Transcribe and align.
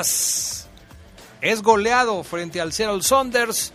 Es 0.00 1.60
goleado 1.60 2.24
frente 2.24 2.62
al 2.62 2.72
Seattle 2.72 3.02
Saunders 3.02 3.72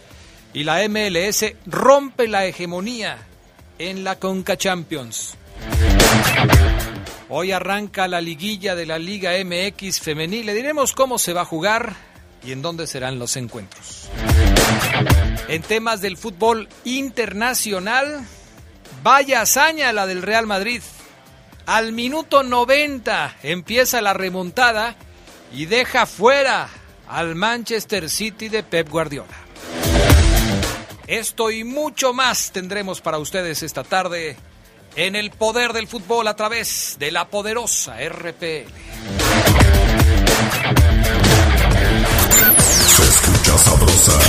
y 0.52 0.64
la 0.64 0.88
MLS 0.90 1.46
rompe 1.68 2.28
la 2.28 2.46
hegemonía 2.46 3.20
en 3.78 4.04
la 4.04 4.16
Conca 4.16 4.58
Champions. 4.58 5.36
Hoy 7.30 7.52
arranca 7.52 8.08
la 8.08 8.20
liguilla 8.20 8.74
de 8.74 8.88
la 8.88 8.98
Liga 8.98 9.34
MX 9.46 10.00
femenil. 10.00 10.48
Le 10.48 10.56
diremos 10.56 10.94
cómo 10.94 11.20
se 11.20 11.34
va 11.34 11.42
a 11.42 11.46
jugar 11.46 11.94
y 12.44 12.52
en 12.52 12.64
dónde 12.64 12.88
serán 12.88 13.20
los 13.20 13.36
encuentros. 13.38 14.10
En 15.48 15.62
temas 15.62 16.02
del 16.02 16.18
fútbol 16.18 16.68
internacional, 16.84 18.26
vaya 19.04 19.42
hazaña 19.42 19.94
la 19.94 20.08
del 20.08 20.24
Real 20.24 20.48
Madrid. 20.48 20.82
Al 21.68 21.92
minuto 21.92 22.42
90 22.42 23.36
empieza 23.44 24.02
la 24.02 24.14
remontada 24.14 24.96
y 25.54 25.66
deja 25.66 26.06
fuera 26.06 26.70
al 27.08 27.36
Manchester 27.36 28.10
City 28.10 28.50
de 28.50 28.64
Pep 28.64 28.90
Guardiola. 28.90 29.28
Esto 31.08 31.52
y 31.52 31.64
mucho 31.64 32.14
más 32.14 32.52
tendremos 32.52 33.00
para 33.00 33.18
ustedes 33.18 33.64
esta 33.64 33.84
tarde 33.84 34.36
en 34.96 35.16
el 35.16 35.32
poder 35.32 35.72
del 35.74 35.88
fútbol 35.88 36.28
a 36.28 36.36
través 36.36 36.98
de 37.00 37.12
la 37.12 37.30
poderosa 37.30 37.96
RPL. 37.98 38.68
Se 42.96 43.04
escucha 43.04 43.58
sabrosa, 43.58 44.20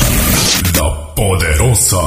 la 0.76 1.14
poderosa. 1.14 1.98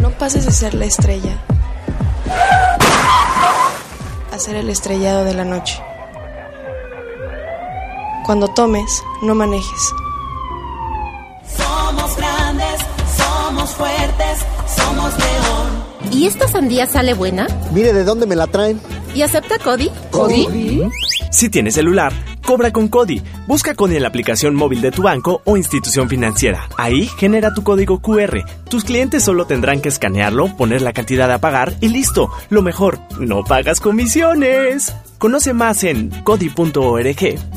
No 0.00 0.10
pases 0.18 0.46
a 0.48 0.50
ser 0.50 0.74
la 0.74 0.86
estrella 0.86 1.38
hacer 4.34 4.56
el 4.56 4.68
estrellado 4.68 5.24
de 5.24 5.34
la 5.34 5.44
noche. 5.44 5.80
Cuando 8.24 8.48
tomes, 8.48 9.02
no 9.22 9.34
manejes. 9.34 9.94
Somos 11.56 12.16
grandes, 12.16 12.80
somos 13.16 13.70
fuertes, 13.70 14.44
somos 14.76 15.12
león. 15.18 15.84
¿Y 16.12 16.26
esta 16.26 16.48
sandía 16.48 16.86
sale 16.86 17.14
buena? 17.14 17.46
Mire 17.72 17.92
de 17.92 18.04
dónde 18.04 18.26
me 18.26 18.36
la 18.36 18.46
traen. 18.46 18.80
¿Y 19.14 19.22
acepta 19.22 19.58
Cody? 19.58 19.90
¿Cody? 20.10 20.88
Si 21.30 21.48
tienes 21.48 21.74
celular, 21.74 22.12
cobra 22.44 22.72
con 22.72 22.88
Cody. 22.88 23.22
Busca 23.46 23.74
Cody 23.74 23.96
en 23.96 24.02
la 24.02 24.08
aplicación 24.08 24.54
móvil 24.54 24.80
de 24.80 24.90
tu 24.90 25.02
banco 25.02 25.42
o 25.44 25.58
institución 25.58 26.08
financiera. 26.08 26.68
Ahí 26.78 27.06
genera 27.18 27.52
tu 27.52 27.62
código 27.62 28.00
QR. 28.00 28.38
Tus 28.70 28.84
clientes 28.84 29.22
solo 29.22 29.44
tendrán 29.46 29.82
que 29.82 29.90
escanearlo, 29.90 30.56
poner 30.56 30.80
la 30.80 30.94
cantidad 30.94 31.30
a 31.30 31.38
pagar 31.38 31.74
y 31.80 31.88
listo. 31.88 32.30
Lo 32.48 32.62
mejor, 32.62 32.98
no 33.20 33.44
pagas 33.44 33.80
comisiones. 33.80 34.94
Conoce 35.18 35.52
más 35.52 35.84
en 35.84 36.08
cody.org.mx. 36.22 37.54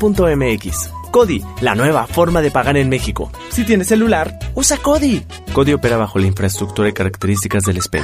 Cody, 1.12 1.42
la 1.62 1.74
nueva 1.74 2.06
forma 2.06 2.42
de 2.42 2.52
pagar 2.52 2.76
en 2.76 2.90
México. 2.90 3.32
Si 3.50 3.64
tienes 3.64 3.88
celular, 3.88 4.38
usa 4.56 4.76
Cody. 4.78 5.24
Cody 5.54 5.72
opera 5.74 5.96
bajo 5.96 6.20
la 6.20 6.28
infraestructura 6.28 6.90
y 6.90 6.94
características 6.94 7.64
del 7.64 7.82
SPED. 7.82 8.04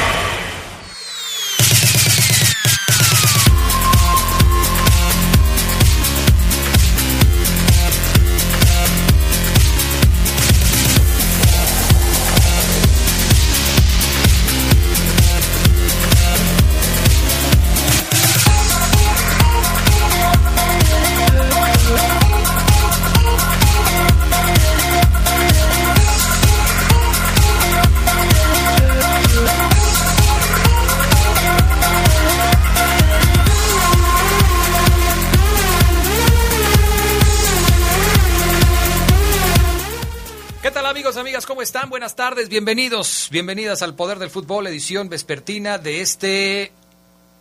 Tardes, 42.31 42.47
bienvenidos, 42.47 43.27
bienvenidas 43.29 43.81
al 43.81 43.93
Poder 43.93 44.17
del 44.17 44.29
Fútbol, 44.29 44.65
edición 44.65 45.09
vespertina 45.09 45.77
de 45.77 45.99
este 45.99 46.71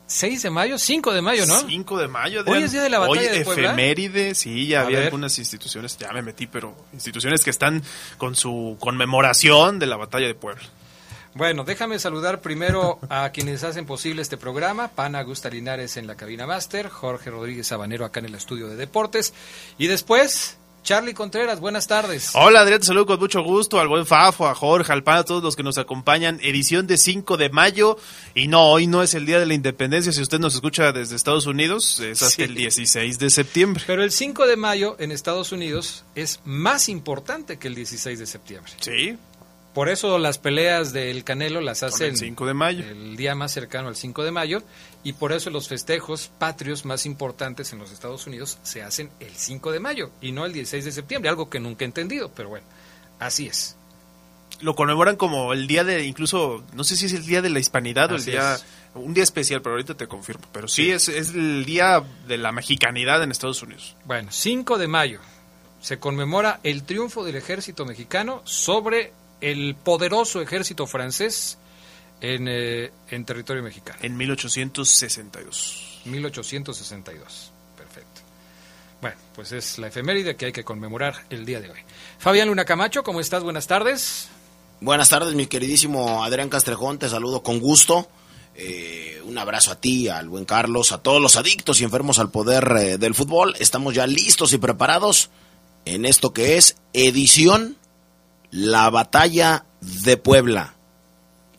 6 0.09 0.43
de 0.43 0.51
mayo, 0.51 0.79
5 0.79 1.13
de 1.13 1.23
mayo, 1.23 1.47
¿no? 1.47 1.61
5 1.61 1.97
de 1.99 2.09
mayo. 2.09 2.43
Hoy 2.45 2.65
es 2.65 2.73
día 2.73 2.83
de 2.83 2.91
la 2.91 2.99
batalla 2.99 3.31
Hoy 3.31 3.39
de 3.39 3.45
Puebla. 3.45 3.67
efeméride, 3.69 4.35
sí, 4.35 4.67
ya 4.67 4.81
A 4.81 4.85
había 4.87 4.97
ver. 4.99 5.05
algunas 5.07 5.39
instituciones, 5.39 5.97
ya 5.97 6.11
me 6.13 6.23
metí, 6.23 6.49
pero 6.49 6.75
instituciones 6.93 7.45
que 7.45 7.51
están 7.51 7.85
con 8.19 8.35
su 8.35 8.79
conmemoración 8.81 9.79
de 9.79 9.87
la 9.87 9.97
batalla 9.97 10.27
de 10.27 10.35
Puebla. 10.35 10.65
Bueno, 11.35 11.63
déjame 11.63 12.01
saludar 12.01 12.41
primero 12.41 12.99
a 13.09 13.31
quienes 13.33 13.63
hacen 13.63 13.87
posible 13.87 14.23
este 14.23 14.39
programa. 14.39 14.89
Pana 14.89 15.23
Gusta 15.23 15.51
Linares 15.51 15.99
en 15.99 16.09
la 16.09 16.17
cabina 16.17 16.49
máster, 16.49 16.89
Jorge 16.89 17.31
Rodríguez 17.31 17.69
Sabanero 17.69 18.05
acá 18.05 18.19
en 18.19 18.27
el 18.27 18.35
estudio 18.35 18.67
de 18.67 18.75
deportes. 18.75 19.35
Y 19.79 19.87
después, 19.87 20.59
Charlie 20.83 21.13
Contreras, 21.15 21.61
buenas 21.61 21.87
tardes. 21.87 22.31
Hola 22.35 22.61
Adrián, 22.63 22.81
te 22.81 22.87
saludo 22.87 23.07
con 23.07 23.21
mucho 23.21 23.43
gusto 23.43 23.79
al 23.79 23.87
buen 23.87 24.07
Fafo, 24.07 24.49
a 24.49 24.55
Jorge, 24.55 24.93
al 24.93 25.05
Pan, 25.05 25.19
a 25.19 25.25
todos 25.25 25.43
los 25.43 25.55
que 25.55 25.63
nos 25.63 25.77
acompañan. 25.79 26.41
Edición 26.43 26.87
de 26.87 26.97
5 26.97 27.37
de 27.37 27.51
mayo. 27.51 27.97
Y 28.35 28.49
no, 28.49 28.65
hoy 28.71 28.87
no 28.87 29.03
es 29.03 29.15
el 29.15 29.27
Día 29.27 29.39
de 29.39 29.47
la 29.47 29.55
Independencia. 29.55 30.11
Si 30.11 30.23
usted 30.23 30.39
nos 30.41 30.55
escucha 30.55 30.91
desde 30.93 31.17
Estados 31.17 31.47
Unidos, 31.47 32.01
es 32.01 32.23
hasta 32.23 32.37
Sí. 32.37 32.43
el 32.43 32.55
16 32.55 33.19
de 33.19 33.31
septiembre. 33.31 33.85
Pero 33.87 34.03
el 34.03 34.11
5 34.11 34.47
de 34.47 34.57
mayo 34.57 34.97
en 34.99 35.13
Estados 35.13 35.53
Unidos 35.53 36.05
es 36.15 36.41
más 36.45 36.89
importante 36.89 37.59
que 37.59 37.69
el 37.69 37.75
16 37.75 38.19
de 38.19 38.27
septiembre. 38.27 38.73
Sí, 38.81 39.17
Por 39.75 39.89
eso 39.89 40.19
las 40.19 40.39
peleas 40.39 40.93
del 40.93 41.23
Canelo 41.23 41.61
las 41.61 41.85
hacen 41.85 42.11
el 42.11 42.17
5 42.17 42.45
de 42.47 42.55
mayo. 42.55 42.85
el 42.85 43.17
día 43.17 43.37
más 43.37 43.53
cercano 43.53 43.89
al 43.89 43.95
5 43.95 44.25
de 44.25 44.33
mayo 44.33 44.63
y 45.05 45.13
por 45.13 45.33
eso 45.33 45.49
los 45.51 45.69
festejos 45.69 46.31
patrios 46.39 46.85
más 46.85 47.07
importantes 47.07 47.73
en 47.73 47.79
los 47.79 47.93
Estados 47.93 48.27
Unidos 48.27 48.59
se 48.65 48.83
hacen 48.83 49.11
el 49.21 49.31
5 49.31 49.71
de 49.71 49.79
mayo 49.79 50.11
y 50.21 50.33
no 50.33 50.45
el 50.45 50.53
16 50.53 50.85
de 50.85 50.93
septiembre, 50.93 51.31
algo 51.31 51.49
que 51.49 51.61
nunca 51.61 51.85
he 51.85 51.87
entendido, 51.87 52.33
pero 52.35 52.49
bueno, 52.49 52.67
así 53.21 53.47
es. 53.47 53.77
Lo 54.61 54.75
conmemoran 54.75 55.17
como 55.17 55.53
el 55.53 55.69
día 55.69 55.85
de, 55.85 56.05
incluso, 56.05 56.65
no 56.75 56.83
sé 56.83 56.97
si 56.97 57.07
es 57.07 57.13
el 57.13 57.25
día 57.25 57.41
de 57.41 57.49
la 57.49 57.61
hispanidad 57.61 58.11
o 58.13 58.17
el 58.17 58.25
día, 58.25 58.57
es. 58.57 58.65
un 58.95 59.15
día 59.15 59.23
especial, 59.23 59.63
pero 59.63 59.77
ahorita 59.77 59.95
te 59.95 60.09
confirmo. 60.09 60.45
Pero 60.53 60.67
sí, 60.69 60.91
Es, 60.91 61.09
es 61.09 61.31
el 61.31 61.65
día 61.65 62.03
de 62.27 62.37
la 62.37 62.51
mexicanidad 62.53 63.23
en 63.23 63.31
Estados 63.31 63.63
Unidos. 63.63 63.97
Bueno, 64.05 64.31
5 64.33 64.77
de 64.79 64.89
mayo 64.89 65.21
se 65.81 65.99
conmemora 65.99 66.61
el 66.63 66.83
triunfo 66.83 67.25
del 67.25 67.37
ejército 67.37 67.87
mexicano 67.87 68.43
sobre 68.45 69.13
el 69.41 69.75
poderoso 69.75 70.41
ejército 70.41 70.87
francés 70.87 71.59
en, 72.21 72.49
eh, 72.49 72.91
en 73.11 73.25
territorio 73.25 73.63
mexicano. 73.63 73.99
En 74.03 74.17
1862. 74.17 76.03
1862. 76.05 77.53
Perfecto. 77.77 78.21
Bueno, 79.01 79.17
pues 79.35 79.53
es 79.53 79.79
la 79.79 79.89
efeméride 79.89 80.37
que 80.37 80.47
hay 80.47 80.53
que 80.53 80.65
conmemorar 80.65 81.25
el 81.31 81.47
día 81.47 81.61
de 81.61 81.71
hoy. 81.71 81.79
Fabián 82.19 82.49
Luna 82.49 82.65
Camacho, 82.65 83.03
¿cómo 83.03 83.21
estás? 83.21 83.43
Buenas 83.43 83.67
tardes. 83.67 84.29
Buenas 84.83 85.09
tardes, 85.11 85.35
mi 85.35 85.47
queridísimo 85.47 86.25
Adrián 86.25 86.49
Castrejón, 86.49 86.99
te 86.99 87.09
saludo 87.09 87.43
con 87.43 87.61
gusto. 87.61 88.09
Eh, 88.55 89.21
un 89.25 89.39
abrazo 89.39 89.73
a 89.73 89.77
ti, 89.81 90.09
al 90.09 90.29
buen 90.29 90.45
Carlos, 90.45 90.93
a 90.93 91.03
todos 91.03 91.21
los 91.21 91.37
adictos 91.37 91.81
y 91.81 91.85
enfermos 91.85 92.19
al 92.19 92.31
poder 92.31 92.77
eh, 92.79 92.99
del 92.99 93.15
fútbol. 93.15 93.55
Estamos 93.59 93.95
ya 93.95 94.07
listos 94.07 94.53
y 94.53 94.59
preparados 94.59 95.31
en 95.85 96.05
esto 96.05 96.33
que 96.33 96.57
es 96.57 96.77
edición 96.93 97.77
La 98.51 98.91
Batalla 98.91 99.65
de 99.81 100.17
Puebla. 100.17 100.75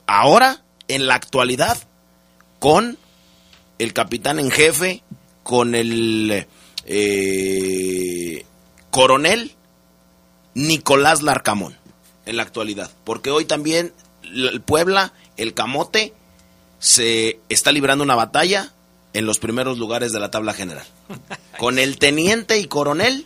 Ahora, 0.07 0.63
en 0.88 1.07
la 1.07 1.15
actualidad, 1.15 1.77
con 2.59 2.97
el 3.79 3.93
capitán 3.93 4.39
en 4.39 4.51
jefe, 4.51 5.03
con 5.43 5.73
el 5.73 6.47
eh, 6.85 8.45
coronel 8.91 9.55
Nicolás 10.53 11.21
Larcamón 11.21 11.77
en 12.25 12.38
la 12.38 12.43
actualidad. 12.43 12.91
Porque 13.03 13.31
hoy 13.31 13.45
también 13.45 13.94
el 14.23 14.61
Puebla, 14.61 15.13
el 15.37 15.53
Camote, 15.53 16.13
se 16.79 17.39
está 17.49 17.71
librando 17.71 18.03
una 18.03 18.15
batalla 18.15 18.73
en 19.13 19.25
los 19.25 19.39
primeros 19.39 19.77
lugares 19.77 20.11
de 20.11 20.19
la 20.19 20.31
tabla 20.31 20.53
general. 20.53 20.85
Con 21.57 21.79
el 21.79 21.97
teniente 21.97 22.59
y 22.59 22.65
coronel 22.65 23.25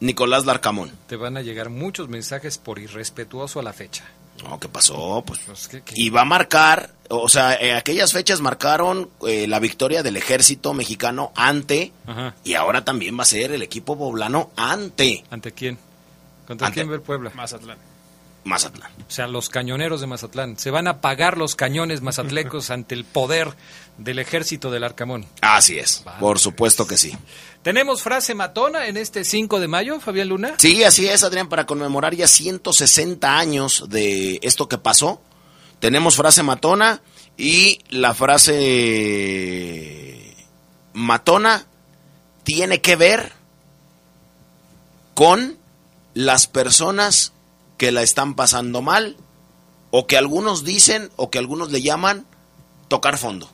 Nicolás 0.00 0.44
Larcamón. 0.46 0.92
Te 1.08 1.16
van 1.16 1.36
a 1.36 1.42
llegar 1.42 1.70
muchos 1.70 2.08
mensajes 2.08 2.58
por 2.58 2.78
irrespetuoso 2.78 3.60
a 3.60 3.62
la 3.62 3.72
fecha. 3.72 4.04
No, 4.44 4.60
¿qué 4.60 4.68
pasó? 4.68 5.24
Pues, 5.26 5.40
Pues, 5.46 5.66
¿qué- 5.66 5.82
qué? 5.82 5.94
y 5.96 6.10
va 6.10 6.20
a 6.20 6.24
marcar, 6.24 6.94
o 7.08 7.28
sea, 7.28 7.54
eh, 7.54 7.74
aquellas 7.74 8.12
fechas 8.12 8.40
marcaron 8.40 9.10
eh, 9.26 9.48
la 9.48 9.58
victoria 9.58 10.04
del 10.04 10.16
ejército 10.16 10.72
mexicano 10.74 11.32
ante, 11.34 11.92
Ajá. 12.06 12.36
y 12.44 12.54
ahora 12.54 12.84
también 12.84 13.18
va 13.18 13.22
a 13.22 13.26
ser 13.26 13.50
el 13.50 13.62
equipo 13.62 13.98
poblano 13.98 14.50
ante 14.56 15.24
¿Ante 15.30 15.50
quién? 15.50 15.76
¿Contra 16.46 16.68
Ante- 16.68 16.74
quién 16.80 16.90
va 16.90 16.94
el 16.94 17.02
Puebla? 17.02 17.32
Mazatlán. 17.34 17.78
Mazatlán. 18.44 18.90
O 19.06 19.10
sea, 19.10 19.26
los 19.26 19.48
cañoneros 19.50 20.00
de 20.00 20.06
Mazatlán. 20.06 20.56
Se 20.58 20.70
van 20.70 20.86
a 20.86 21.00
pagar 21.00 21.36
los 21.36 21.54
cañones 21.56 22.00
mazatlecos 22.00 22.70
ante 22.70 22.94
el 22.94 23.04
poder 23.04 23.52
del 23.98 24.20
ejército 24.20 24.70
del 24.70 24.84
Arcamón. 24.84 25.26
Así 25.42 25.78
es, 25.78 26.02
Vale. 26.04 26.20
por 26.20 26.38
supuesto 26.38 26.86
que 26.86 26.96
sí. 26.96 27.12
¿Tenemos 27.62 28.02
frase 28.02 28.34
matona 28.34 28.86
en 28.86 28.96
este 28.96 29.24
5 29.24 29.60
de 29.60 29.68
mayo, 29.68 30.00
Fabián 30.00 30.28
Luna? 30.28 30.54
Sí, 30.58 30.84
así 30.84 31.08
es, 31.08 31.24
Adrián, 31.24 31.48
para 31.48 31.66
conmemorar 31.66 32.14
ya 32.14 32.28
160 32.28 33.36
años 33.38 33.86
de 33.88 34.38
esto 34.42 34.68
que 34.68 34.78
pasó. 34.78 35.20
Tenemos 35.80 36.16
frase 36.16 36.42
matona 36.42 37.02
y 37.36 37.80
la 37.88 38.14
frase 38.14 39.14
matona 40.92 41.66
tiene 42.44 42.80
que 42.80 42.96
ver 42.96 43.32
con 45.14 45.58
las 46.14 46.46
personas 46.46 47.32
que 47.76 47.92
la 47.92 48.02
están 48.02 48.34
pasando 48.34 48.82
mal 48.82 49.16
o 49.90 50.06
que 50.06 50.16
algunos 50.16 50.64
dicen 50.64 51.10
o 51.16 51.30
que 51.30 51.38
algunos 51.38 51.70
le 51.70 51.82
llaman 51.82 52.26
tocar 52.88 53.18
fondo. 53.18 53.50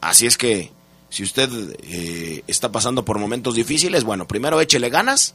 Así 0.00 0.26
es 0.26 0.38
que 0.38 0.72
si 1.10 1.22
usted 1.22 1.48
eh, 1.82 2.42
está 2.46 2.70
pasando 2.70 3.04
por 3.04 3.18
momentos 3.18 3.54
difíciles, 3.54 4.04
bueno, 4.04 4.26
primero 4.28 4.60
échele 4.60 4.90
ganas, 4.90 5.34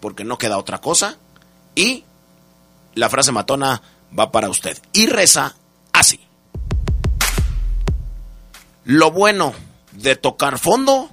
porque 0.00 0.24
no 0.24 0.38
queda 0.38 0.58
otra 0.58 0.80
cosa, 0.80 1.16
y 1.74 2.04
la 2.94 3.08
frase 3.08 3.32
matona 3.32 3.82
va 4.18 4.32
para 4.32 4.48
usted. 4.48 4.78
Y 4.92 5.06
reza 5.06 5.54
así. 5.92 6.20
Lo 8.84 9.10
bueno 9.10 9.52
de 9.92 10.16
tocar 10.16 10.58
fondo 10.58 11.10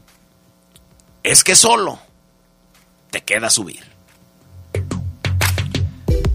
es 1.23 1.43
que 1.43 1.55
solo 1.55 1.99
te 3.11 3.21
queda 3.23 3.49
subir. 3.49 3.83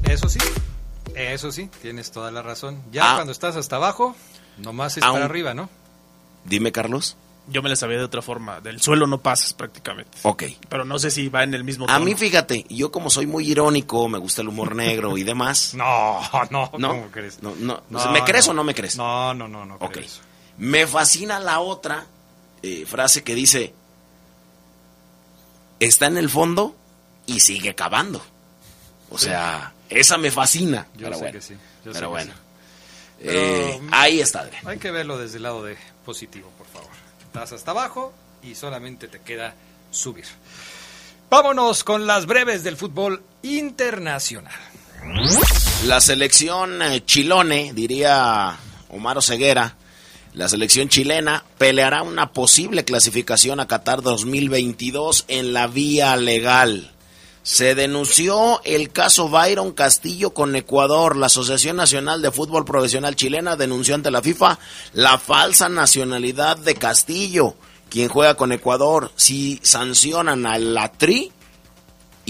Eso 0.04 0.28
sí, 0.28 0.40
eso 1.14 1.52
sí, 1.52 1.70
tienes 1.80 2.10
toda 2.10 2.30
la 2.30 2.42
razón. 2.42 2.82
Ya 2.92 3.12
Ah. 3.12 3.14
cuando 3.14 3.32
estás 3.32 3.56
hasta 3.56 3.76
abajo, 3.76 4.14
nomás 4.58 4.96
es 4.96 5.02
Aún- 5.04 5.14
para 5.14 5.24
arriba, 5.26 5.54
¿no? 5.54 5.70
Dime, 6.44 6.72
Carlos. 6.72 7.16
Yo 7.48 7.62
me 7.62 7.68
la 7.68 7.76
sabía 7.76 7.98
de 7.98 8.04
otra 8.04 8.22
forma. 8.22 8.60
Del 8.60 8.80
suelo 8.80 9.06
no 9.06 9.18
pasas 9.18 9.54
prácticamente. 9.54 10.18
Ok. 10.22 10.44
Pero 10.68 10.84
no 10.84 10.98
sé 10.98 11.10
si 11.10 11.28
va 11.28 11.42
en 11.42 11.54
el 11.54 11.64
mismo 11.64 11.86
A 11.86 11.94
tono. 11.94 12.04
mí, 12.04 12.14
fíjate, 12.14 12.64
yo 12.68 12.92
como 12.92 13.10
soy 13.10 13.26
muy 13.26 13.48
irónico, 13.50 14.08
me 14.08 14.18
gusta 14.18 14.42
el 14.42 14.48
humor 14.48 14.76
negro 14.76 15.16
y 15.18 15.24
demás. 15.24 15.74
No, 15.76 16.20
no, 16.50 16.70
¿No? 16.78 16.88
¿cómo 16.90 17.10
crees? 17.10 17.42
No, 17.42 17.54
no. 17.56 17.82
No, 17.90 18.12
¿Me 18.12 18.22
crees 18.22 18.46
no. 18.46 18.52
o 18.52 18.54
no 18.54 18.64
me 18.64 18.74
crees? 18.74 18.96
No, 18.96 19.34
no, 19.34 19.48
no, 19.48 19.64
no. 19.64 19.74
Ok. 19.76 19.92
creo 19.92 20.04
eso. 20.04 20.20
Me 20.58 20.86
fascina 20.86 21.40
la 21.40 21.60
otra 21.60 22.06
eh, 22.62 22.84
frase 22.86 23.24
que 23.24 23.34
dice, 23.34 23.74
está 25.80 26.06
en 26.06 26.18
el 26.18 26.28
fondo 26.28 26.76
y 27.26 27.40
sigue 27.40 27.74
cavando. 27.74 28.22
O 29.10 29.18
sea, 29.18 29.72
esa 29.88 30.18
me 30.18 30.30
fascina. 30.30 30.86
Yo 30.94 31.06
pero 31.06 31.14
sé 31.14 31.20
bueno, 31.22 31.32
que 31.38 31.40
sí. 31.44 31.54
yo 31.84 31.92
sé 31.92 31.98
pero 31.98 32.00
que 32.08 32.10
bueno. 32.10 32.34
Eh, 33.22 33.80
ahí 33.90 34.20
está, 34.20 34.40
Adrián. 34.40 34.66
Hay 34.66 34.78
que 34.78 34.90
verlo 34.90 35.18
desde 35.18 35.38
el 35.38 35.42
lado 35.42 35.64
de 35.64 35.76
positivo. 36.04 36.50
Estás 37.32 37.52
hasta 37.52 37.70
abajo 37.70 38.12
y 38.42 38.56
solamente 38.56 39.06
te 39.06 39.20
queda 39.20 39.54
subir. 39.92 40.24
Vámonos 41.30 41.84
con 41.84 42.04
las 42.04 42.26
breves 42.26 42.64
del 42.64 42.76
fútbol 42.76 43.22
internacional. 43.42 44.52
La 45.86 46.00
selección 46.00 46.82
eh, 46.82 47.04
chilone, 47.04 47.72
diría 47.72 48.58
Omar 48.88 49.22
Ceguera, 49.22 49.76
la 50.34 50.48
selección 50.48 50.88
chilena 50.88 51.44
peleará 51.56 52.02
una 52.02 52.32
posible 52.32 52.84
clasificación 52.84 53.60
a 53.60 53.68
Qatar 53.68 54.02
2022 54.02 55.26
en 55.28 55.52
la 55.52 55.68
vía 55.68 56.16
legal. 56.16 56.90
Se 57.42 57.74
denunció 57.74 58.60
el 58.64 58.92
caso 58.92 59.28
Byron 59.28 59.72
Castillo 59.72 60.34
con 60.34 60.54
Ecuador. 60.56 61.16
La 61.16 61.26
Asociación 61.26 61.76
Nacional 61.76 62.22
de 62.22 62.30
Fútbol 62.30 62.64
Profesional 62.64 63.16
Chilena 63.16 63.56
denunció 63.56 63.94
ante 63.94 64.10
la 64.10 64.22
FIFA 64.22 64.58
la 64.92 65.18
falsa 65.18 65.68
nacionalidad 65.68 66.58
de 66.58 66.74
Castillo, 66.74 67.54
quien 67.88 68.08
juega 68.08 68.34
con 68.34 68.52
Ecuador. 68.52 69.10
Si 69.16 69.58
sancionan 69.62 70.46
a 70.46 70.58
la 70.58 70.92
Tri, 70.92 71.32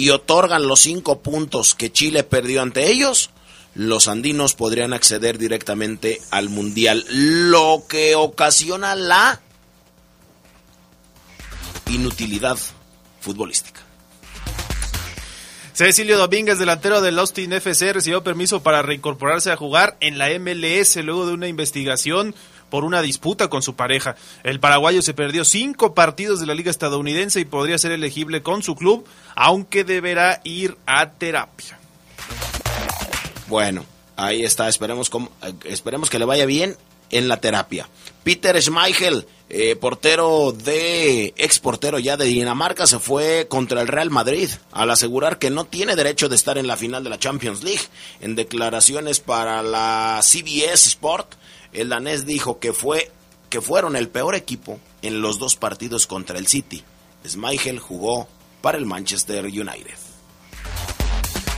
y 0.00 0.08
otorgan 0.10 0.66
los 0.66 0.80
cinco 0.80 1.20
puntos 1.20 1.74
que 1.74 1.92
Chile 1.92 2.22
perdió 2.22 2.62
ante 2.62 2.90
ellos, 2.90 3.30
los 3.74 4.08
andinos 4.08 4.54
podrían 4.54 4.94
acceder 4.94 5.36
directamente 5.36 6.20
al 6.30 6.48
Mundial, 6.48 7.04
lo 7.10 7.84
que 7.86 8.14
ocasiona 8.14 8.94
la 8.94 9.40
inutilidad 11.86 12.58
futbolística. 13.20 13.79
Cecilio 15.80 16.18
Domínguez, 16.18 16.58
delantero 16.58 17.00
del 17.00 17.18
Austin 17.18 17.54
FC, 17.54 17.94
recibió 17.94 18.22
permiso 18.22 18.62
para 18.62 18.82
reincorporarse 18.82 19.50
a 19.50 19.56
jugar 19.56 19.96
en 20.00 20.18
la 20.18 20.28
MLS 20.38 20.96
luego 20.96 21.26
de 21.26 21.32
una 21.32 21.48
investigación 21.48 22.34
por 22.68 22.84
una 22.84 23.00
disputa 23.00 23.48
con 23.48 23.62
su 23.62 23.76
pareja. 23.76 24.14
El 24.42 24.60
paraguayo 24.60 25.00
se 25.00 25.14
perdió 25.14 25.42
cinco 25.42 25.94
partidos 25.94 26.38
de 26.38 26.44
la 26.44 26.52
liga 26.52 26.70
estadounidense 26.70 27.40
y 27.40 27.46
podría 27.46 27.78
ser 27.78 27.92
elegible 27.92 28.42
con 28.42 28.62
su 28.62 28.74
club, 28.76 29.06
aunque 29.34 29.82
deberá 29.82 30.42
ir 30.44 30.76
a 30.84 31.12
terapia. 31.12 31.78
Bueno, 33.48 33.86
ahí 34.16 34.44
está, 34.44 34.68
esperemos, 34.68 35.10
eh, 35.40 35.54
esperemos 35.64 36.10
que 36.10 36.18
le 36.18 36.26
vaya 36.26 36.44
bien 36.44 36.76
en 37.10 37.28
la 37.28 37.40
terapia. 37.40 37.88
Peter 38.22 38.60
Schmeichel, 38.60 39.26
eh, 39.48 39.76
portero 39.76 40.52
de, 40.52 41.32
ex 41.36 41.58
portero 41.58 41.98
ya 41.98 42.16
de 42.16 42.26
Dinamarca, 42.26 42.86
se 42.86 42.98
fue 42.98 43.46
contra 43.48 43.80
el 43.80 43.88
Real 43.88 44.10
Madrid 44.10 44.50
al 44.72 44.90
asegurar 44.90 45.38
que 45.38 45.50
no 45.50 45.64
tiene 45.64 45.96
derecho 45.96 46.28
de 46.28 46.36
estar 46.36 46.58
en 46.58 46.66
la 46.66 46.76
final 46.76 47.02
de 47.02 47.10
la 47.10 47.18
Champions 47.18 47.64
League. 47.64 47.82
En 48.20 48.34
declaraciones 48.34 49.20
para 49.20 49.62
la 49.62 50.20
CBS 50.22 50.88
Sport, 50.88 51.34
el 51.72 51.88
danés 51.88 52.26
dijo 52.26 52.58
que 52.58 52.72
fue 52.72 53.10
que 53.48 53.60
fueron 53.60 53.96
el 53.96 54.08
peor 54.08 54.36
equipo 54.36 54.78
en 55.02 55.22
los 55.22 55.38
dos 55.38 55.56
partidos 55.56 56.06
contra 56.06 56.38
el 56.38 56.46
City. 56.46 56.84
Schmeichel 57.26 57.80
jugó 57.80 58.28
para 58.60 58.78
el 58.78 58.86
Manchester 58.86 59.44
United. 59.46 60.09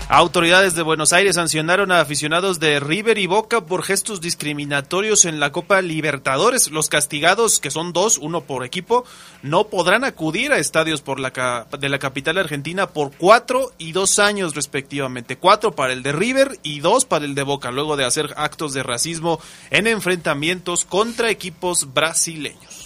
Autoridades 0.08 0.74
de 0.74 0.82
Buenos 0.82 1.12
Aires 1.12 1.36
sancionaron 1.36 1.90
a 1.90 2.00
aficionados 2.00 2.60
de 2.60 2.80
River 2.80 3.16
y 3.16 3.26
Boca 3.26 3.64
por 3.64 3.82
gestos 3.82 4.20
discriminatorios 4.20 5.24
en 5.24 5.40
la 5.40 5.52
Copa 5.52 5.80
Libertadores. 5.80 6.70
Los 6.70 6.88
castigados, 6.88 7.60
que 7.60 7.70
son 7.70 7.92
dos, 7.92 8.18
uno 8.18 8.42
por 8.42 8.64
equipo, 8.64 9.04
no 9.42 9.68
podrán 9.68 10.04
acudir 10.04 10.52
a 10.52 10.58
estadios 10.58 11.00
por 11.00 11.18
la 11.18 11.66
de 11.78 11.88
la 11.88 11.98
capital 11.98 12.36
argentina 12.36 12.88
por 12.88 13.12
cuatro 13.16 13.72
y 13.78 13.92
dos 13.92 14.18
años 14.18 14.54
respectivamente. 14.54 15.38
Cuatro 15.38 15.72
para 15.72 15.92
el 15.94 16.02
de 16.02 16.12
River 16.12 16.58
y 16.62 16.80
dos 16.80 17.06
para 17.06 17.24
el 17.24 17.34
de 17.34 17.44
Boca, 17.44 17.70
luego 17.70 17.96
de 17.96 18.04
hacer 18.04 18.34
actos 18.36 18.74
de 18.74 18.82
racismo 18.82 19.40
en 19.70 19.86
enfrentamientos 19.86 20.84
contra 20.84 21.30
equipos 21.30 21.94
brasileños. 21.94 22.81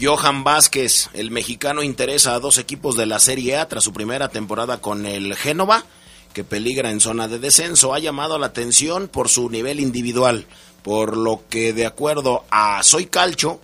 Johan 0.00 0.42
Vázquez, 0.42 1.10
el 1.12 1.30
mexicano, 1.30 1.82
interesa 1.82 2.34
a 2.34 2.40
dos 2.40 2.58
equipos 2.58 2.96
de 2.96 3.06
la 3.06 3.18
Serie 3.18 3.56
A 3.56 3.68
tras 3.68 3.84
su 3.84 3.92
primera 3.92 4.28
temporada 4.28 4.80
con 4.80 5.06
el 5.06 5.36
Génova, 5.36 5.84
que 6.32 6.44
peligra 6.44 6.90
en 6.90 7.00
zona 7.00 7.28
de 7.28 7.38
descenso. 7.38 7.94
Ha 7.94 7.98
llamado 7.98 8.38
la 8.38 8.46
atención 8.46 9.08
por 9.08 9.28
su 9.28 9.50
nivel 9.50 9.80
individual, 9.80 10.46
por 10.82 11.16
lo 11.16 11.42
que 11.48 11.72
de 11.72 11.86
acuerdo 11.86 12.44
a 12.50 12.82
Soy 12.82 13.06
Calcho, 13.06 13.60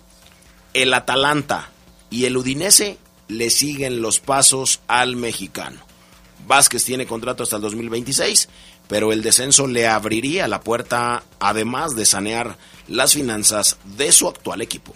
el 0.74 0.92
Atalanta 0.94 1.70
y 2.10 2.26
el 2.26 2.36
Udinese 2.36 2.98
le 3.28 3.50
siguen 3.50 4.02
los 4.02 4.20
pasos 4.20 4.80
al 4.86 5.16
mexicano. 5.16 5.80
Vázquez 6.46 6.84
tiene 6.84 7.06
contrato 7.06 7.42
hasta 7.42 7.56
el 7.56 7.62
2026, 7.62 8.48
pero 8.86 9.12
el 9.12 9.22
descenso 9.22 9.66
le 9.66 9.86
abriría 9.86 10.48
la 10.48 10.60
puerta, 10.60 11.22
además 11.40 11.96
de 11.96 12.06
sanear 12.06 12.56
las 12.86 13.14
finanzas 13.14 13.76
de 13.84 14.12
su 14.12 14.28
actual 14.28 14.62
equipo. 14.62 14.94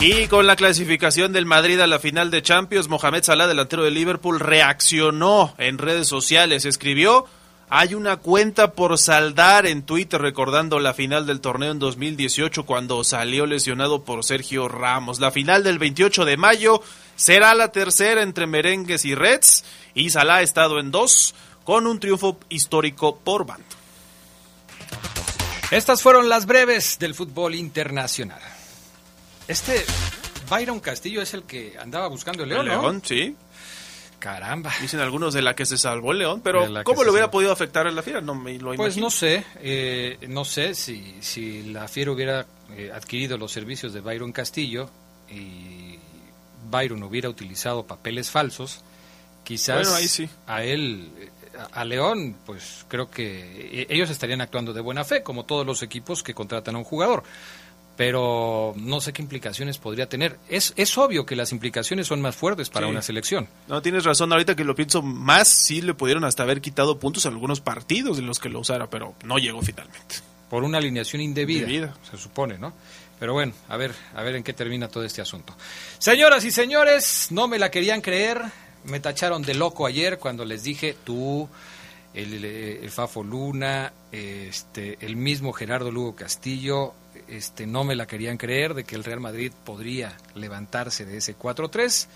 Y 0.00 0.28
con 0.28 0.46
la 0.46 0.54
clasificación 0.54 1.32
del 1.32 1.44
Madrid 1.44 1.80
a 1.80 1.88
la 1.88 1.98
final 1.98 2.30
de 2.30 2.40
Champions, 2.40 2.88
Mohamed 2.88 3.24
Salah, 3.24 3.48
delantero 3.48 3.82
de 3.82 3.90
Liverpool, 3.90 4.38
reaccionó 4.38 5.54
en 5.58 5.76
redes 5.76 6.06
sociales. 6.06 6.64
Escribió, 6.64 7.26
hay 7.68 7.94
una 7.94 8.18
cuenta 8.18 8.74
por 8.74 8.96
saldar 8.96 9.66
en 9.66 9.82
Twitter 9.82 10.22
recordando 10.22 10.78
la 10.78 10.94
final 10.94 11.26
del 11.26 11.40
torneo 11.40 11.72
en 11.72 11.80
2018 11.80 12.64
cuando 12.64 13.02
salió 13.02 13.44
lesionado 13.44 14.04
por 14.04 14.22
Sergio 14.22 14.68
Ramos. 14.68 15.18
La 15.18 15.32
final 15.32 15.64
del 15.64 15.80
28 15.80 16.24
de 16.24 16.36
mayo 16.36 16.80
será 17.16 17.54
la 17.54 17.72
tercera 17.72 18.22
entre 18.22 18.46
merengues 18.46 19.04
y 19.04 19.16
Reds 19.16 19.64
y 19.94 20.10
Salah 20.10 20.36
ha 20.36 20.42
estado 20.42 20.78
en 20.78 20.92
dos 20.92 21.34
con 21.64 21.88
un 21.88 21.98
triunfo 21.98 22.38
histórico 22.48 23.18
por 23.18 23.46
bando. 23.46 23.66
Estas 25.72 26.02
fueron 26.02 26.28
las 26.28 26.46
breves 26.46 27.00
del 27.00 27.16
fútbol 27.16 27.56
internacional. 27.56 28.57
Este 29.48 29.82
Byron 30.50 30.78
Castillo 30.78 31.22
es 31.22 31.32
el 31.32 31.44
que 31.44 31.76
andaba 31.78 32.06
buscando 32.08 32.42
el 32.42 32.50
León, 32.50 32.68
el 32.68 32.72
León, 32.72 33.02
sí. 33.04 33.34
Caramba. 34.18 34.72
Dicen 34.80 35.00
algunos 35.00 35.32
de 35.32 35.42
la 35.42 35.54
que 35.54 35.64
se 35.64 35.78
salvó 35.78 36.12
el 36.12 36.18
León, 36.18 36.40
pero 36.42 36.66
¿cómo 36.84 37.02
lo 37.02 37.12
hubiera 37.12 37.30
podido 37.30 37.50
afectar 37.50 37.86
en 37.86 37.94
la 37.94 38.02
fiera? 38.02 38.20
No 38.20 38.34
me 38.34 38.58
lo 38.58 38.74
Pues 38.74 38.98
no 38.98 39.10
sé, 39.10 39.44
eh, 39.60 40.18
no 40.28 40.44
sé 40.44 40.74
si, 40.74 41.16
si 41.20 41.62
la 41.62 41.88
fiera 41.88 42.10
hubiera 42.10 42.46
eh, 42.76 42.90
adquirido 42.92 43.38
los 43.38 43.52
servicios 43.52 43.92
de 43.92 44.00
Byron 44.00 44.32
Castillo 44.32 44.90
y 45.30 45.98
Byron 46.68 47.02
hubiera 47.04 47.28
utilizado 47.28 47.86
papeles 47.86 48.30
falsos, 48.30 48.80
quizás 49.44 49.88
ahí 49.92 50.08
sí. 50.08 50.28
a 50.46 50.64
él, 50.64 51.10
a 51.72 51.84
León, 51.84 52.36
pues 52.44 52.84
creo 52.88 53.10
que 53.10 53.82
eh, 53.82 53.86
ellos 53.88 54.10
estarían 54.10 54.40
actuando 54.40 54.72
de 54.72 54.80
buena 54.80 55.04
fe, 55.04 55.22
como 55.22 55.44
todos 55.44 55.64
los 55.64 55.82
equipos 55.82 56.22
que 56.22 56.34
contratan 56.34 56.74
a 56.74 56.78
un 56.78 56.84
jugador 56.84 57.22
pero 57.98 58.74
no 58.76 59.00
sé 59.00 59.12
qué 59.12 59.22
implicaciones 59.22 59.78
podría 59.78 60.08
tener. 60.08 60.38
Es, 60.48 60.72
es 60.76 60.96
obvio 60.96 61.26
que 61.26 61.34
las 61.34 61.50
implicaciones 61.50 62.06
son 62.06 62.20
más 62.20 62.36
fuertes 62.36 62.70
para 62.70 62.86
una 62.86 63.02
selección. 63.02 63.48
No, 63.66 63.82
tienes 63.82 64.04
razón, 64.04 64.30
ahorita 64.30 64.54
que 64.54 64.62
lo 64.62 64.76
pienso 64.76 65.02
más, 65.02 65.48
sí 65.48 65.82
le 65.82 65.94
pudieron 65.94 66.22
hasta 66.22 66.44
haber 66.44 66.60
quitado 66.60 67.00
puntos 67.00 67.26
a 67.26 67.30
algunos 67.30 67.60
partidos 67.60 68.20
en 68.20 68.26
los 68.26 68.38
que 68.38 68.50
lo 68.50 68.60
usara, 68.60 68.88
pero 68.88 69.16
no 69.24 69.38
llegó 69.38 69.62
finalmente. 69.62 70.14
Por 70.48 70.62
una 70.62 70.78
alineación 70.78 71.22
indebida, 71.22 71.92
se 72.08 72.16
supone, 72.16 72.56
¿no? 72.56 72.72
Pero 73.18 73.32
bueno, 73.32 73.52
a 73.68 73.76
ver, 73.76 73.92
a 74.14 74.22
ver 74.22 74.36
en 74.36 74.44
qué 74.44 74.52
termina 74.52 74.86
todo 74.86 75.02
este 75.02 75.20
asunto. 75.20 75.56
Señoras 75.98 76.44
y 76.44 76.52
señores, 76.52 77.32
no 77.32 77.48
me 77.48 77.58
la 77.58 77.68
querían 77.68 78.00
creer, 78.00 78.40
me 78.84 79.00
tacharon 79.00 79.42
de 79.42 79.54
loco 79.54 79.86
ayer 79.86 80.20
cuando 80.20 80.44
les 80.44 80.62
dije, 80.62 80.96
tú, 81.02 81.48
el, 82.14 82.44
el 82.44 82.90
Fafo 82.90 83.24
Luna, 83.24 83.92
este, 84.12 84.98
el 85.00 85.16
mismo 85.16 85.52
Gerardo 85.52 85.90
Lugo 85.90 86.14
Castillo, 86.14 86.94
este, 87.28 87.66
no 87.66 87.84
me 87.84 87.94
la 87.94 88.06
querían 88.06 88.36
creer 88.36 88.74
de 88.74 88.84
que 88.84 88.94
el 88.94 89.04
Real 89.04 89.20
Madrid 89.20 89.52
podría 89.64 90.16
levantarse 90.34 91.04
de 91.04 91.18
ese 91.18 91.36
4-3. 91.36 92.06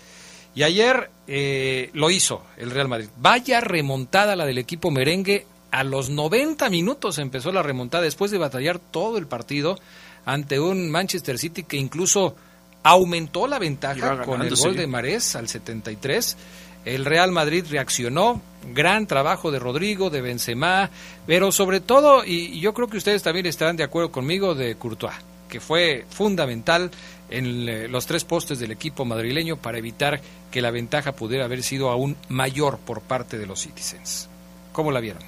Y 0.55 0.63
ayer 0.63 1.09
eh, 1.27 1.89
lo 1.93 2.09
hizo 2.09 2.43
el 2.57 2.71
Real 2.71 2.87
Madrid. 2.87 3.09
Vaya 3.17 3.61
remontada 3.61 4.35
la 4.35 4.45
del 4.45 4.57
equipo 4.57 4.91
merengue. 4.91 5.45
A 5.71 5.83
los 5.83 6.09
90 6.09 6.69
minutos 6.69 7.17
empezó 7.17 7.51
la 7.51 7.63
remontada 7.63 8.03
después 8.03 8.29
de 8.29 8.37
batallar 8.37 8.77
todo 8.77 9.17
el 9.17 9.25
partido 9.25 9.79
ante 10.25 10.59
un 10.59 10.91
Manchester 10.91 11.39
City 11.39 11.63
que 11.63 11.77
incluso 11.77 12.35
aumentó 12.83 13.47
la 13.47 13.57
ventaja 13.57 14.21
con 14.23 14.41
el 14.41 14.55
gol 14.55 14.75
de 14.75 14.87
Marés 14.87 15.35
al 15.35 15.47
73 15.47 16.37
el 16.85 17.05
Real 17.05 17.31
Madrid 17.31 17.65
reaccionó, 17.69 18.41
gran 18.73 19.07
trabajo 19.07 19.51
de 19.51 19.59
Rodrigo, 19.59 20.09
de 20.09 20.21
Benzema, 20.21 20.89
pero 21.25 21.51
sobre 21.51 21.79
todo, 21.79 22.23
y 22.25 22.59
yo 22.59 22.73
creo 22.73 22.87
que 22.87 22.97
ustedes 22.97 23.23
también 23.23 23.45
estarán 23.45 23.77
de 23.77 23.83
acuerdo 23.83 24.11
conmigo, 24.11 24.55
de 24.55 24.75
Courtois, 24.75 25.15
que 25.47 25.59
fue 25.59 26.05
fundamental 26.09 26.91
en 27.29 27.67
eh, 27.67 27.87
los 27.87 28.05
tres 28.05 28.25
postes 28.25 28.59
del 28.59 28.71
equipo 28.71 29.05
madrileño 29.05 29.57
para 29.57 29.77
evitar 29.77 30.21
que 30.51 30.61
la 30.61 30.71
ventaja 30.71 31.13
pudiera 31.13 31.45
haber 31.45 31.63
sido 31.63 31.89
aún 31.89 32.15
mayor 32.29 32.79
por 32.79 33.01
parte 33.01 33.37
de 33.37 33.47
los 33.47 33.61
Citizens. 33.61 34.29
¿Cómo 34.71 34.91
la 34.91 34.99
vieron? 34.99 35.23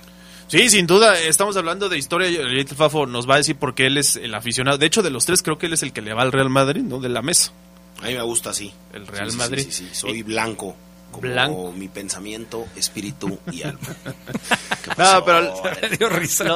Sí, 0.47 0.69
sin 0.69 0.85
duda, 0.85 1.19
estamos 1.19 1.57
hablando 1.57 1.89
de 1.89 1.97
historia. 1.97 2.27
El 2.27 2.67
Fafo 2.67 3.07
nos 3.07 3.27
va 3.27 3.35
a 3.35 3.37
decir 3.37 3.55
por 3.55 3.73
qué 3.73 3.87
él 3.87 3.97
es 3.97 4.15
el 4.15 4.35
aficionado. 4.35 4.77
De 4.77 4.85
hecho, 4.85 5.01
de 5.01 5.09
los 5.09 5.25
tres, 5.25 5.41
creo 5.41 5.57
que 5.57 5.65
él 5.65 5.73
es 5.73 5.81
el 5.81 5.91
que 5.91 6.01
le 6.01 6.13
va 6.13 6.21
al 6.21 6.31
Real 6.31 6.49
Madrid, 6.49 6.83
¿no? 6.83 6.99
De 6.99 7.09
la 7.09 7.23
mesa. 7.23 7.51
A 8.01 8.07
mí 8.07 8.13
me 8.13 8.21
gusta 8.21 8.51
así. 8.51 8.71
El 8.93 9.07
Real 9.07 9.33
Madrid. 9.33 9.63
Sí, 9.63 9.71
sí, 9.71 9.89
soy 9.91 10.21
blanco 10.21 10.75
como 11.19 11.71
mi 11.71 11.87
pensamiento, 11.87 12.67
espíritu 12.75 13.37
y 13.51 13.63
alma. 13.63 13.79
no, 14.97 15.25
pero 15.25 15.53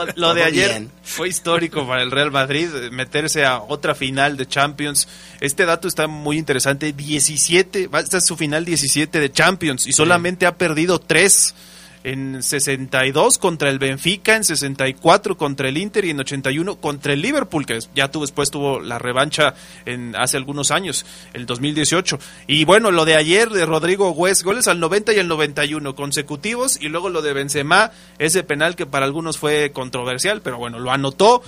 lo, 0.16 0.34
de 0.34 0.44
ayer 0.44 0.88
fue 1.04 1.30
histórico 1.30 1.88
para 1.88 2.02
el 2.02 2.12
Real 2.12 2.32
Madrid, 2.32 2.70
meterse 2.92 3.46
a 3.46 3.62
otra 3.62 3.96
final 3.96 4.38
de 4.38 4.48
Champions. 4.48 5.08
Este 5.40 5.66
dato 5.66 5.88
está 5.88 6.08
muy 6.08 6.38
interesante, 6.38 6.94
17, 6.94 7.90
esta 7.94 8.18
es 8.18 8.26
su 8.26 8.38
final 8.38 8.66
17 8.66 9.20
de 9.20 9.32
Champions 9.32 9.88
y 9.88 9.94
solamente 9.94 10.46
ha 10.46 10.58
perdido 10.58 11.00
3 11.00 11.56
en 12.04 12.42
62 12.42 13.38
contra 13.38 13.70
el 13.70 13.80
Benfica, 13.80 14.36
en 14.36 14.44
64 14.44 15.38
contra 15.38 15.70
el 15.70 15.78
Inter 15.78 16.06
y 16.06 16.12
en 16.12 16.20
81 16.20 16.78
contra 16.78 17.14
el 17.14 17.22
Liverpool, 17.22 17.66
que 17.66 17.80
ya 17.96 18.10
tuvo, 18.10 18.26
después 18.26 18.52
tuvo 18.52 18.80
la 18.80 19.00
revancha 19.00 19.54
en 19.86 20.16
hace 20.16 20.38
algunos 20.38 20.72
años, 20.72 21.06
el 21.34 21.46
2018. 21.46 22.20
Y 22.48 22.66
bueno, 22.66 22.92
lo 22.92 23.06
de 23.06 23.16
ayer 23.16 23.50
de 23.50 23.66
Rodrigo 23.66 24.12
West, 24.12 24.44
goles 24.44 24.68
al 24.68 24.80
90 24.80 25.14
y 25.14 25.20
al 25.20 25.28
91 25.28 25.96
consecutivos, 25.96 26.78
y 26.82 26.90
luego 26.90 27.10
lo 27.10 27.22
de 27.22 27.34
Benzema, 27.34 27.92
ese 28.18 28.44
penal 28.44 28.76
que 28.76 28.86
para 28.86 29.06
algunos 29.06 29.38
fue 29.38 29.72
controversial, 29.72 30.42
pero 30.42 30.58
bueno, 30.58 30.80
lo 30.80 30.92
anotó, 30.92 31.42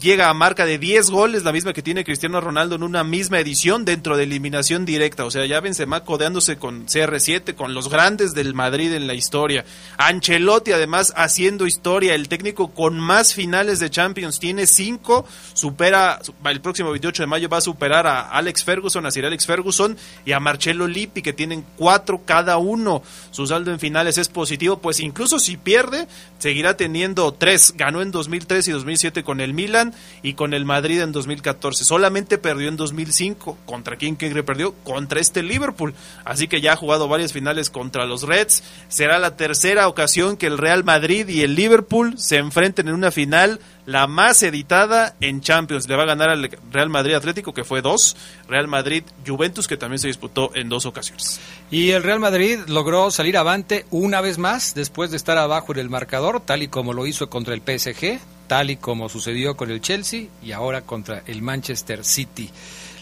llega 0.00 0.28
a 0.28 0.34
marca 0.34 0.64
de 0.64 0.78
10 0.78 1.10
goles, 1.10 1.44
la 1.44 1.52
misma 1.52 1.72
que 1.72 1.82
tiene 1.82 2.04
Cristiano 2.04 2.40
Ronaldo 2.40 2.76
en 2.76 2.82
una 2.82 3.04
misma 3.04 3.40
edición 3.40 3.84
dentro 3.84 4.16
de 4.16 4.24
eliminación 4.24 4.84
directa. 4.84 5.24
O 5.24 5.30
sea, 5.30 5.46
ya 5.46 5.60
Benzema 5.60 6.04
codeándose 6.04 6.56
con 6.56 6.86
CR7, 6.86 7.54
con 7.54 7.74
los 7.74 7.88
grandes 7.88 8.34
del 8.34 8.54
Madrid 8.54 8.92
en 8.92 9.06
la 9.06 9.14
historia. 9.14 9.64
Ancelotti 9.96 10.72
además 10.72 11.12
haciendo 11.16 11.66
historia, 11.66 12.14
el 12.14 12.28
técnico 12.28 12.68
con 12.74 12.98
más 12.98 13.34
finales 13.34 13.80
de 13.80 13.90
Champions, 13.90 14.38
tiene 14.38 14.66
5, 14.66 15.26
supera, 15.54 16.20
el 16.44 16.60
próximo 16.60 16.90
28 16.90 17.22
de 17.22 17.26
mayo 17.26 17.48
va 17.48 17.58
a 17.58 17.62
superar 17.62 18.06
a 18.06 18.28
Alex 18.30 18.64
Ferguson, 18.64 19.06
a 19.06 19.10
Sir 19.10 19.26
Alex 19.26 19.46
Ferguson 19.46 19.96
y 20.24 20.32
a 20.32 20.40
Marcelo 20.40 20.86
Lippi, 20.86 21.22
que 21.22 21.32
tienen 21.32 21.64
4 21.76 22.22
cada 22.24 22.58
uno. 22.58 23.02
Su 23.30 23.46
saldo 23.46 23.70
en 23.70 23.78
finales 23.78 24.18
es 24.18 24.28
positivo, 24.28 24.78
pues 24.78 25.00
incluso 25.00 25.38
si 25.38 25.56
pierde, 25.56 26.08
seguirá 26.38 26.76
teniendo 26.76 27.32
3. 27.32 27.74
Ganó 27.76 28.02
en 28.02 28.10
2003 28.10 28.68
y 28.68 28.72
2007 28.72 29.24
con 29.24 29.40
el 29.40 29.54
Milan 29.54 29.77
y 30.22 30.34
con 30.34 30.54
el 30.54 30.64
Madrid 30.64 31.00
en 31.02 31.12
2014. 31.12 31.84
Solamente 31.84 32.38
perdió 32.38 32.68
en 32.68 32.76
2005. 32.76 33.58
¿Contra 33.66 33.96
quién 33.96 34.16
que 34.16 34.30
perdió? 34.42 34.74
Contra 34.84 35.20
este 35.20 35.42
Liverpool. 35.42 35.94
Así 36.24 36.48
que 36.48 36.60
ya 36.60 36.74
ha 36.74 36.76
jugado 36.76 37.08
varias 37.08 37.32
finales 37.32 37.70
contra 37.70 38.06
los 38.06 38.22
Reds. 38.22 38.62
Será 38.88 39.18
la 39.18 39.36
tercera 39.36 39.48
tercera 39.48 39.88
ocasión 39.88 40.36
que 40.36 40.46
el 40.46 40.56
Real 40.56 40.84
Madrid 40.84 41.26
y 41.26 41.42
el 41.42 41.54
Liverpool 41.54 42.18
se 42.18 42.36
enfrenten 42.36 42.86
en 42.86 42.94
una 42.94 43.10
final 43.10 43.60
la 43.88 44.06
más 44.06 44.42
editada 44.42 45.14
en 45.22 45.40
Champions. 45.40 45.88
Le 45.88 45.96
va 45.96 46.02
a 46.02 46.06
ganar 46.06 46.28
al 46.28 46.50
Real 46.70 46.90
Madrid 46.90 47.14
Atlético, 47.14 47.54
que 47.54 47.64
fue 47.64 47.80
dos, 47.80 48.18
Real 48.46 48.68
Madrid 48.68 49.02
Juventus, 49.26 49.66
que 49.66 49.78
también 49.78 49.98
se 49.98 50.08
disputó 50.08 50.50
en 50.54 50.68
dos 50.68 50.84
ocasiones. 50.84 51.40
Y 51.70 51.92
el 51.92 52.02
Real 52.02 52.20
Madrid 52.20 52.58
logró 52.66 53.10
salir 53.10 53.38
avante 53.38 53.86
una 53.90 54.20
vez 54.20 54.36
más 54.36 54.74
después 54.74 55.10
de 55.10 55.16
estar 55.16 55.38
abajo 55.38 55.72
en 55.72 55.78
el 55.78 55.88
marcador, 55.88 56.42
tal 56.42 56.62
y 56.62 56.68
como 56.68 56.92
lo 56.92 57.06
hizo 57.06 57.30
contra 57.30 57.54
el 57.54 57.62
PSG, 57.62 58.20
tal 58.46 58.68
y 58.68 58.76
como 58.76 59.08
sucedió 59.08 59.56
con 59.56 59.70
el 59.70 59.80
Chelsea 59.80 60.26
y 60.42 60.52
ahora 60.52 60.82
contra 60.82 61.22
el 61.24 61.40
Manchester 61.40 62.04
City. 62.04 62.50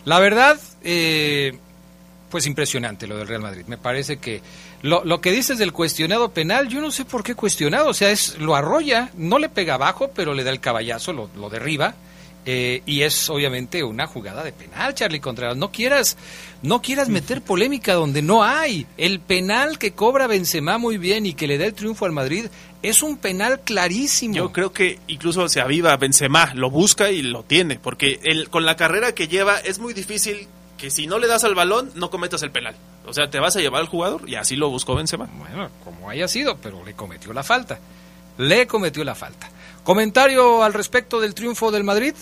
La 0.05 0.21
verdad, 0.21 0.57
eh, 0.85 1.59
pues 2.31 2.47
impresionante 2.47 3.09
lo 3.09 3.17
del 3.17 3.27
Real 3.27 3.43
Madrid. 3.43 3.65
Me 3.67 3.77
parece 3.77 4.19
que 4.19 4.41
lo, 4.87 5.21
que 5.21 5.33
dices 5.33 5.59
del 5.59 5.73
cuestionado 5.73 6.31
penal, 6.31 6.69
yo 6.69 6.81
no 6.81 6.91
sé 6.91 7.05
por 7.05 7.23
qué 7.23 7.35
cuestionado. 7.35 7.91
O 7.91 7.95
sea, 7.95 8.11
es 8.11 8.39
lo 8.39 8.55
arrolla, 8.55 9.11
no 9.17 9.39
le 9.39 9.49
pega 9.49 9.75
abajo, 9.75 10.11
pero 10.15 10.35
le 10.35 10.45
da 10.45 10.51
el 10.51 10.61
caballazo, 10.61 11.13
lo, 11.13 11.31
lo 11.37 11.51
derriba. 11.51 11.95
Eh, 12.49 12.83
y 12.87 13.03
es 13.03 13.29
obviamente 13.29 13.83
una 13.83 14.07
jugada 14.07 14.45
de 14.45 14.53
penal, 14.53 14.95
Charlie 14.95 15.19
Contreras. 15.19 15.57
No 15.57 15.73
quieras, 15.73 16.17
no 16.63 16.81
quieras 16.81 17.09
meter 17.09 17.43
polémica 17.43 17.95
donde 17.95 18.23
no 18.23 18.45
hay. 18.45 18.87
El 18.97 19.19
penal 19.19 19.79
que 19.81 19.91
cobra 19.91 20.29
Benzema 20.29 20.79
muy 20.79 20.97
bien 20.97 21.27
y 21.27 21.35
que 21.35 21.49
le 21.49 21.59
da 21.59 21.67
el 21.67 21.75
triunfo 21.75 22.05
al 22.05 22.13
Madrid 22.13 22.47
es 22.83 23.03
un 23.03 23.17
penal 23.17 23.63
clarísimo. 23.65 24.35
Yo 24.35 24.53
creo 24.53 24.73
que 24.73 25.01
incluso 25.09 25.49
se 25.49 25.61
aviva 25.61 25.97
Benzema, 25.97 26.55
lo 26.55 26.71
busca 26.71 27.11
y 27.11 27.21
lo 27.23 27.43
tiene, 27.43 27.81
porque 27.81 28.21
él, 28.23 28.49
con 28.49 28.65
la 28.65 28.77
carrera 28.77 29.13
que 29.13 29.27
lleva 29.27 29.59
es 29.59 29.81
muy 29.81 29.93
difícil 29.93 30.47
que 30.79 30.91
si 30.91 31.07
no 31.07 31.19
le 31.19 31.27
das 31.27 31.45
al 31.45 31.55
balón 31.55 31.91
no 31.95 32.11
cometas 32.11 32.43
el 32.43 32.51
penal. 32.51 32.75
O 33.07 33.13
sea, 33.13 33.31
te 33.31 33.39
vas 33.39 33.57
a 33.57 33.61
llevar 33.61 33.81
al 33.81 33.89
jugador 33.89 34.29
y 34.29 34.35
así 34.35 34.57
lo 34.57 34.69
buscó 34.69 34.95
Benzema. 34.95 35.29
Bueno, 35.39 35.71
como 35.85 36.11
haya 36.11 36.29
sido, 36.29 36.57
pero 36.59 36.85
le 36.85 36.95
cometió 36.95 37.33
la 37.33 37.43
falta. 37.43 37.79
Le 38.39 38.67
cometió 38.67 39.05
la 39.05 39.15
falta. 39.15 39.49
¿Comentario 39.85 40.63
al 40.63 40.75
respecto 40.75 41.21
del 41.21 41.35
triunfo 41.35 41.71
del 41.71 41.85
Madrid? 41.85 42.15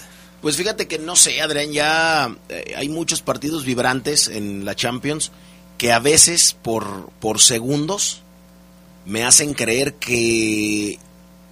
Pues 0.42 0.56
fíjate 0.56 0.86
que 0.86 0.98
no 0.98 1.16
sé, 1.16 1.40
Adrián, 1.40 1.72
ya 1.72 2.34
eh, 2.50 2.74
hay 2.76 2.88
muchos 2.90 3.22
partidos 3.22 3.64
vibrantes 3.64 4.28
en 4.28 4.64
la 4.66 4.74
Champions 4.74 5.32
que 5.78 5.90
a 5.90 5.98
veces 5.98 6.54
por, 6.62 7.08
por 7.18 7.40
segundos 7.40 8.20
me 9.06 9.24
hacen 9.24 9.54
creer 9.54 9.94
que 9.94 10.98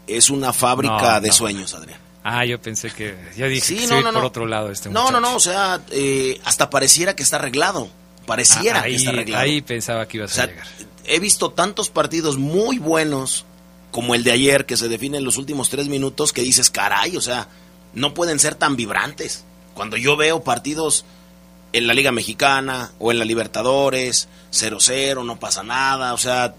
es 0.06 0.28
una 0.30 0.52
fábrica 0.52 1.14
No, 1.14 1.20
de 1.22 1.28
no. 1.28 1.34
sueños, 1.34 1.74
Adrián. 1.74 1.98
Ah, 2.24 2.44
yo 2.44 2.60
pensé 2.60 2.90
que 2.90 3.16
ya 3.36 3.46
dije 3.46 3.66
Sí, 3.66 3.76
que 3.78 3.86
no, 3.88 4.02
por 4.02 4.12
no. 4.14 4.26
otro 4.26 4.46
lado 4.46 4.70
este 4.70 4.88
No, 4.90 5.02
muchacho. 5.02 5.20
no, 5.20 5.30
no, 5.30 5.36
o 5.36 5.40
sea, 5.40 5.80
eh, 5.90 6.40
hasta 6.44 6.70
pareciera 6.70 7.16
que 7.16 7.22
está 7.22 7.36
arreglado. 7.36 7.88
Pareciera 8.26 8.80
Ah, 8.80 8.82
ahí, 8.84 8.92
que 8.92 8.96
está 8.98 9.10
arreglado. 9.10 9.42
ahí 9.42 9.60
pensaba 9.62 10.06
que 10.06 10.18
ibas 10.18 10.30
O 10.30 10.34
sea, 10.34 10.44
a 10.44 10.46
llegar. 10.46 10.66
he 11.04 11.18
visto 11.18 11.50
tantos 11.50 11.90
partidos 11.90 12.38
muy 12.38 12.78
buenos 12.78 13.44
como 13.90 14.14
el 14.14 14.22
de 14.24 14.30
ayer, 14.32 14.64
que 14.66 14.76
se 14.76 14.88
define 14.88 15.18
en 15.18 15.24
los 15.24 15.36
últimos 15.36 15.68
tres 15.68 15.88
minutos, 15.88 16.32
que 16.32 16.42
dices, 16.42 16.70
caray, 16.70 17.16
o 17.16 17.20
sea, 17.20 17.48
no 17.92 18.14
pueden 18.14 18.38
ser 18.38 18.54
tan 18.54 18.76
vibrantes. 18.76 19.44
Cuando 19.74 19.96
yo 19.96 20.16
veo 20.16 20.44
partidos 20.44 21.04
en 21.74 21.86
la 21.86 21.94
Liga 21.94 22.12
Mexicana 22.12 22.92
o 22.98 23.10
en 23.10 23.18
la 23.18 23.24
Libertadores, 23.24 24.28
0-0, 24.52 25.24
no 25.26 25.38
pasa 25.40 25.62
nada, 25.62 26.14
o 26.14 26.18
sea, 26.18 26.54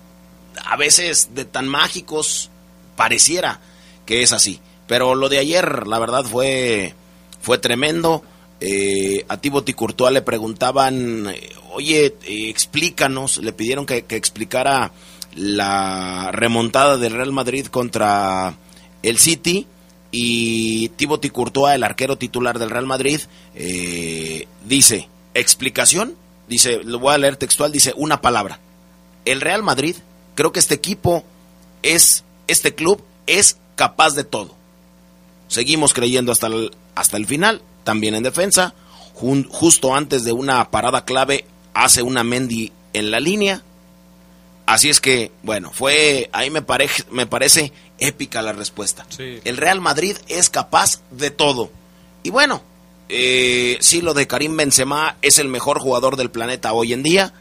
a 0.65 0.75
veces 0.77 1.29
de 1.33 1.45
tan 1.45 1.67
mágicos 1.67 2.49
pareciera 2.95 3.61
que 4.05 4.21
es 4.23 4.31
así. 4.33 4.59
Pero 4.87 5.15
lo 5.15 5.29
de 5.29 5.39
ayer, 5.39 5.87
la 5.87 5.99
verdad, 5.99 6.23
fue, 6.25 6.93
fue 7.41 7.57
tremendo. 7.57 8.23
Eh, 8.59 9.25
a 9.27 9.37
Thibaut 9.37 9.69
Courtois 9.73 10.13
le 10.13 10.21
preguntaban, 10.21 11.27
eh, 11.27 11.49
oye, 11.71 12.15
eh, 12.25 12.49
explícanos, 12.49 13.37
le 13.37 13.51
pidieron 13.51 13.85
que, 13.85 14.05
que 14.05 14.15
explicara 14.15 14.91
la 15.35 16.29
remontada 16.31 16.97
del 16.97 17.13
Real 17.13 17.31
Madrid 17.31 17.67
contra 17.67 18.55
el 19.01 19.17
City 19.17 19.67
y 20.15 20.89
Thibaut 20.89 21.27
Courtois, 21.31 21.73
el 21.73 21.83
arquero 21.83 22.19
titular 22.19 22.59
del 22.59 22.69
Real 22.69 22.85
Madrid, 22.85 23.19
eh, 23.55 24.47
dice, 24.63 25.09
explicación, 25.33 26.15
dice, 26.47 26.81
lo 26.83 26.99
voy 26.99 27.15
a 27.15 27.17
leer 27.17 27.35
textual, 27.35 27.71
dice 27.71 27.93
una 27.97 28.21
palabra. 28.21 28.59
El 29.25 29.41
Real 29.41 29.63
Madrid, 29.63 29.95
creo 30.35 30.51
que 30.51 30.59
este 30.59 30.75
equipo 30.75 31.23
es, 31.81 32.23
este 32.47 32.75
club 32.75 33.03
es 33.25 33.57
capaz 33.75 34.13
de 34.13 34.23
todo. 34.23 34.55
Seguimos 35.53 35.93
creyendo 35.93 36.31
hasta 36.31 36.47
el, 36.47 36.71
hasta 36.95 37.17
el 37.17 37.27
final, 37.27 37.61
también 37.83 38.15
en 38.15 38.23
defensa. 38.23 38.73
Jun- 39.13 39.47
justo 39.49 39.93
antes 39.95 40.23
de 40.23 40.31
una 40.31 40.71
parada 40.71 41.05
clave, 41.05 41.45
hace 41.75 42.01
una 42.01 42.23
Mendy 42.23 42.71
en 42.93 43.11
la 43.11 43.19
línea. 43.19 43.61
Así 44.65 44.89
es 44.89 44.99
que, 44.99 45.31
bueno, 45.43 45.71
fue, 45.73 46.29
ahí 46.33 46.49
me, 46.49 46.61
parece 46.61 47.03
me 47.11 47.27
parece 47.27 47.71
épica 47.99 48.41
la 48.41 48.53
respuesta. 48.53 49.05
Sí. 49.09 49.39
El 49.43 49.57
Real 49.57 49.79
Madrid 49.81 50.15
es 50.27 50.49
capaz 50.49 51.01
de 51.11 51.29
todo. 51.31 51.69
Y 52.23 52.29
bueno, 52.31 52.63
eh, 53.09 53.77
sí, 53.81 54.01
lo 54.01 54.13
de 54.13 54.25
Karim 54.25 54.55
Benzema 54.57 55.17
es 55.21 55.37
el 55.37 55.49
mejor 55.49 55.79
jugador 55.79 56.15
del 56.15 56.31
planeta 56.31 56.73
hoy 56.73 56.93
en 56.93 57.03
día. 57.03 57.33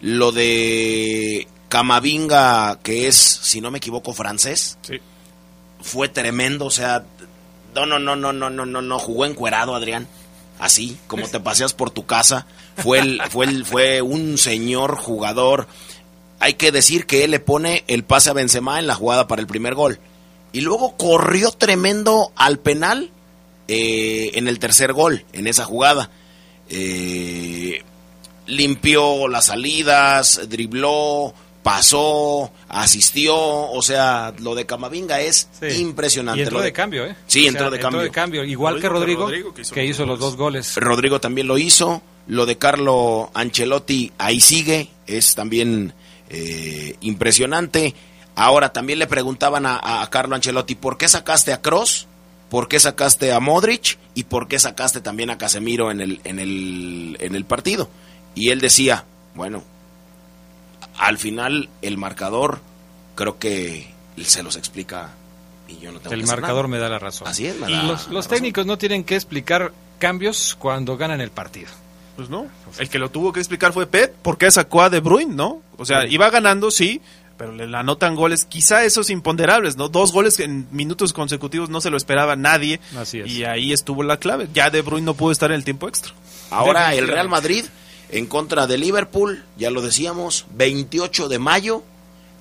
Lo 0.00 0.32
de 0.32 1.46
Camavinga, 1.68 2.78
que 2.82 3.08
es, 3.08 3.16
si 3.16 3.60
no 3.60 3.70
me 3.70 3.78
equivoco, 3.78 4.14
francés, 4.14 4.78
Sí. 4.82 4.94
fue 5.82 6.08
tremendo. 6.08 6.66
O 6.66 6.70
sea, 6.70 7.04
no, 7.74 7.86
no, 7.86 7.98
no, 7.98 8.16
no, 8.16 8.32
no, 8.32 8.50
no, 8.50 8.66
no, 8.66 8.82
no. 8.82 8.98
Jugó 8.98 9.24
encuerado, 9.24 9.74
Adrián. 9.74 10.08
Así, 10.58 10.98
como 11.06 11.26
te 11.26 11.40
paseas 11.40 11.72
por 11.72 11.90
tu 11.90 12.04
casa. 12.06 12.46
Fue, 12.76 12.98
el, 12.98 13.20
fue, 13.30 13.46
el, 13.46 13.64
fue 13.64 14.02
un 14.02 14.36
señor 14.38 14.96
jugador. 14.96 15.66
Hay 16.38 16.54
que 16.54 16.72
decir 16.72 17.06
que 17.06 17.24
él 17.24 17.30
le 17.30 17.40
pone 17.40 17.84
el 17.86 18.04
pase 18.04 18.30
a 18.30 18.34
Benzema 18.34 18.78
en 18.78 18.86
la 18.86 18.94
jugada 18.94 19.26
para 19.26 19.40
el 19.40 19.46
primer 19.46 19.74
gol. 19.74 19.98
Y 20.52 20.62
luego 20.62 20.96
corrió 20.96 21.52
tremendo 21.52 22.32
al 22.34 22.58
penal 22.58 23.10
eh, 23.68 24.32
en 24.34 24.48
el 24.48 24.58
tercer 24.58 24.92
gol, 24.92 25.24
en 25.32 25.46
esa 25.46 25.64
jugada. 25.64 26.10
Eh, 26.68 27.82
limpió 28.46 29.28
las 29.28 29.46
salidas, 29.46 30.40
dribló, 30.48 31.34
pasó, 31.62 32.52
asistió. 32.68 33.36
O 33.36 33.82
sea, 33.82 34.32
lo 34.38 34.54
de 34.54 34.66
Camavinga 34.66 35.20
es 35.20 35.48
Sí. 35.60 35.80
impresionante. 35.80 36.40
Y 36.40 36.42
entró 36.42 36.58
Lo 36.58 36.64
de 36.64 36.72
cambio, 36.72 37.04
¿eh? 37.06 37.16
Sí, 37.26 37.40
O 37.40 37.42
sea, 37.42 37.48
entró 37.50 37.70
de 37.70 37.78
cambio. 37.80 38.12
cambio. 38.12 38.44
Igual 38.44 38.80
que 38.80 38.88
Rodrigo, 38.88 39.22
Rodrigo, 39.24 39.54
que 39.54 39.62
hizo 39.62 39.74
que 39.74 39.82
los 39.82 39.90
hizo 39.90 40.06
los 40.06 40.18
goles. 40.18 40.30
dos 40.30 40.36
goles. 40.36 40.76
Rodrigo 40.76 41.20
también 41.20 41.46
lo 41.46 41.58
hizo. 41.58 42.02
Lo 42.26 42.46
de 42.46 42.58
Carlo 42.58 43.30
Ancelotti 43.34 44.12
ahí 44.18 44.40
sigue. 44.40 44.88
Es 45.06 45.34
también 45.34 45.94
eh, 46.28 46.96
impresionante. 47.00 47.94
Ahora 48.36 48.72
también 48.72 48.98
le 48.98 49.06
preguntaban 49.06 49.66
a, 49.66 50.02
a 50.02 50.08
Carlo 50.10 50.34
Ancelotti, 50.36 50.74
¿por 50.76 50.96
qué 50.96 51.08
sacaste 51.08 51.52
a 51.52 51.60
Cross? 51.60 52.06
¿Por 52.48 52.68
qué 52.68 52.80
sacaste 52.80 53.32
a 53.32 53.40
Modric? 53.40 53.98
¿Y 54.14 54.24
por 54.24 54.48
qué 54.48 54.58
sacaste 54.58 55.00
también 55.00 55.30
a 55.30 55.38
Casemiro 55.38 55.90
en 55.90 56.00
el, 56.00 56.20
en 56.24 56.38
el, 56.38 57.16
en 57.20 57.34
el 57.34 57.44
partido? 57.44 57.88
Y 58.34 58.50
él 58.50 58.60
decía, 58.60 59.04
bueno, 59.34 59.62
al 61.00 61.18
final 61.18 61.68
el 61.82 61.96
marcador 61.96 62.60
creo 63.14 63.38
que 63.38 63.90
se 64.22 64.42
los 64.42 64.56
explica 64.56 65.10
y 65.66 65.78
yo 65.78 65.92
no 65.92 65.98
tengo 66.00 66.14
El 66.14 66.20
que 66.20 66.26
marcador 66.26 66.66
nada. 66.66 66.68
me 66.68 66.78
da 66.78 66.88
la 66.88 66.98
razón. 66.98 67.26
Así 67.26 67.46
es, 67.46 67.58
me 67.58 67.70
Y 67.70 67.74
da 67.74 67.82
los, 67.84 68.06
la 68.08 68.12
los 68.12 68.24
razón. 68.26 68.36
técnicos 68.36 68.66
no 68.66 68.76
tienen 68.78 69.02
que 69.04 69.14
explicar 69.16 69.72
cambios 69.98 70.56
cuando 70.58 70.96
ganan 70.96 71.20
el 71.20 71.30
partido. 71.30 71.68
Pues 72.16 72.28
no. 72.28 72.46
El 72.78 72.88
que 72.90 72.98
lo 72.98 73.10
tuvo 73.10 73.32
que 73.32 73.40
explicar 73.40 73.72
fue 73.72 73.86
Pep, 73.86 74.14
por 74.16 74.36
qué 74.36 74.50
sacó 74.50 74.82
a 74.82 74.90
De 74.90 75.00
Bruyne, 75.00 75.34
¿no? 75.34 75.62
O 75.78 75.86
sea, 75.86 76.06
iba 76.06 76.28
ganando, 76.28 76.70
sí, 76.70 77.00
pero 77.38 77.52
le 77.52 77.64
anotan 77.74 78.14
goles, 78.14 78.44
quizá 78.44 78.84
esos 78.84 79.08
imponderables, 79.08 79.76
¿no? 79.78 79.88
Dos 79.88 80.12
goles 80.12 80.38
en 80.40 80.66
minutos 80.70 81.14
consecutivos 81.14 81.70
no 81.70 81.80
se 81.80 81.88
lo 81.88 81.96
esperaba 81.96 82.36
nadie. 82.36 82.78
Así 82.98 83.20
es. 83.20 83.30
Y 83.30 83.44
ahí 83.44 83.72
estuvo 83.72 84.02
la 84.02 84.18
clave. 84.18 84.48
Ya 84.52 84.68
De 84.68 84.82
Bruyne 84.82 85.06
no 85.06 85.14
pudo 85.14 85.32
estar 85.32 85.50
en 85.50 85.56
el 85.56 85.64
tiempo 85.64 85.88
extra. 85.88 86.12
Ahora 86.50 86.94
el. 86.94 87.08
Real 87.08 87.28
Madrid 87.30 87.64
en 88.12 88.26
contra 88.26 88.66
de 88.66 88.78
Liverpool, 88.78 89.44
ya 89.56 89.70
lo 89.70 89.82
decíamos, 89.82 90.46
28 90.54 91.28
de 91.28 91.38
mayo 91.38 91.82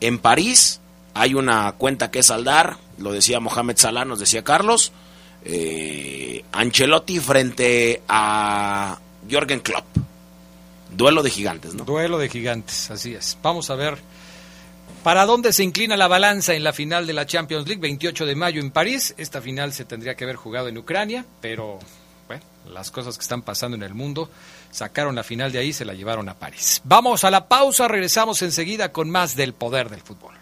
en 0.01 0.19
París. 0.19 0.79
Hay 1.13 1.33
una 1.33 1.73
cuenta 1.73 2.11
que 2.11 2.23
saldar, 2.23 2.77
lo 2.97 3.11
decía 3.11 3.39
Mohamed 3.39 3.77
Salah, 3.77 4.05
nos 4.05 4.19
decía 4.19 4.43
Carlos. 4.43 4.91
Eh, 5.45 6.43
Ancelotti 6.51 7.19
frente 7.19 8.01
a 8.07 8.99
Jürgen 9.29 9.59
Klopp. 9.59 9.85
Duelo 10.91 11.23
de 11.23 11.29
gigantes, 11.29 11.75
¿no? 11.75 11.85
Duelo 11.85 12.17
de 12.17 12.29
gigantes, 12.29 12.89
así 12.91 13.13
es. 13.13 13.37
Vamos 13.41 13.69
a 13.69 13.75
ver 13.75 13.97
para 15.03 15.25
dónde 15.25 15.53
se 15.53 15.63
inclina 15.63 15.95
la 15.95 16.07
balanza 16.07 16.53
en 16.53 16.63
la 16.63 16.73
final 16.73 17.07
de 17.07 17.13
la 17.13 17.25
Champions 17.25 17.67
League, 17.67 17.81
28 17.81 18.25
de 18.25 18.35
mayo 18.35 18.59
en 18.59 18.71
París. 18.71 19.13
Esta 19.17 19.41
final 19.41 19.71
se 19.71 19.85
tendría 19.85 20.15
que 20.15 20.25
haber 20.25 20.35
jugado 20.35 20.67
en 20.67 20.77
Ucrania, 20.77 21.25
pero 21.41 21.79
las 22.67 22.91
cosas 22.91 23.17
que 23.17 23.21
están 23.21 23.41
pasando 23.41 23.75
en 23.75 23.83
el 23.83 23.93
mundo 23.93 24.29
sacaron 24.71 25.15
la 25.15 25.23
final 25.23 25.51
de 25.51 25.59
ahí 25.59 25.73
se 25.73 25.85
la 25.85 25.93
llevaron 25.93 26.29
a 26.29 26.35
París. 26.35 26.81
Vamos 26.83 27.23
a 27.23 27.31
la 27.31 27.47
pausa, 27.47 27.87
regresamos 27.87 28.41
enseguida 28.41 28.91
con 28.91 29.09
más 29.09 29.35
del 29.35 29.53
poder 29.53 29.89
del 29.89 30.01
fútbol. 30.01 30.33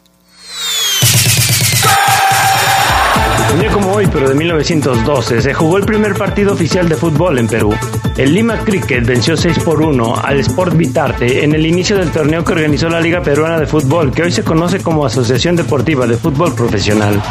Un 3.53 3.61
día 3.61 3.71
como 3.71 3.93
hoy, 3.93 4.07
pero 4.11 4.27
de 4.27 4.35
1912, 4.35 5.41
se 5.41 5.53
jugó 5.53 5.77
el 5.77 5.85
primer 5.85 6.15
partido 6.15 6.53
oficial 6.53 6.89
de 6.89 6.95
fútbol 6.95 7.39
en 7.39 7.47
Perú. 7.47 7.73
El 8.17 8.33
Lima 8.33 8.59
Cricket 8.59 9.05
venció 9.05 9.37
6 9.37 9.59
por 9.59 9.81
1 9.81 10.15
al 10.17 10.39
Sport 10.41 10.75
Vitarte 10.75 11.43
en 11.43 11.53
el 11.53 11.65
inicio 11.65 11.97
del 11.97 12.11
torneo 12.11 12.43
que 12.43 12.51
organizó 12.51 12.89
la 12.89 12.99
Liga 12.99 13.21
Peruana 13.21 13.59
de 13.59 13.65
Fútbol, 13.65 14.11
que 14.11 14.23
hoy 14.23 14.31
se 14.31 14.43
conoce 14.43 14.81
como 14.81 15.05
Asociación 15.05 15.55
Deportiva 15.55 16.05
de 16.05 16.17
Fútbol 16.17 16.53
Profesional. 16.53 17.21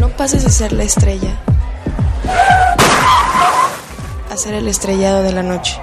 No 0.00 0.08
pases 0.16 0.46
a 0.46 0.48
ser 0.48 0.72
la 0.72 0.84
estrella. 0.84 1.38
A 4.30 4.36
ser 4.38 4.54
el 4.54 4.66
estrellado 4.66 5.22
de 5.22 5.32
la 5.32 5.42
noche. 5.42 5.78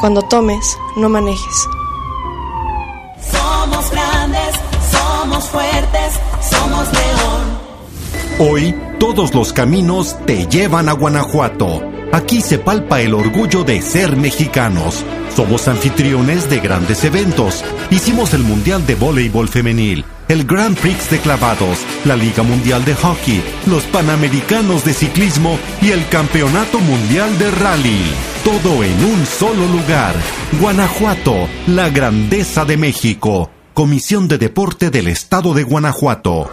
Cuando 0.00 0.22
tomes, 0.22 0.78
no 0.96 1.10
manejes. 1.10 1.68
Somos 3.30 3.90
grandes, 3.90 4.54
somos 4.90 5.44
fuertes, 5.44 6.14
somos 6.50 6.88
león. 6.92 8.50
Hoy 8.50 8.74
todos 8.98 9.34
los 9.34 9.52
caminos 9.52 10.16
te 10.24 10.46
llevan 10.46 10.88
a 10.88 10.92
Guanajuato. 10.92 11.82
Aquí 12.10 12.40
se 12.40 12.58
palpa 12.58 13.02
el 13.02 13.12
orgullo 13.12 13.64
de 13.64 13.82
ser 13.82 14.16
mexicanos. 14.16 15.04
Somos 15.34 15.66
anfitriones 15.66 16.48
de 16.48 16.60
grandes 16.60 17.02
eventos. 17.02 17.64
Hicimos 17.90 18.34
el 18.34 18.44
Mundial 18.44 18.86
de 18.86 18.94
Voleibol 18.94 19.48
Femenil, 19.48 20.04
el 20.28 20.44
Grand 20.44 20.78
Prix 20.78 21.10
de 21.10 21.18
Clavados, 21.18 21.78
la 22.04 22.14
Liga 22.14 22.44
Mundial 22.44 22.84
de 22.84 22.94
Hockey, 22.94 23.42
los 23.66 23.82
Panamericanos 23.84 24.84
de 24.84 24.94
Ciclismo 24.94 25.58
y 25.82 25.90
el 25.90 26.06
Campeonato 26.08 26.78
Mundial 26.78 27.36
de 27.38 27.50
Rally. 27.50 28.00
Todo 28.44 28.84
en 28.84 29.04
un 29.04 29.26
solo 29.26 29.66
lugar. 29.66 30.14
Guanajuato, 30.60 31.48
la 31.66 31.88
grandeza 31.88 32.64
de 32.64 32.76
México. 32.76 33.50
Comisión 33.72 34.28
de 34.28 34.38
Deporte 34.38 34.90
del 34.90 35.08
Estado 35.08 35.52
de 35.52 35.64
Guanajuato. 35.64 36.52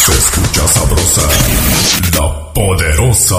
Se 0.00 0.12
escucha 0.12 0.66
sabrosa, 0.66 1.28
la 2.14 2.52
poderosa. 2.54 3.36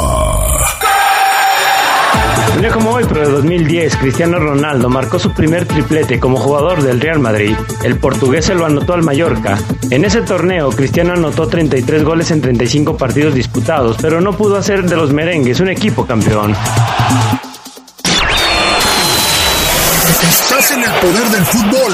Un 2.54 2.62
día 2.62 2.70
como 2.70 2.92
hoy, 2.92 3.04
pero 3.08 3.22
de 3.22 3.32
2010, 3.32 3.98
Cristiano 3.98 4.38
Ronaldo 4.38 4.88
marcó 4.88 5.18
su 5.18 5.32
primer 5.32 5.66
triplete 5.66 6.20
como 6.20 6.38
jugador 6.38 6.84
del 6.84 7.02
Real 7.02 7.18
Madrid. 7.18 7.56
El 7.84 7.98
portugués 7.98 8.46
se 8.46 8.54
lo 8.54 8.68
anotó 8.68 8.94
al 8.94 9.02
Mallorca. 9.02 9.58
En 9.90 10.06
ese 10.06 10.22
torneo, 10.22 10.70
Cristiano 10.70 11.14
anotó 11.14 11.48
33 11.48 12.04
goles 12.04 12.30
en 12.30 12.42
35 12.42 12.96
partidos 12.96 13.34
disputados, 13.34 13.98
pero 14.00 14.22
no 14.22 14.34
pudo 14.34 14.58
hacer 14.58 14.84
de 14.84 14.96
los 14.96 15.12
merengues 15.12 15.60
un 15.62 15.70
equipo 15.70 16.06
campeón. 16.06 16.56
Estás 20.30 20.72
en 20.72 20.84
el 20.84 20.92
poder 20.92 21.30
del 21.32 21.46
fútbol. 21.46 21.94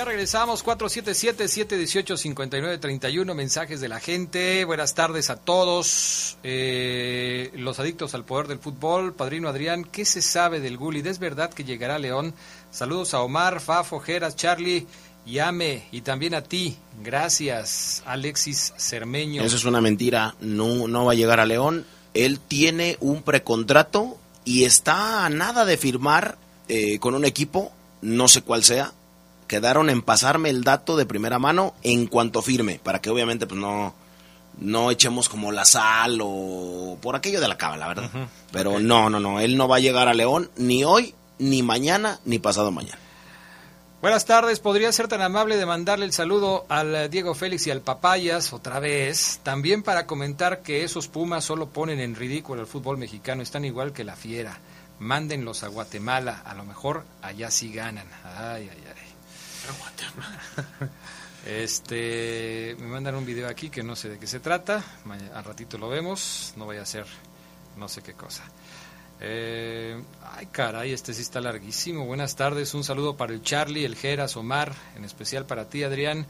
Ya 0.00 0.06
regresamos, 0.06 0.64
477-718-5931, 0.64 3.34
mensajes 3.34 3.82
de 3.82 3.88
la 3.90 4.00
gente, 4.00 4.64
buenas 4.64 4.94
tardes 4.94 5.28
a 5.28 5.36
todos, 5.36 6.38
eh, 6.42 7.50
los 7.54 7.78
adictos 7.78 8.14
al 8.14 8.24
poder 8.24 8.48
del 8.48 8.60
fútbol, 8.60 9.12
Padrino 9.12 9.50
Adrián, 9.50 9.84
¿qué 9.84 10.06
se 10.06 10.22
sabe 10.22 10.60
del 10.60 10.78
Gullit? 10.78 11.04
¿Es 11.04 11.18
verdad 11.18 11.52
que 11.52 11.64
llegará 11.64 11.96
a 11.96 11.98
León? 11.98 12.32
Saludos 12.70 13.12
a 13.12 13.20
Omar, 13.20 13.60
Fafo, 13.60 14.00
Geras, 14.00 14.36
Charlie 14.36 14.86
y 15.26 15.40
Ame, 15.40 15.86
y 15.92 16.00
también 16.00 16.32
a 16.32 16.40
ti, 16.40 16.78
gracias, 17.04 18.02
Alexis 18.06 18.72
Cermeño. 18.78 19.42
Eso 19.42 19.56
es 19.56 19.66
una 19.66 19.82
mentira, 19.82 20.34
no, 20.40 20.88
no 20.88 21.04
va 21.04 21.12
a 21.12 21.16
llegar 21.16 21.40
a 21.40 21.44
León, 21.44 21.84
él 22.14 22.40
tiene 22.40 22.96
un 23.00 23.22
precontrato 23.22 24.16
y 24.46 24.64
está 24.64 25.26
a 25.26 25.28
nada 25.28 25.66
de 25.66 25.76
firmar 25.76 26.38
eh, 26.68 26.98
con 27.00 27.14
un 27.14 27.26
equipo, 27.26 27.70
no 28.00 28.28
sé 28.28 28.40
cuál 28.40 28.64
sea, 28.64 28.94
quedaron 29.50 29.90
en 29.90 30.00
pasarme 30.00 30.48
el 30.48 30.62
dato 30.62 30.96
de 30.96 31.06
primera 31.06 31.40
mano 31.40 31.74
en 31.82 32.06
cuanto 32.06 32.40
firme, 32.40 32.78
para 32.84 33.00
que 33.00 33.10
obviamente 33.10 33.48
pues 33.48 33.60
no, 33.60 33.92
no 34.58 34.92
echemos 34.92 35.28
como 35.28 35.50
la 35.50 35.64
sal 35.64 36.20
o 36.22 36.96
por 37.02 37.16
aquello 37.16 37.40
de 37.40 37.48
la 37.48 37.58
cava, 37.58 37.76
la 37.76 37.88
verdad. 37.88 38.10
Pero 38.52 38.78
no, 38.78 39.10
no, 39.10 39.18
no, 39.18 39.40
él 39.40 39.56
no 39.56 39.66
va 39.66 39.78
a 39.78 39.80
llegar 39.80 40.06
a 40.06 40.14
León 40.14 40.52
ni 40.56 40.84
hoy, 40.84 41.16
ni 41.40 41.64
mañana, 41.64 42.20
ni 42.24 42.38
pasado 42.38 42.70
mañana. 42.70 43.00
Buenas 44.00 44.24
tardes, 44.24 44.60
¿podría 44.60 44.92
ser 44.92 45.08
tan 45.08 45.20
amable 45.20 45.56
de 45.56 45.66
mandarle 45.66 46.04
el 46.04 46.12
saludo 46.12 46.64
al 46.68 47.10
Diego 47.10 47.34
Félix 47.34 47.66
y 47.66 47.72
al 47.72 47.80
Papayas 47.80 48.52
otra 48.52 48.78
vez? 48.78 49.40
También 49.42 49.82
para 49.82 50.06
comentar 50.06 50.62
que 50.62 50.84
esos 50.84 51.08
Pumas 51.08 51.44
solo 51.44 51.70
ponen 51.70 51.98
en 51.98 52.14
ridículo 52.14 52.60
al 52.60 52.68
fútbol 52.68 52.98
mexicano, 52.98 53.42
están 53.42 53.64
igual 53.64 53.92
que 53.92 54.04
la 54.04 54.14
fiera. 54.14 54.60
Mándenlos 55.00 55.64
a 55.64 55.68
Guatemala, 55.68 56.40
a 56.44 56.54
lo 56.54 56.62
mejor 56.64 57.04
allá 57.20 57.50
sí 57.50 57.72
ganan. 57.72 58.06
Ay, 58.22 58.70
ay, 58.70 58.79
Este, 61.46 62.76
me 62.78 62.86
mandan 62.86 63.14
un 63.14 63.24
video 63.24 63.48
aquí 63.48 63.70
que 63.70 63.82
no 63.82 63.96
sé 63.96 64.10
de 64.10 64.18
qué 64.18 64.26
se 64.26 64.40
trata. 64.40 64.84
Al 65.34 65.44
ratito 65.44 65.78
lo 65.78 65.88
vemos. 65.88 66.52
No 66.56 66.66
vaya 66.66 66.82
a 66.82 66.86
ser 66.86 67.06
no 67.76 67.88
sé 67.88 68.02
qué 68.02 68.12
cosa. 68.12 68.44
Eh, 69.22 70.02
ay, 70.22 70.46
caray, 70.46 70.92
este 70.92 71.12
sí 71.12 71.22
está 71.22 71.40
larguísimo. 71.40 72.06
Buenas 72.06 72.36
tardes. 72.36 72.74
Un 72.74 72.84
saludo 72.84 73.16
para 73.16 73.32
el 73.32 73.42
Charlie, 73.42 73.84
el 73.84 73.96
Geras, 73.96 74.36
Omar, 74.36 74.72
en 74.96 75.04
especial 75.04 75.46
para 75.46 75.68
ti, 75.68 75.82
Adrián. 75.82 76.26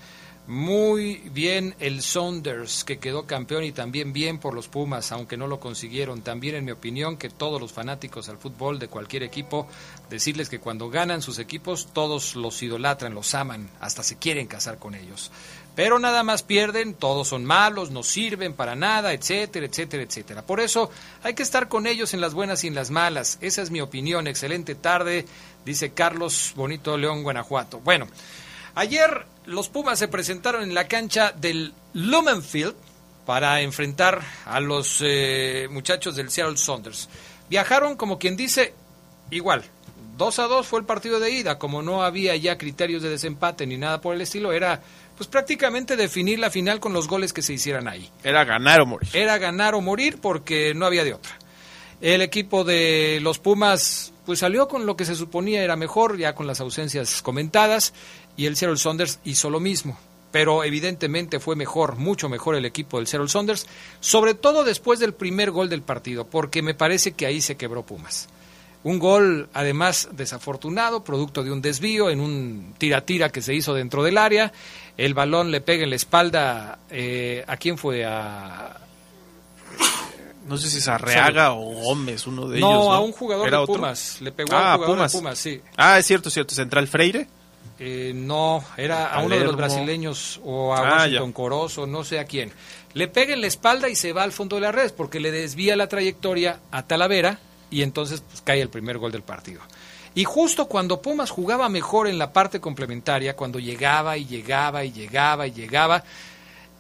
Muy 0.47 1.17
bien 1.33 1.77
el 1.79 2.03
Saunders, 2.03 2.83
que 2.83 2.99
quedó 2.99 3.25
campeón 3.25 3.63
y 3.63 3.71
también 3.71 4.13
bien 4.13 4.39
por 4.39 4.53
los 4.53 4.67
Pumas, 4.67 5.13
aunque 5.13 5.37
no 5.37 5.47
lo 5.47 5.61
consiguieron. 5.61 6.23
También, 6.23 6.57
en 6.57 6.65
mi 6.65 6.73
opinión, 6.73 7.17
que 7.17 7.31
todos 7.31 7.61
los 7.61 7.73
fanáticos 7.73 8.29
al 8.29 8.39
fútbol 8.39 8.81
de 8.81 8.89
cualquier 8.89 9.23
equipo, 9.23 9.69
decirles 10.09 10.49
que 10.49 10.59
cuando 10.59 10.91
ganan 10.91 11.23
sus 11.23 11.39
equipos, 11.39 11.89
todos 11.93 12.35
los 12.35 12.61
idolatran, 12.63 13.15
los 13.15 13.35
aman, 13.35 13.71
hasta 13.81 14.03
se 14.03 14.19
quieren 14.19 14.49
casar 14.49 14.79
con 14.79 14.97
ellos. 14.97 15.31
Pero 15.77 16.01
nada 16.01 16.25
más 16.25 16.43
pierden, 16.43 16.95
todos 16.95 17.29
son 17.29 17.45
malos, 17.45 17.93
no 17.93 18.03
sirven 18.03 18.53
para 18.53 18.75
nada, 18.75 19.13
etcétera, 19.13 19.67
etcétera, 19.67 20.03
etcétera. 20.03 20.43
Por 20.43 20.59
eso 20.59 20.91
hay 21.23 21.35
que 21.35 21.45
estar 21.45 21.69
con 21.69 21.87
ellos 21.87 22.13
en 22.13 22.21
las 22.21 22.35
buenas 22.35 22.65
y 22.65 22.67
en 22.67 22.75
las 22.75 22.91
malas. 22.91 23.39
Esa 23.41 23.63
es 23.63 23.71
mi 23.71 23.81
opinión. 23.81 24.27
Excelente 24.27 24.75
tarde, 24.75 25.27
dice 25.65 25.93
Carlos 25.93 26.55
Bonito 26.57 26.99
León, 26.99 27.23
Guanajuato. 27.23 27.79
Bueno. 27.79 28.09
Ayer 28.75 29.27
los 29.47 29.69
Pumas 29.69 29.99
se 29.99 30.09
presentaron 30.09 30.63
en 30.63 30.75
la 30.75 30.87
cancha 30.87 31.33
del 31.33 31.75
Lumenfield 31.93 32.75
para 33.27 33.61
enfrentar 33.61 34.23
a 34.45 34.61
los 34.61 35.03
eh, 35.05 35.69
muchachos 35.71 36.17
del 36.17 36.31
Seattle 36.31 36.57
Saunders. 36.57 37.09
Viajaron, 37.49 37.97
como 37.97 38.19
quien 38.19 38.37
dice, 38.37 38.75
igual. 39.31 39.65
2 40.17 40.39
a 40.39 40.43
2 40.45 40.67
fue 40.67 40.81
el 40.81 40.87
partido 40.87 41.19
de 41.19 41.31
ida, 41.31 41.59
como 41.59 41.83
no 41.83 42.03
había 42.03 42.37
ya 42.37 42.59
criterios 42.59 43.03
de 43.03 43.09
desempate 43.09 43.67
ni 43.67 43.79
nada 43.79 44.01
por 44.01 44.15
el 44.15 44.21
estilo, 44.21 44.53
era 44.53 44.83
pues 45.17 45.29
prácticamente 45.29 45.97
definir 45.97 46.39
la 46.39 46.51
final 46.51 46.81
con 46.81 46.93
los 46.93 47.09
goles 47.09 47.33
que 47.33 47.43
se 47.43 47.53
hicieran 47.53 47.89
ahí. 47.89 48.11
Era 48.23 48.45
ganar 48.45 48.81
o 48.81 48.87
morir. 48.87 49.09
Era 49.13 49.39
ganar 49.39 49.75
o 49.75 49.81
morir 49.81 50.19
porque 50.21 50.75
no 50.75 50.87
había 50.87 51.05
de 51.05 51.15
otra. 51.15 51.33
El 52.01 52.23
equipo 52.23 52.65
de 52.65 53.19
los 53.23 53.39
Pumas 53.39 54.13
pues 54.25 54.39
salió 54.39 54.69
con 54.69 54.87
lo 54.87 54.97
que 54.97 55.05
se 55.05 55.15
suponía 55.15 55.63
era 55.63 55.77
mejor, 55.77 56.17
ya 56.17 56.35
con 56.35 56.47
las 56.47 56.61
ausencias 56.61 57.21
comentadas, 57.21 57.93
y 58.41 58.47
el 58.47 58.57
Seattle 58.57 58.79
Saunders 58.79 59.19
hizo 59.25 59.51
lo 59.51 59.61
mismo. 59.61 59.99
Pero 60.33 60.63
evidentemente 60.65 61.41
fue 61.41 61.57
mejor, 61.57 61.97
mucho 61.97 62.29
mejor 62.29 62.55
el 62.55 62.65
equipo 62.65 62.99
del 62.99 63.07
Seattle 63.09 63.29
Saunders, 63.29 63.67
sobre 64.01 64.35
todo 64.35 64.63
después 64.65 64.99
del 65.01 65.13
primer 65.13 65.51
gol 65.51 65.69
del 65.69 65.83
partido, 65.83 66.25
porque 66.27 66.63
me 66.63 66.73
parece 66.75 67.13
que 67.13 67.27
ahí 67.27 67.41
se 67.41 67.57
quebró 67.57 67.85
Pumas. 67.85 68.29
Un 68.83 68.99
gol, 68.99 69.51
además, 69.53 70.09
desafortunado, 70.13 71.05
producto 71.05 71.43
de 71.43 71.51
un 71.53 71.61
desvío 71.61 72.09
en 72.09 72.21
un 72.21 72.75
tira-tira 72.79 73.29
que 73.31 73.43
se 73.43 73.53
hizo 73.55 73.75
dentro 73.75 74.03
del 74.05 74.17
área. 74.17 74.53
El 74.97 75.13
balón 75.15 75.51
le 75.51 75.61
pega 75.61 75.83
en 75.85 75.91
la 75.91 75.97
espalda. 75.97 76.79
Eh, 76.89 77.45
¿A 77.47 77.57
quién 77.59 77.77
fue? 77.77 78.05
A. 78.07 78.79
No 80.47 80.57
sé 80.57 80.71
si 80.71 80.79
es 80.79 80.89
Arreaga 80.89 81.53
o 81.53 81.61
Gómez, 81.83 82.27
uno 82.27 82.49
de 82.49 82.59
no, 82.61 82.71
ellos. 82.71 82.85
No, 82.87 82.93
a 82.93 83.01
un 83.01 83.13
jugador 83.13 83.51
de 83.51 83.57
otro? 83.57 83.75
Pumas. 83.75 84.21
Le 84.23 84.33
pegó 84.33 84.55
Ah, 84.55 84.73
a 84.73 84.77
un 84.77 84.79
jugador 84.79 84.97
Pumas. 84.97 85.13
de 85.13 85.19
Pumas, 85.19 85.39
sí. 85.39 85.61
Ah, 85.77 85.99
es 85.99 86.07
cierto, 86.07 86.31
cierto. 86.31 86.55
Central 86.55 86.89
Freire. 86.89 87.29
Eh, 87.83 88.13
no, 88.15 88.63
era 88.77 89.07
a 89.07 89.23
uno 89.23 89.35
de 89.35 89.43
los 89.45 89.57
brasileños 89.57 90.39
o 90.45 90.75
a 90.75 90.81
Ah, 90.81 90.93
Washington 90.99 91.29
ya. 91.31 91.35
Corozo, 91.35 91.87
no 91.87 92.05
sé 92.05 92.19
a 92.19 92.27
quién. 92.27 92.53
Le 92.93 93.09
pega 93.09 93.33
en 93.33 93.41
la 93.41 93.47
espalda 93.47 93.89
y 93.89 93.97
se 93.97 94.13
va 94.13 94.23
al 94.23 94.33
fondo 94.33 94.57
de 94.57 94.63
la 94.63 94.71
red 94.71 94.93
porque 94.95 95.19
le 95.19 95.31
desvía 95.31 95.77
la 95.77 95.89
trayectoria 95.89 96.61
a 96.71 96.87
Talavera 96.87 97.39
y 97.71 97.81
entonces 97.83 98.21
pues, 98.29 98.43
cae 98.43 98.61
el 98.61 98.69
primer 98.69 98.99
gol 98.99 99.13
del 99.13 99.23
partido. 99.23 99.63
Y 100.15 100.25
justo 100.25 100.67
cuando 100.67 101.01
Pumas 101.01 101.31
jugaba 101.31 101.69
mejor 101.71 102.07
en 102.07 102.19
la 102.19 102.33
parte 102.35 102.61
complementaria, 102.61 103.35
cuando 103.35 103.59
llegaba 103.59 104.19
y 104.19 104.27
llegaba 104.27 104.85
y 104.85 104.93
llegaba 104.93 105.47
y 105.47 105.53
llegaba, 105.53 106.05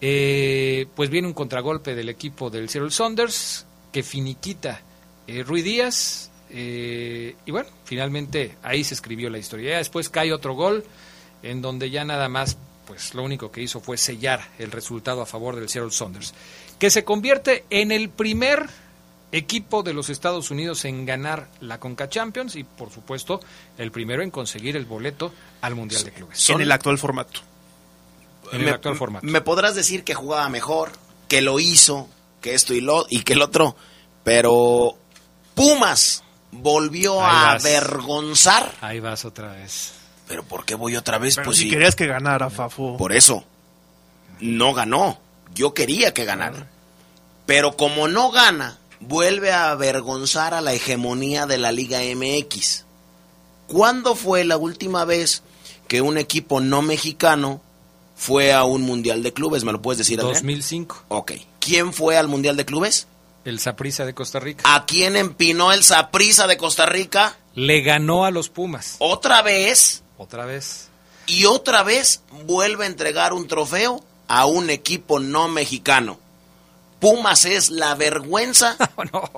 eh, 0.02 0.86
pues 0.96 1.08
viene 1.10 1.28
un 1.28 1.34
contragolpe 1.34 1.94
del 1.94 2.08
equipo 2.08 2.50
del 2.50 2.68
Seattle 2.68 2.90
Saunders 2.90 3.64
que 3.92 4.02
finiquita 4.02 4.82
eh, 5.26 5.42
Rui 5.44 5.62
Díaz. 5.62 6.29
Eh, 6.52 7.36
y 7.46 7.50
bueno, 7.50 7.68
finalmente 7.84 8.56
ahí 8.62 8.84
se 8.84 8.94
escribió 8.94 9.30
la 9.30 9.38
historia. 9.38 9.72
Ya 9.72 9.78
después 9.78 10.08
cae 10.08 10.32
otro 10.32 10.54
gol 10.54 10.84
en 11.42 11.62
donde 11.62 11.90
ya 11.90 12.04
nada 12.04 12.28
más, 12.28 12.56
pues 12.86 13.14
lo 13.14 13.22
único 13.22 13.50
que 13.50 13.62
hizo 13.62 13.80
fue 13.80 13.96
sellar 13.96 14.46
el 14.58 14.70
resultado 14.70 15.22
a 15.22 15.26
favor 15.26 15.56
del 15.56 15.68
Seattle 15.68 15.92
Saunders, 15.92 16.34
que 16.78 16.90
se 16.90 17.04
convierte 17.04 17.64
en 17.70 17.92
el 17.92 18.08
primer 18.08 18.68
equipo 19.32 19.84
de 19.84 19.94
los 19.94 20.10
Estados 20.10 20.50
Unidos 20.50 20.84
en 20.84 21.06
ganar 21.06 21.48
la 21.60 21.78
Conca 21.78 22.08
Champions 22.08 22.56
y 22.56 22.64
por 22.64 22.90
supuesto 22.90 23.40
el 23.78 23.92
primero 23.92 24.22
en 24.24 24.30
conseguir 24.32 24.76
el 24.76 24.86
boleto 24.86 25.32
al 25.60 25.76
Mundial 25.76 26.02
de 26.04 26.10
Clubes. 26.10 26.50
En 26.50 26.60
el 26.60 26.72
actual 26.72 26.98
formato. 26.98 27.40
En 28.52 28.60
el 28.60 28.66
me, 28.66 28.72
actual 28.72 28.96
formato. 28.96 29.24
me 29.26 29.40
podrás 29.40 29.76
decir 29.76 30.02
que 30.02 30.14
jugaba 30.14 30.48
mejor, 30.48 30.90
que 31.28 31.42
lo 31.42 31.60
hizo, 31.60 32.08
que 32.40 32.54
esto 32.54 32.74
y 32.74 32.80
lo 32.80 33.06
y 33.08 33.22
que 33.22 33.34
el 33.34 33.42
otro, 33.42 33.76
pero 34.24 34.96
Pumas 35.54 36.24
volvió 36.52 37.20
Ahí 37.20 37.28
a 37.30 37.44
vas. 37.54 37.64
avergonzar. 37.64 38.72
Ahí 38.80 39.00
vas 39.00 39.24
otra 39.24 39.52
vez. 39.52 39.92
Pero 40.28 40.44
¿por 40.44 40.64
qué 40.64 40.74
voy 40.74 40.96
otra 40.96 41.18
vez? 41.18 41.34
Pero 41.36 41.46
pues 41.46 41.58
si 41.58 41.64
sí. 41.64 41.70
querías 41.70 41.96
que 41.96 42.06
ganara, 42.06 42.50
Fafo. 42.50 42.96
Por 42.96 43.12
eso. 43.12 43.44
No 44.40 44.72
ganó. 44.74 45.18
Yo 45.54 45.74
quería 45.74 46.14
que 46.14 46.24
ganara. 46.24 46.68
Pero 47.46 47.76
como 47.76 48.06
no 48.06 48.30
gana, 48.30 48.78
vuelve 49.00 49.50
a 49.52 49.70
avergonzar 49.72 50.54
a 50.54 50.60
la 50.60 50.72
hegemonía 50.72 51.46
de 51.46 51.58
la 51.58 51.72
Liga 51.72 51.98
MX. 52.14 52.84
¿Cuándo 53.66 54.14
fue 54.14 54.44
la 54.44 54.56
última 54.56 55.04
vez 55.04 55.42
que 55.88 56.00
un 56.00 56.16
equipo 56.18 56.60
no 56.60 56.82
mexicano 56.82 57.60
fue 58.16 58.52
a 58.52 58.62
un 58.64 58.82
Mundial 58.82 59.22
de 59.24 59.32
Clubes? 59.32 59.64
¿Me 59.64 59.72
lo 59.72 59.82
puedes 59.82 59.98
decir, 59.98 60.20
Adrián? 60.20 60.34
2005. 60.34 61.04
Ok. 61.08 61.32
¿Quién 61.58 61.92
fue 61.92 62.16
al 62.16 62.28
Mundial 62.28 62.56
de 62.56 62.64
Clubes? 62.64 63.08
El 63.44 63.58
Saprissa 63.58 64.04
de 64.04 64.14
Costa 64.14 64.38
Rica. 64.38 64.62
¿A 64.66 64.84
quién 64.86 65.16
empinó 65.16 65.72
el 65.72 65.82
Saprissa 65.82 66.46
de 66.46 66.56
Costa 66.56 66.86
Rica? 66.86 67.36
Le 67.54 67.80
ganó 67.80 68.24
a 68.24 68.30
los 68.30 68.48
Pumas. 68.48 68.96
Otra 68.98 69.42
vez. 69.42 70.02
Otra 70.18 70.44
vez. 70.44 70.88
Y 71.26 71.46
otra 71.46 71.82
vez 71.82 72.22
vuelve 72.44 72.84
a 72.84 72.88
entregar 72.88 73.32
un 73.32 73.48
trofeo 73.48 74.04
a 74.28 74.46
un 74.46 74.70
equipo 74.70 75.20
no 75.20 75.48
mexicano. 75.48 76.18
Pumas 77.00 77.46
es 77.46 77.70
la 77.70 77.94
vergüenza 77.94 78.76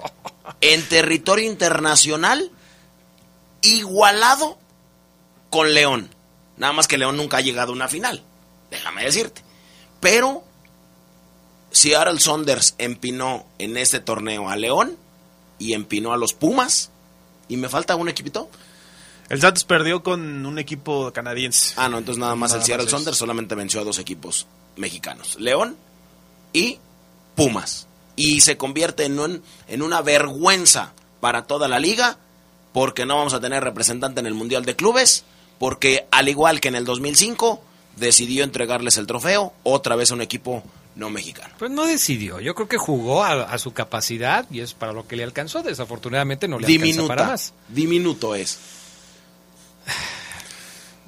en 0.61 0.89
territorio 0.89 1.49
internacional 1.51 2.51
igualado 3.63 4.59
con 5.49 5.73
León. 5.73 6.11
Nada 6.57 6.73
más 6.73 6.89
que 6.89 6.99
León 6.99 7.17
nunca 7.17 7.39
ha 7.39 7.43
llegado 7.43 7.73
a 7.73 7.75
una 7.75 7.89
final, 7.89 8.23
déjame 8.71 9.05
decirte. 9.05 9.43
Pero 10.01 10.45
Seattle 11.73 12.21
Saunders 12.21 12.75
empinó 12.79 13.47
en 13.59 13.77
este 13.77 14.01
torneo 14.01 14.49
a 14.49 14.57
León 14.57 14.97
y 15.59 15.73
empinó 15.75 16.13
a 16.13 16.17
los 16.17 16.33
Pumas. 16.35 16.91
¿Y 17.49 17.57
me 17.57 17.69
falta 17.69 17.97
un 17.97 18.09
equipito? 18.09 18.49
El 19.29 19.41
Santos 19.41 19.65
perdió 19.65 20.03
con 20.03 20.45
un 20.45 20.59
equipo 20.59 21.13
canadiense. 21.13 21.75
Ah, 21.77 21.89
no, 21.89 21.99
entonces 21.99 22.21
nada 22.21 22.35
más 22.35 22.51
Nada 22.51 22.61
el 22.61 22.67
Seattle. 22.67 22.89
Saunders 22.89 23.17
solamente 23.17 23.55
venció 23.55 23.81
a 23.81 23.85
dos 23.85 23.99
equipos 23.99 24.47
mexicanos, 24.77 25.37
León 25.41 25.77
y 26.53 26.79
Pumas. 27.35 27.87
Y 28.17 28.43
se 28.43 28.57
convierte 28.59 29.05
en, 29.05 29.19
un- 29.19 29.43
en 29.69 29.83
una 29.83 30.03
vergüenza 30.03 30.93
para 31.21 31.45
toda 31.47 31.69
la 31.69 31.79
liga 31.79 32.19
porque 32.73 33.07
no 33.07 33.17
vamos 33.17 33.33
a 33.35 33.41
tener 33.41 33.63
representante 33.65 34.21
en 34.21 34.27
el 34.27 34.35
Mundial 34.35 34.65
de 34.65 34.77
Clubes, 34.77 35.25
porque 35.59 36.07
al 36.11 36.29
igual 36.29 36.61
que 36.61 36.69
en 36.69 36.75
el 36.75 36.85
2005 36.85 37.63
decidió 37.97 38.45
entregarles 38.45 38.97
el 38.97 39.07
trofeo 39.07 39.53
otra 39.63 39.95
vez 39.97 40.11
a 40.11 40.15
un 40.15 40.23
equipo 40.23 40.63
no 40.95 41.09
mexicano. 41.11 41.55
Pues 41.59 41.71
no 41.71 41.87
decidió. 41.87 42.41
Yo 42.41 42.55
creo 42.55 42.69
que 42.69 42.77
jugó 42.79 43.25
a, 43.25 43.43
a 43.45 43.59
su 43.59 43.73
capacidad 43.73 44.47
y 44.51 44.61
es 44.61 44.75
para 44.75 44.93
lo 44.93 45.07
que 45.07 45.17
le 45.17 45.25
alcanzó. 45.25 45.63
Desafortunadamente 45.63 46.49
no 46.49 46.59
le 46.59 46.67
alcanza 46.67 46.83
para 46.83 46.93
Diminuta, 46.93 47.27
más. 47.27 47.55
diminuto 47.69 48.35
es. 48.35 48.59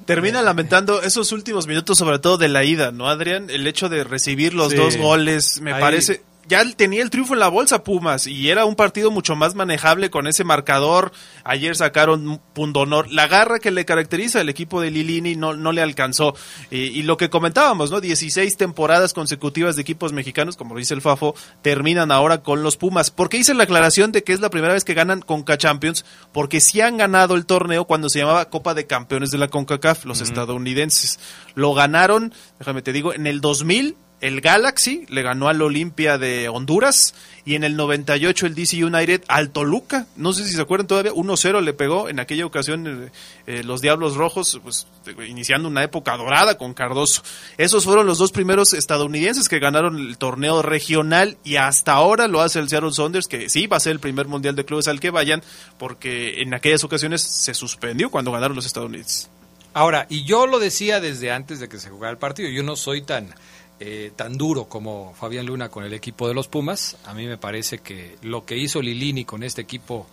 Termina 0.05 0.41
lamentando 0.43 1.01
esos 1.01 1.31
últimos 1.31 1.65
minutos, 1.65 1.97
sobre 1.97 2.19
todo 2.19 2.37
de 2.37 2.47
la 2.47 2.63
ida, 2.63 2.91
¿no, 2.91 3.07
Adrián? 3.09 3.49
El 3.49 3.65
hecho 3.65 3.89
de 3.89 4.03
recibir 4.03 4.53
los 4.53 4.71
Sí. 4.71 4.77
dos 4.77 4.97
goles, 4.97 5.61
me 5.61 5.73
Ahí- 5.73 5.81
parece. 5.81 6.23
Ya 6.47 6.63
tenía 6.75 7.01
el 7.01 7.09
triunfo 7.09 7.33
en 7.33 7.39
la 7.39 7.47
bolsa 7.47 7.83
Pumas 7.83 8.27
y 8.27 8.49
era 8.49 8.65
un 8.65 8.75
partido 8.75 9.09
mucho 9.09 9.35
más 9.35 9.55
manejable 9.55 10.09
con 10.09 10.27
ese 10.27 10.43
marcador. 10.43 11.11
Ayer 11.43 11.75
sacaron 11.75 12.27
un 12.27 12.41
punto 12.53 12.81
honor. 12.81 13.11
La 13.11 13.27
garra 13.27 13.59
que 13.59 13.71
le 13.71 13.85
caracteriza 13.85 14.41
al 14.41 14.49
equipo 14.49 14.79
de 14.79 14.91
Lilini 14.91 15.35
no, 15.35 15.55
no 15.55 15.71
le 15.71 15.81
alcanzó. 15.81 16.35
Y, 16.69 16.77
y 16.77 17.03
lo 17.03 17.17
que 17.17 17.29
comentábamos, 17.29 17.89
¿no? 17.89 17.99
16 17.99 18.57
temporadas 18.57 19.13
consecutivas 19.13 19.75
de 19.75 19.81
equipos 19.81 20.13
mexicanos, 20.13 20.55
como 20.55 20.77
dice 20.77 20.93
el 20.93 21.01
Fafo, 21.01 21.35
terminan 21.63 22.11
ahora 22.11 22.43
con 22.43 22.61
los 22.61 22.77
Pumas. 22.77 23.09
¿Por 23.09 23.29
qué 23.29 23.37
hice 23.37 23.53
la 23.53 23.63
aclaración 23.63 24.11
de 24.11 24.23
que 24.23 24.33
es 24.33 24.39
la 24.39 24.49
primera 24.49 24.73
vez 24.73 24.83
que 24.83 24.93
ganan 24.93 25.21
Conca 25.21 25.57
Champions? 25.57 26.05
Porque 26.31 26.61
sí 26.61 26.81
han 26.81 26.97
ganado 26.97 27.35
el 27.35 27.45
torneo 27.45 27.85
cuando 27.85 28.09
se 28.09 28.19
llamaba 28.19 28.49
Copa 28.49 28.73
de 28.73 28.85
Campeones 28.85 29.31
de 29.31 29.37
la 29.37 29.47
CONCACAF, 29.47 30.05
los 30.05 30.21
estadounidenses. 30.21 31.19
Lo 31.55 31.73
ganaron, 31.73 32.33
déjame 32.59 32.81
te 32.81 32.93
digo, 32.93 33.13
en 33.13 33.27
el 33.27 33.41
2000 33.41 33.97
el 34.21 34.41
Galaxy 34.41 35.05
le 35.09 35.21
ganó 35.21 35.49
al 35.49 35.61
Olimpia 35.61 36.17
de 36.17 36.49
Honduras 36.49 37.13
y 37.45 37.55
en 37.55 37.63
el 37.63 37.75
98 37.75 38.47
el 38.47 38.55
DC 38.55 38.83
United 38.83 39.23
al 39.27 39.51
Toluca. 39.51 40.07
No 40.15 40.33
sé 40.33 40.45
si 40.45 40.53
se 40.53 40.61
acuerdan 40.61 40.87
todavía, 40.87 41.11
1-0 41.11 41.61
le 41.61 41.73
pegó 41.73 42.09
en 42.09 42.19
aquella 42.19 42.45
ocasión 42.45 42.87
eh, 42.87 43.11
eh, 43.45 43.63
los 43.63 43.81
Diablos 43.81 44.15
Rojos, 44.15 44.59
pues 44.63 44.87
eh, 45.05 45.27
iniciando 45.27 45.67
una 45.67 45.83
época 45.83 46.17
dorada 46.17 46.57
con 46.57 46.73
Cardoso. 46.73 47.23
Esos 47.57 47.83
fueron 47.83 48.07
los 48.07 48.17
dos 48.17 48.31
primeros 48.31 48.73
estadounidenses 48.73 49.49
que 49.49 49.59
ganaron 49.59 49.99
el 49.99 50.17
torneo 50.17 50.61
regional 50.61 51.37
y 51.43 51.57
hasta 51.57 51.93
ahora 51.93 52.27
lo 52.27 52.41
hace 52.41 52.59
el 52.59 52.69
Seattle 52.69 52.93
Saunders, 52.93 53.27
que 53.27 53.49
sí 53.49 53.67
va 53.67 53.77
a 53.77 53.81
ser 53.81 53.91
el 53.91 53.99
primer 53.99 54.27
mundial 54.27 54.55
de 54.55 54.65
clubes 54.65 54.87
al 54.87 54.99
que 54.99 55.11
vayan, 55.11 55.43
porque 55.77 56.41
en 56.41 56.53
aquellas 56.53 56.83
ocasiones 56.83 57.21
se 57.21 57.53
suspendió 57.53 58.09
cuando 58.09 58.31
ganaron 58.31 58.55
los 58.55 58.65
estadounidenses. 58.65 59.29
Ahora, 59.75 60.07
y 60.09 60.23
yo 60.23 60.47
lo 60.47 60.59
decía 60.59 61.01
desde 61.01 61.31
antes 61.31 61.59
de 61.59 61.67
que 61.67 61.79
se 61.79 61.89
jugara 61.89 62.11
el 62.11 62.17
partido, 62.17 62.47
yo 62.49 62.63
no 62.63 62.77
soy 62.77 63.01
tan, 63.01 63.35
eh, 63.79 64.11
tan 64.15 64.37
duro 64.37 64.65
como 64.65 65.13
Fabián 65.19 65.45
Luna 65.45 65.69
con 65.69 65.83
el 65.83 65.93
equipo 65.93 66.27
de 66.27 66.33
los 66.33 66.47
Pumas. 66.47 66.97
A 67.05 67.13
mí 67.13 67.25
me 67.25 67.37
parece 67.37 67.79
que 67.79 68.17
lo 68.21 68.45
que 68.45 68.57
hizo 68.57 68.81
Lilini 68.81 69.25
con 69.25 69.43
este 69.43 69.61
equipo 69.61 70.07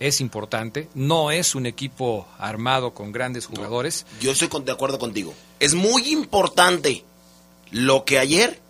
es 0.00 0.20
importante. 0.20 0.88
No 0.94 1.30
es 1.30 1.54
un 1.54 1.66
equipo 1.66 2.28
armado 2.38 2.94
con 2.94 3.12
grandes 3.12 3.46
jugadores. 3.46 4.06
Yo 4.20 4.32
estoy 4.32 4.48
de 4.64 4.72
acuerdo 4.72 4.98
contigo. 4.98 5.34
Es 5.58 5.74
muy 5.74 6.08
importante 6.12 7.04
lo 7.70 8.04
que 8.04 8.18
ayer 8.18 8.60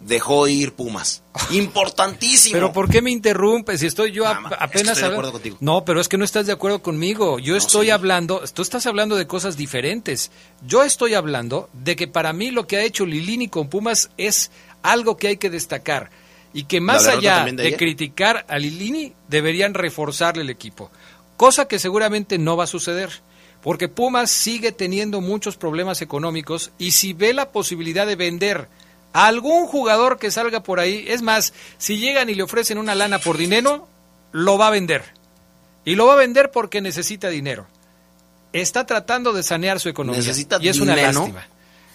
dejó 0.00 0.46
ir 0.48 0.72
Pumas. 0.74 1.22
Importantísimo. 1.50 2.52
Pero 2.54 2.72
¿por 2.72 2.88
qué 2.88 3.02
me 3.02 3.10
interrumpes? 3.10 3.80
Si 3.80 3.86
estoy 3.86 4.12
yo 4.12 4.26
apenas 4.26 4.62
estoy 4.74 4.82
de 4.84 4.90
habla- 5.00 5.08
acuerdo 5.08 5.32
contigo. 5.32 5.56
No, 5.60 5.84
pero 5.84 6.00
es 6.00 6.08
que 6.08 6.18
no 6.18 6.24
estás 6.24 6.46
de 6.46 6.52
acuerdo 6.52 6.82
conmigo. 6.82 7.38
Yo 7.38 7.56
estoy 7.56 7.90
hablando, 7.90 8.42
tú 8.54 8.62
estás 8.62 8.86
hablando 8.86 9.16
de 9.16 9.26
cosas 9.26 9.56
diferentes. 9.56 10.30
Yo 10.66 10.82
estoy 10.82 11.14
hablando 11.14 11.68
de 11.72 11.96
que 11.96 12.08
para 12.08 12.32
mí 12.32 12.50
lo 12.50 12.66
que 12.66 12.76
ha 12.76 12.82
hecho 12.84 13.06
Lilini 13.06 13.48
con 13.48 13.68
Pumas 13.68 14.10
es 14.16 14.50
algo 14.82 15.16
que 15.16 15.28
hay 15.28 15.36
que 15.36 15.50
destacar 15.50 16.10
y 16.52 16.64
que 16.64 16.80
más 16.80 17.06
allá 17.06 17.44
de 17.44 17.76
criticar 17.76 18.46
a 18.48 18.58
Lilini 18.58 19.12
deberían 19.28 19.74
reforzarle 19.74 20.42
el 20.42 20.50
equipo, 20.50 20.90
cosa 21.36 21.68
que 21.68 21.78
seguramente 21.78 22.38
no 22.38 22.56
va 22.56 22.64
a 22.64 22.68
suceder. 22.68 23.10
Porque 23.62 23.88
Pumas 23.88 24.30
sigue 24.30 24.70
teniendo 24.70 25.20
muchos 25.20 25.56
problemas 25.56 26.00
económicos 26.00 26.70
y 26.78 26.92
si 26.92 27.14
ve 27.14 27.32
la 27.34 27.50
posibilidad 27.50 28.06
de 28.06 28.14
vender 28.14 28.68
a 29.16 29.28
algún 29.28 29.66
jugador 29.66 30.18
que 30.18 30.30
salga 30.30 30.62
por 30.62 30.78
ahí, 30.78 31.06
es 31.08 31.22
más, 31.22 31.54
si 31.78 31.96
llegan 31.96 32.28
y 32.28 32.34
le 32.34 32.42
ofrecen 32.42 32.76
una 32.76 32.94
lana 32.94 33.18
por 33.18 33.38
dinero, 33.38 33.88
lo 34.32 34.58
va 34.58 34.66
a 34.66 34.70
vender. 34.70 35.04
Y 35.86 35.94
lo 35.94 36.06
va 36.06 36.12
a 36.12 36.16
vender 36.16 36.50
porque 36.50 36.82
necesita 36.82 37.30
dinero. 37.30 37.66
Está 38.52 38.84
tratando 38.84 39.32
de 39.32 39.42
sanear 39.42 39.80
su 39.80 39.88
economía. 39.88 40.20
Necesita 40.20 40.58
y 40.60 40.68
es 40.68 40.80
una 40.80 40.94
dinero. 40.94 41.20
lástima. 41.20 41.46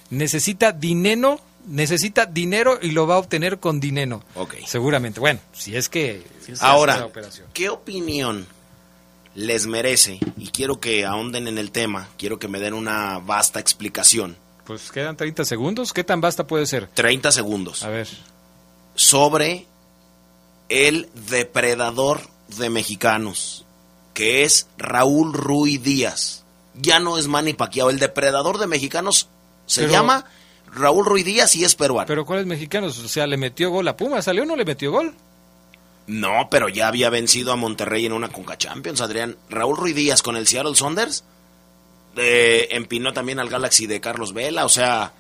Necesita 0.09 0.71
dinero, 0.71 1.39
necesita 1.67 2.25
dinero 2.25 2.79
y 2.81 2.89
lo 2.89 3.05
va 3.05 3.15
a 3.15 3.17
obtener 3.19 3.59
con 3.59 3.79
dinero. 3.79 4.23
Ok. 4.33 4.55
Seguramente. 4.65 5.19
Bueno, 5.19 5.39
si 5.53 5.75
es 5.75 5.89
que 5.89 6.23
si 6.43 6.53
Ahora, 6.59 7.05
operación. 7.05 7.45
¿qué 7.53 7.69
opinión 7.69 8.47
les 9.35 9.67
merece, 9.67 10.19
y 10.37 10.47
quiero 10.47 10.79
que 10.79 11.05
ahonden 11.05 11.47
en 11.47 11.59
el 11.59 11.71
tema, 11.71 12.09
quiero 12.17 12.39
que 12.39 12.47
me 12.47 12.59
den 12.59 12.73
una 12.73 13.19
vasta 13.19 13.59
explicación. 13.59 14.37
Pues 14.71 14.89
quedan 14.89 15.17
30 15.17 15.43
segundos. 15.43 15.91
¿Qué 15.91 16.05
tan 16.05 16.21
vasta 16.21 16.47
puede 16.47 16.65
ser? 16.65 16.87
30 16.87 17.33
segundos. 17.33 17.83
A 17.83 17.89
ver. 17.89 18.07
Sobre 18.95 19.65
el 20.69 21.09
depredador 21.29 22.21
de 22.57 22.69
mexicanos, 22.69 23.65
que 24.13 24.43
es 24.43 24.67
Raúl 24.77 25.33
Ruy 25.33 25.77
Díaz. 25.77 26.45
Ya 26.75 27.01
no 27.01 27.17
es 27.17 27.27
Manny 27.27 27.51
Pacquiao, 27.53 27.89
el 27.89 27.99
depredador 27.99 28.59
de 28.59 28.67
mexicanos 28.67 29.27
se 29.65 29.81
Pero- 29.81 29.91
llama 29.91 30.23
Raúl 30.73 31.05
Ruy 31.05 31.23
Díaz 31.23 31.53
y 31.57 31.65
es 31.65 31.75
peruano. 31.75 32.07
Pero 32.07 32.25
¿cuáles 32.25 32.45
mexicanos? 32.45 32.97
O 32.99 33.09
sea, 33.09 33.27
¿le 33.27 33.35
metió 33.35 33.71
gol 33.71 33.89
a 33.89 33.97
Pumas? 33.97 34.23
¿Salió 34.23 34.43
o 34.43 34.45
no 34.45 34.55
le 34.55 34.63
metió 34.63 34.89
gol? 34.93 35.13
No, 36.07 36.47
pero 36.49 36.69
ya 36.69 36.87
había 36.87 37.09
vencido 37.09 37.51
a 37.51 37.57
Monterrey 37.57 38.05
en 38.05 38.13
una 38.13 38.29
Conca 38.29 38.57
Champions, 38.57 39.01
Adrián. 39.01 39.35
Raúl 39.49 39.75
Ruiz 39.75 39.95
Díaz 39.95 40.21
con 40.21 40.37
el 40.37 40.47
Seattle 40.47 40.75
Saunders 40.75 41.25
eh, 42.17 42.67
empinó 42.71 43.13
también 43.13 43.39
al 43.39 43.49
Galaxy 43.49 43.87
de 43.87 43.99
Carlos 44.01 44.33
Vela, 44.33 44.65
o 44.65 44.69
sea... 44.69 45.13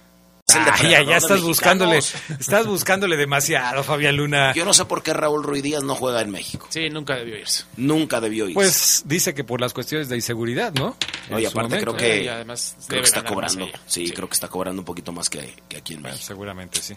es 0.47 0.55
el 0.55 0.61
Ah, 0.63 0.75
ya, 0.83 1.01
ya 1.03 1.11
de 1.11 1.17
estás 1.17 1.41
buscándole, 1.41 1.97
estás 1.97 2.65
buscándole 2.67 3.15
demasiado, 3.17 3.83
Fabián 3.83 4.17
Luna. 4.17 4.53
Yo 4.53 4.65
no 4.65 4.73
sé 4.73 4.85
por 4.85 5.01
qué 5.03 5.13
Raúl 5.13 5.43
Ruiz 5.43 5.63
Díaz 5.63 5.83
no 5.83 5.95
juega 5.95 6.21
en 6.21 6.31
México. 6.31 6.67
Sí, 6.69 6.89
nunca 6.89 7.15
debió 7.15 7.37
irse. 7.37 7.63
Nunca 7.77 8.19
debió 8.19 8.45
irse. 8.45 8.55
Pues 8.55 9.03
dice 9.05 9.33
que 9.33 9.43
por 9.43 9.61
las 9.61 9.73
cuestiones 9.73 10.09
de 10.09 10.15
inseguridad, 10.17 10.73
¿no? 10.73 10.97
No, 11.29 11.39
y 11.39 11.45
aparte 11.45 11.79
creo 11.79 11.95
que, 11.95 12.23
Y 12.23 12.27
además 12.27 12.75
creo 12.87 13.01
que 13.01 13.07
está 13.07 13.23
cobrando. 13.23 13.65
allá. 13.65 13.79
Sí, 13.87 14.11
creo 14.11 14.27
que 14.27 14.33
está 14.33 14.47
cobrando 14.49 14.81
un 14.81 14.85
poquito 14.85 15.11
más 15.13 15.29
que, 15.29 15.53
que 15.69 15.77
aquí 15.77 15.93
en 15.93 16.01
Bueno, 16.01 16.15
México. 16.15 16.27
seguramente 16.27 16.81
sí. 16.81 16.95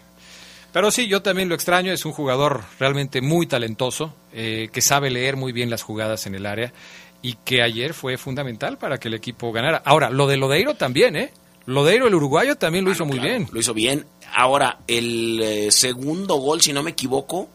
Pero 0.73 0.91
sí, 0.91 1.07
yo 1.07 1.21
también 1.21 1.47
lo 1.47 1.55
extraño. 1.55 1.93
Es 1.93 2.03
un 2.03 2.11
jugador 2.11 2.65
realmente 2.79 3.21
muy 3.21 3.47
talentoso, 3.47 4.13
eh, 4.33 4.67
que 4.73 4.81
sabe 4.81 5.09
leer 5.09 5.37
muy 5.37 5.53
bien 5.53 5.69
las 5.69 5.83
jugadas 5.83 6.25
en 6.25 6.35
el 6.35 6.45
área 6.45 6.73
y 7.21 7.35
que 7.43 7.61
ayer 7.61 7.93
fue 7.93 8.17
fundamental 8.17 8.77
para 8.77 8.99
que 8.99 9.07
el 9.07 9.13
equipo 9.13 9.51
ganara. 9.51 9.81
Ahora, 9.85 10.09
lo 10.09 10.27
de 10.27 10.37
Lodeiro 10.37 10.75
también, 10.75 11.15
¿eh? 11.15 11.31
Lodeiro, 11.65 12.07
el 12.07 12.15
uruguayo, 12.15 12.55
también 12.57 12.85
lo 12.85 12.91
hizo 12.91 13.05
muy 13.05 13.17
Claro, 13.17 13.29
bien. 13.29 13.49
Lo 13.51 13.59
hizo 13.59 13.73
bien. 13.73 14.05
Ahora, 14.35 14.79
el 14.87 15.41
eh, 15.41 15.71
segundo 15.71 16.35
gol, 16.35 16.61
si 16.61 16.73
no 16.73 16.83
me 16.83 16.91
equivoco, 16.91 17.49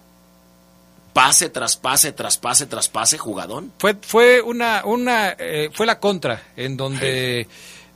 pase 1.13 1.49
tras 1.49 1.77
pase, 1.77 2.13
tras 2.13 2.39
pase, 2.39 2.67
tras 2.67 2.89
pase, 2.89 3.19
jugadón. 3.19 3.73
Fue, 3.79 3.95
fue 4.01 4.41
una, 4.41 4.83
una, 4.85 5.37
eh, 5.39 5.71
fue 5.73 5.87
la 5.87 6.01
contra, 6.01 6.43
en 6.57 6.77
donde 6.77 7.47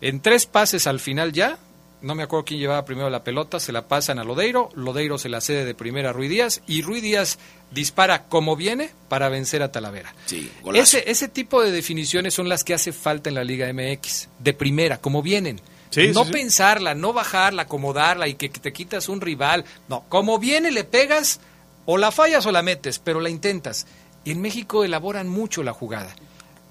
en 0.01 0.21
tres 0.21 0.47
pases 0.47 0.87
al 0.87 1.01
final 1.01 1.33
ya, 1.33 1.59
no 2.05 2.15
me 2.15 2.23
acuerdo 2.23 2.45
quién 2.45 2.61
llevaba 2.61 2.85
primero 2.85 3.09
la 3.09 3.25
pelota, 3.25 3.59
se 3.59 3.73
la 3.73 3.89
pasan 3.89 4.19
a 4.19 4.25
Lodeiro, 4.25 4.69
Lodeiro 4.75 5.19
se 5.19 5.29
la 5.29 5.41
cede 5.41 5.65
de 5.65 5.75
primera 5.75 6.11
a 6.11 6.13
Ruiz 6.13 6.31
Díaz 6.31 6.63
y 6.67 6.83
Ruiz 6.83 7.03
Díaz 7.03 7.39
dispara 7.71 8.25
como 8.25 8.57
viene 8.57 8.91
para 9.09 9.29
vencer 9.29 9.63
a 9.63 9.73
Talavera. 9.73 10.15
Sí. 10.27 10.53
Ese, 10.75 11.11
ese 11.11 11.29
tipo 11.29 11.63
de 11.63 11.73
definiciones 11.73 12.35
son 12.35 12.49
las 12.49 12.63
que 12.63 12.75
hace 12.75 12.93
falta 12.93 13.31
en 13.31 13.35
la 13.35 13.43
Liga 13.43 13.73
MX, 13.73 14.29
de 14.39 14.53
primera, 14.53 14.99
como 14.99 15.23
vienen. 15.23 15.61
Sí, 15.91 16.09
no 16.13 16.25
sí, 16.25 16.27
sí. 16.27 16.33
pensarla, 16.33 16.95
no 16.95 17.13
bajarla, 17.13 17.63
acomodarla 17.63 18.29
y 18.29 18.35
que 18.35 18.49
te 18.49 18.73
quitas 18.73 19.09
un 19.09 19.21
rival. 19.21 19.65
No, 19.89 20.05
como 20.09 20.39
viene 20.39 20.71
le 20.71 20.85
pegas 20.85 21.41
o 21.87 21.97
la 21.97 22.11
fallas 22.11 22.45
o 22.47 22.53
la 22.53 22.63
metes, 22.63 22.99
pero 22.99 23.21
la 23.21 23.31
intentas. 23.31 23.87
Y 24.25 24.33
en 24.33 24.41
México 24.41 24.85
elaboran 24.85 25.29
mucho 25.29 25.63
la 25.63 25.73
jugada. 25.73 26.15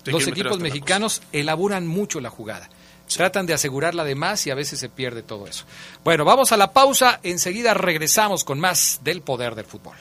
Los 0.06 0.28
equipos 0.28 0.60
mexicanos 0.60 1.22
elaboran 1.32 1.88
mucho 1.88 2.20
la 2.20 2.30
jugada. 2.30 2.70
Tratan 3.08 3.46
de 3.46 3.54
asegurarla 3.54 4.04
de 4.04 4.16
más 4.16 4.46
y 4.48 4.52
a 4.52 4.56
veces 4.56 4.80
se 4.80 4.90
pierde 4.90 5.24
todo 5.24 5.48
eso. 5.48 5.66
Bueno, 6.04 6.26
vamos 6.26 6.52
a 6.52 6.58
la 6.58 6.72
pausa. 6.72 7.20
Enseguida 7.24 7.74
regresamos 7.74 8.44
con 8.44 8.60
más 8.60 9.00
del 9.04 9.22
poder 9.22 9.56
del 9.56 9.66
fútbol. 9.66 9.96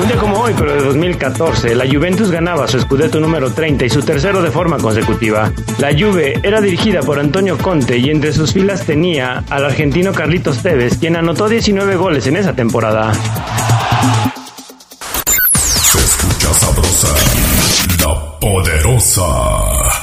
Un 0.00 0.08
día 0.08 0.18
como 0.18 0.40
hoy, 0.40 0.52
pero 0.58 0.74
de 0.74 0.82
2014, 0.82 1.74
la 1.74 1.86
Juventus 1.86 2.30
ganaba 2.30 2.68
su 2.68 2.78
Scudetto 2.78 3.18
número 3.18 3.50
30 3.50 3.86
y 3.86 3.90
su 3.90 4.02
tercero 4.02 4.42
de 4.42 4.50
forma 4.50 4.76
consecutiva. 4.76 5.50
La 5.78 5.90
Juve 5.92 6.38
era 6.42 6.60
dirigida 6.60 7.00
por 7.00 7.18
Antonio 7.18 7.56
Conte 7.56 7.96
y 7.96 8.10
entre 8.10 8.32
sus 8.34 8.52
filas 8.52 8.84
tenía 8.84 9.42
al 9.48 9.64
argentino 9.64 10.12
Carlitos 10.12 10.58
Tevez, 10.62 10.98
quien 10.98 11.16
anotó 11.16 11.48
19 11.48 11.96
goles 11.96 12.26
en 12.26 12.36
esa 12.36 12.52
temporada. 12.54 13.12
Poderosa. 18.46 19.24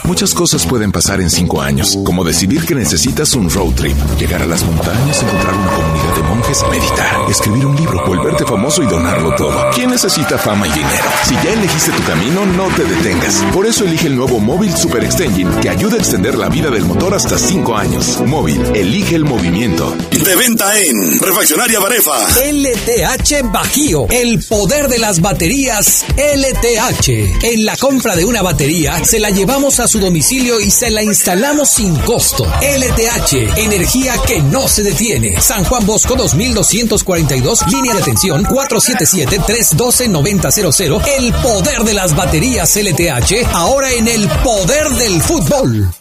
Muchas 0.03 0.33
cosas 0.33 0.65
pueden 0.65 0.91
pasar 0.91 1.21
en 1.21 1.29
cinco 1.29 1.61
años, 1.61 1.97
como 2.03 2.25
decidir 2.25 2.65
que 2.65 2.75
necesitas 2.75 3.35
un 3.35 3.49
road 3.49 3.73
trip, 3.73 3.95
llegar 4.19 4.41
a 4.41 4.45
las 4.45 4.65
montañas, 4.65 5.23
encontrar 5.23 5.55
una 5.55 5.71
comunidad 5.71 6.15
de 6.15 6.23
meditar, 6.69 7.29
escribir 7.29 7.65
un 7.65 7.75
libro, 7.75 8.05
volverte 8.05 8.45
famoso 8.45 8.83
y 8.83 8.85
donarlo 8.85 9.33
todo. 9.35 9.71
¿Quién 9.73 9.89
necesita 9.89 10.37
fama 10.37 10.67
y 10.67 10.71
dinero? 10.71 11.05
Si 11.23 11.33
ya 11.35 11.53
elegiste 11.53 11.91
tu 11.91 12.03
camino, 12.03 12.45
no 12.45 12.67
te 12.75 12.83
detengas. 12.83 13.43
Por 13.51 13.65
eso 13.65 13.85
elige 13.85 14.07
el 14.07 14.15
nuevo 14.15 14.39
Móvil 14.39 14.75
Super 14.77 15.03
Extension, 15.03 15.59
que 15.61 15.69
ayuda 15.69 15.95
a 15.95 15.99
extender 15.99 16.37
la 16.37 16.49
vida 16.49 16.69
del 16.69 16.85
motor 16.85 17.15
hasta 17.15 17.39
cinco 17.39 17.75
años. 17.75 18.21
Móvil, 18.27 18.61
elige 18.75 19.15
el 19.15 19.25
movimiento. 19.25 19.95
De 20.11 20.35
venta 20.35 20.79
en 20.79 21.19
Refaccionaria 21.19 21.79
Barefa. 21.79 22.17
LTH 22.45 23.51
Bajío, 23.51 24.05
el 24.09 24.43
poder 24.43 24.87
de 24.89 24.99
las 24.99 25.21
baterías 25.21 26.05
LTH. 26.15 27.43
En 27.43 27.65
la 27.65 27.75
compra 27.77 28.15
de 28.15 28.25
una 28.25 28.43
batería, 28.43 29.03
se 29.03 29.19
la 29.19 29.31
llevamos 29.31 29.79
a 29.79 29.87
su 29.87 29.99
domicilio 29.99 30.59
y 30.59 30.69
se 30.69 30.91
la 30.91 31.01
instalamos 31.01 31.69
sin 31.69 31.95
costo. 31.99 32.45
LTH, 32.61 33.57
energía 33.57 34.15
que 34.27 34.41
no 34.41 34.67
se 34.67 34.83
detiene. 34.83 35.41
San 35.41 35.63
Juan 35.63 35.85
Bosco 35.85 36.15
2242, 36.51 37.71
línea 37.71 37.93
de 37.93 38.01
atención 38.01 38.43
477-312-9000. 38.43 41.01
El 41.17 41.31
poder 41.33 41.83
de 41.83 41.93
las 41.93 42.15
baterías 42.15 42.75
LTH, 42.75 43.45
ahora 43.53 43.91
en 43.91 44.07
el 44.07 44.27
poder 44.43 44.89
del 44.89 45.21
fútbol. 45.21 45.93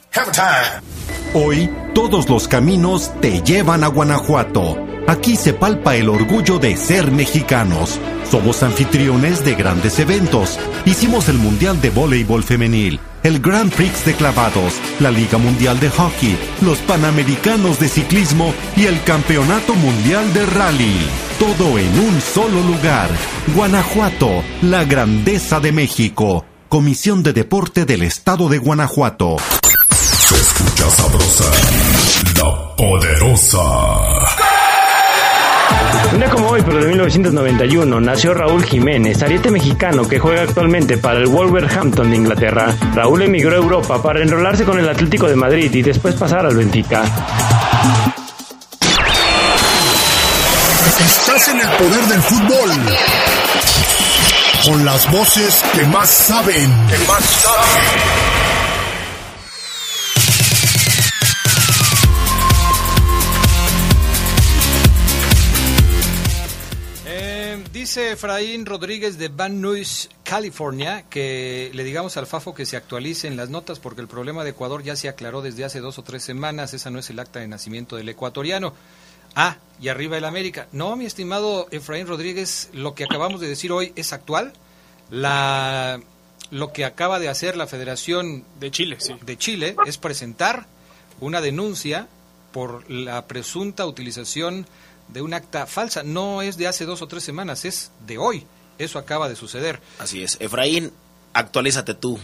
Hoy, 1.35 1.71
todos 1.95 2.27
los 2.29 2.49
caminos 2.49 3.11
te 3.21 3.43
llevan 3.43 3.85
a 3.85 3.89
Guanajuato. 3.89 4.92
Aquí 5.13 5.37
se 5.37 5.53
palpa 5.53 5.95
el 5.95 6.09
orgullo 6.09 6.59
de 6.59 6.75
ser 6.75 7.11
mexicanos. 7.11 8.01
Somos 8.31 8.63
anfitriones 8.63 9.45
de 9.45 9.55
grandes 9.55 9.99
eventos. 9.99 10.59
Hicimos 10.87 11.29
el 11.29 11.37
Mundial 11.37 11.83
de 11.83 11.91
Voleibol 11.91 12.43
Femenil, 12.43 12.99
el 13.23 13.39
Grand 13.39 13.71
Prix 13.71 14.07
de 14.07 14.15
Clavados, 14.15 14.73
la 15.01 15.11
Liga 15.11 15.37
Mundial 15.37 15.79
de 15.81 15.91
Hockey, 15.91 16.35
los 16.63 16.79
Panamericanos 16.79 17.79
de 17.79 17.91
Ciclismo 17.91 18.55
y 18.75 18.87
el 18.87 19.03
Campeonato 19.03 19.75
Mundial 19.75 20.33
de 20.33 20.47
Rally. 20.47 20.97
Todo 21.39 21.79
en 21.79 21.99
un 22.01 22.19
solo 22.23 22.63
lugar. 22.63 23.11
Guanajuato, 23.55 24.43
la 24.63 24.85
grandeza 24.85 25.61
de 25.61 25.73
México. 25.73 26.47
Comisión 26.71 27.23
de 27.23 27.35
Deporte 27.35 27.85
del 27.85 28.01
Estado 28.01 28.49
de 28.49 28.57
Guanajuato. 28.57 29.37
Se 29.91 30.37
escucha 30.37 30.89
sabrosa, 30.89 31.51
la 32.39 32.77
poderosa. 32.77 34.42
Un 36.13 36.19
día 36.19 36.29
como 36.29 36.49
hoy, 36.49 36.61
pero 36.63 36.79
de 36.79 36.89
1991, 36.89 38.01
nació 38.01 38.35
Raúl 38.35 38.63
Jiménez, 38.65 39.23
ariete 39.23 39.51
mexicano 39.51 40.07
que 40.07 40.19
juega 40.19 40.43
actualmente 40.43 40.99
para 40.99 41.19
el 41.19 41.27
Wolverhampton 41.27 42.11
de 42.11 42.17
Inglaterra. 42.17 42.75
Raúl 42.95 43.23
emigró 43.23 43.53
a 43.53 43.57
Europa 43.57 44.03
para 44.03 44.23
enrolarse 44.23 44.65
con 44.65 44.79
el 44.79 44.89
Atlético 44.89 45.27
de 45.27 45.37
Madrid 45.37 45.75
y 45.75 45.81
después 45.81 46.15
pasar 46.15 46.45
al 46.45 46.55
Benfica. 46.55 47.03
Estás 51.01 51.49
en 51.49 51.61
el 51.61 51.69
poder 51.69 52.05
del 52.05 52.21
fútbol. 52.21 52.71
Con 54.67 54.85
las 54.85 55.11
voces 55.11 55.65
que 55.73 55.87
más 55.87 56.11
saben. 56.11 56.71
Que 56.91 56.99
más 57.09 57.25
saben. 57.25 58.52
Dice 67.93 68.13
Efraín 68.13 68.65
Rodríguez 68.65 69.19
de 69.19 69.29
Van 69.29 69.61
Nuys, 69.61 70.09
California, 70.25 71.05
que 71.11 71.71
le 71.75 71.85
digamos 71.85 72.17
al 72.17 72.27
FAFO 72.27 72.55
que 72.55 72.65
se 72.65 72.79
actualicen 72.79 73.37
las 73.37 73.51
notas 73.51 73.81
porque 73.81 74.01
el 74.01 74.09
problema 74.09 74.45
de 74.45 74.51
Ecuador 74.51 74.83
ya 74.83 74.97
se 74.97 75.11
aclaró 75.11 75.43
desde 75.43 75.67
hace 75.67 75.81
dos 75.81 75.99
o 75.99 76.03
tres 76.03 76.23
semanas. 76.23 76.73
Esa 76.73 76.89
no 76.89 76.99
es 76.99 77.11
el 77.11 77.19
acta 77.19 77.41
de 77.41 77.49
nacimiento 77.49 77.97
del 77.97 78.09
ecuatoriano. 78.09 78.73
Ah, 79.35 79.59
y 79.79 79.89
arriba 79.89 80.17
el 80.17 80.25
América. 80.25 80.69
No, 80.73 80.97
mi 80.97 81.05
estimado 81.05 81.69
Efraín 81.71 82.07
Rodríguez, 82.07 82.71
lo 82.73 82.95
que 82.95 83.05
acabamos 83.05 83.43
de 83.43 83.49
decir 83.49 83.73
hoy 83.73 83.93
es 83.95 84.15
actual. 84.15 84.55
La, 85.11 86.01
lo 86.51 86.73
que 86.73 86.87
acaba 86.87 87.19
de 87.19 87.29
hacer 87.29 87.59
la 87.59 87.67
Federación 87.67 88.43
De 88.59 88.71
Chile, 88.71 88.97
sí. 89.01 89.17
de 89.21 89.37
Chile 89.37 89.77
es 89.85 89.99
presentar 89.99 90.65
una 91.21 91.43
denuncia 91.43 92.09
por 92.53 92.91
la 92.91 93.27
presunta 93.27 93.85
utilización 93.85 94.67
de 95.13 95.23
un 95.23 95.35
acta 95.35 95.67
falsa. 95.67 96.03
No 96.03 96.43
es 96.43 96.57
de 96.57 96.67
hace 96.67 96.85
dos 96.85 97.03
o 97.03 97.09
tres 97.09 97.25
semanas, 97.25 97.65
es 97.65 97.91
de 98.07 98.19
hoy. 98.19 98.47
Eso 98.79 98.99
acaba 98.99 99.29
de 99.29 99.37
suceder. 99.37 99.81
Así 99.99 100.23
es. 100.23 100.37
Efraín, 100.41 100.93
actualízate 101.33 101.95
tú. 101.95 102.19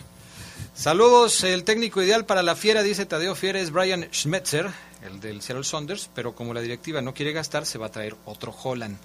Saludos, 0.74 1.42
el 1.44 1.64
técnico 1.64 2.02
ideal 2.02 2.24
para 2.24 2.42
la 2.42 2.56
Fiera, 2.56 2.82
dice 2.82 3.06
Tadeo 3.06 3.34
Fiera, 3.34 3.60
es 3.60 3.70
Brian 3.70 4.08
Schmetzer, 4.12 4.70
el 5.02 5.20
del 5.20 5.42
Seattle 5.42 5.64
Saunders, 5.64 6.08
pero 6.14 6.34
como 6.34 6.54
la 6.54 6.60
directiva 6.60 7.02
no 7.02 7.14
quiere 7.14 7.32
gastar, 7.32 7.66
se 7.66 7.78
va 7.78 7.86
a 7.86 7.92
traer 7.92 8.16
otro 8.24 8.54
Holland. 8.62 8.96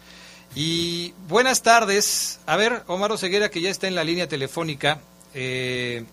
Y 0.56 1.14
buenas 1.28 1.64
tardes. 1.64 2.40
A 2.46 2.58
ver, 2.58 2.84
Omar 2.88 3.18
Ceguera, 3.18 3.50
que 3.50 3.62
ya 3.62 3.72
está 3.72 3.88
en 3.88 3.96
la 3.96 4.04
línea 4.04 4.28
telefónica. 4.28 5.00
Eh, 5.34 6.06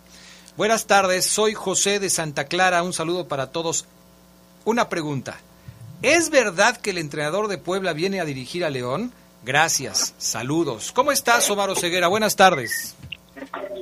buenas 0.56 0.86
tardes, 0.86 1.26
soy 1.26 1.52
José 1.52 2.00
de 2.00 2.08
Santa 2.08 2.44
Clara. 2.44 2.82
Un 2.82 2.94
saludo 2.94 3.28
para 3.28 3.52
todos. 3.52 3.84
Una 4.64 4.88
pregunta. 4.88 5.40
¿Es 6.02 6.30
verdad 6.30 6.78
que 6.78 6.90
el 6.90 6.98
entrenador 6.98 7.48
de 7.48 7.58
Puebla 7.58 7.92
viene 7.92 8.20
a 8.20 8.24
dirigir 8.24 8.64
a 8.64 8.70
León? 8.70 9.12
Gracias, 9.44 10.14
saludos. 10.16 10.92
¿Cómo 10.92 11.12
estás, 11.12 11.50
Omar 11.50 11.76
Ceguera? 11.76 12.08
Buenas 12.08 12.36
tardes. 12.36 12.96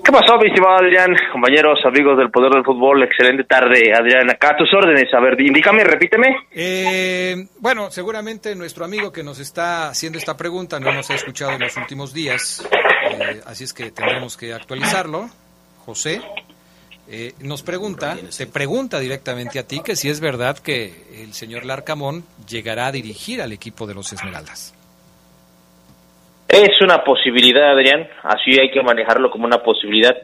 ¿Qué 0.05 0.13
pasó, 0.13 0.37
mi 0.39 0.49
estimado 0.49 0.79
Adrián? 0.79 1.15
Compañeros, 1.31 1.79
amigos 1.85 2.19
del 2.19 2.31
Poder 2.31 2.51
del 2.51 2.65
Fútbol, 2.65 3.05
excelente 3.05 3.45
tarde, 3.45 3.93
Adrián. 3.95 4.29
Acá 4.31 4.51
a 4.51 4.57
tus 4.57 4.73
órdenes. 4.75 5.13
A 5.15 5.21
ver, 5.21 5.41
indícame, 5.41 5.85
repíteme. 5.85 6.27
Eh, 6.51 7.37
bueno, 7.61 7.91
seguramente 7.93 8.55
nuestro 8.57 8.85
amigo 8.85 9.13
que 9.13 9.23
nos 9.23 9.39
está 9.39 9.89
haciendo 9.89 10.19
esta 10.19 10.37
pregunta 10.37 10.81
no 10.81 10.93
nos 10.93 11.11
ha 11.11 11.15
escuchado 11.15 11.53
en 11.53 11.61
los 11.61 11.77
últimos 11.77 12.13
días, 12.13 12.67
eh, 13.13 13.43
así 13.47 13.63
es 13.63 13.73
que 13.73 13.93
tendremos 13.93 14.37
que 14.37 14.53
actualizarlo. 14.53 15.31
José 15.85 16.21
eh, 17.11 17.33
nos 17.41 17.63
pregunta, 17.63 18.17
te 18.37 18.47
pregunta 18.47 19.01
directamente 19.01 19.59
a 19.59 19.67
ti 19.67 19.81
que 19.83 19.97
si 19.97 20.11
es 20.11 20.21
verdad 20.21 20.59
que 20.59 20.93
el 21.23 21.33
señor 21.33 21.65
Larcamón 21.65 22.25
llegará 22.47 22.89
a 22.89 22.93
dirigir 22.93 23.41
al 23.41 23.53
equipo 23.53 23.87
de 23.87 23.95
los 23.95 24.13
Esmeraldas. 24.13 24.75
Es 26.49 26.81
una 26.83 27.05
posibilidad, 27.05 27.73
Adrián, 27.73 28.09
así 28.23 28.59
hay 28.59 28.71
que 28.71 28.83
manejarlo 28.83 29.31
como 29.31 29.47
una 29.47 29.63
posibilidad. 29.63 30.17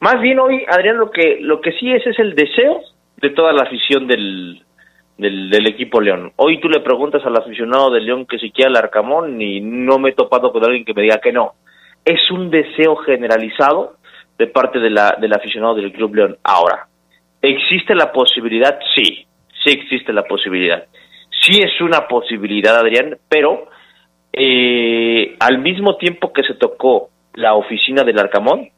Más 0.00 0.20
bien 0.20 0.38
hoy, 0.38 0.64
Adrián, 0.68 0.98
lo 0.98 1.10
que, 1.10 1.38
lo 1.40 1.60
que 1.60 1.72
sí 1.72 1.90
es 1.92 2.06
es 2.06 2.18
el 2.18 2.34
deseo 2.34 2.82
de 3.16 3.30
toda 3.30 3.52
la 3.52 3.62
afición 3.62 4.06
del, 4.06 4.62
del, 5.16 5.66
equipo 5.66 6.00
León. 6.00 6.32
Hoy 6.36 6.60
tú 6.60 6.68
le 6.68 6.80
preguntas 6.80 7.22
al 7.24 7.36
aficionado 7.36 7.90
del 7.90 8.06
León 8.06 8.26
que 8.26 8.38
si 8.38 8.50
quiere 8.50 8.70
al 8.70 8.76
Arcamón 8.76 9.40
y 9.40 9.60
no 9.60 9.98
me 9.98 10.10
he 10.10 10.14
topado 10.14 10.52
con 10.52 10.64
alguien 10.64 10.84
que 10.84 10.94
me 10.94 11.02
diga 11.02 11.20
que 11.22 11.32
no. 11.32 11.54
Es 12.04 12.30
un 12.30 12.50
deseo 12.50 12.96
generalizado 12.96 13.97
de 14.38 14.46
parte 14.46 14.78
de 14.78 14.90
la, 14.90 15.16
del 15.20 15.34
aficionado 15.34 15.74
del 15.74 15.92
Club 15.92 16.14
León. 16.14 16.36
Ahora, 16.44 16.86
¿existe 17.42 17.94
la 17.94 18.12
posibilidad? 18.12 18.78
Sí, 18.94 19.26
sí 19.64 19.70
existe 19.70 20.12
la 20.12 20.22
posibilidad. 20.22 20.84
Sí 21.42 21.60
es 21.60 21.80
una 21.80 22.06
posibilidad, 22.06 22.76
Adrián, 22.78 23.18
pero 23.28 23.68
eh, 24.32 25.36
al 25.40 25.58
mismo 25.58 25.96
tiempo 25.96 26.32
que 26.32 26.42
se 26.44 26.54
tocó 26.54 27.10
la 27.34 27.54
oficina 27.54 28.04
del 28.04 28.18
Arcamón, 28.18 28.68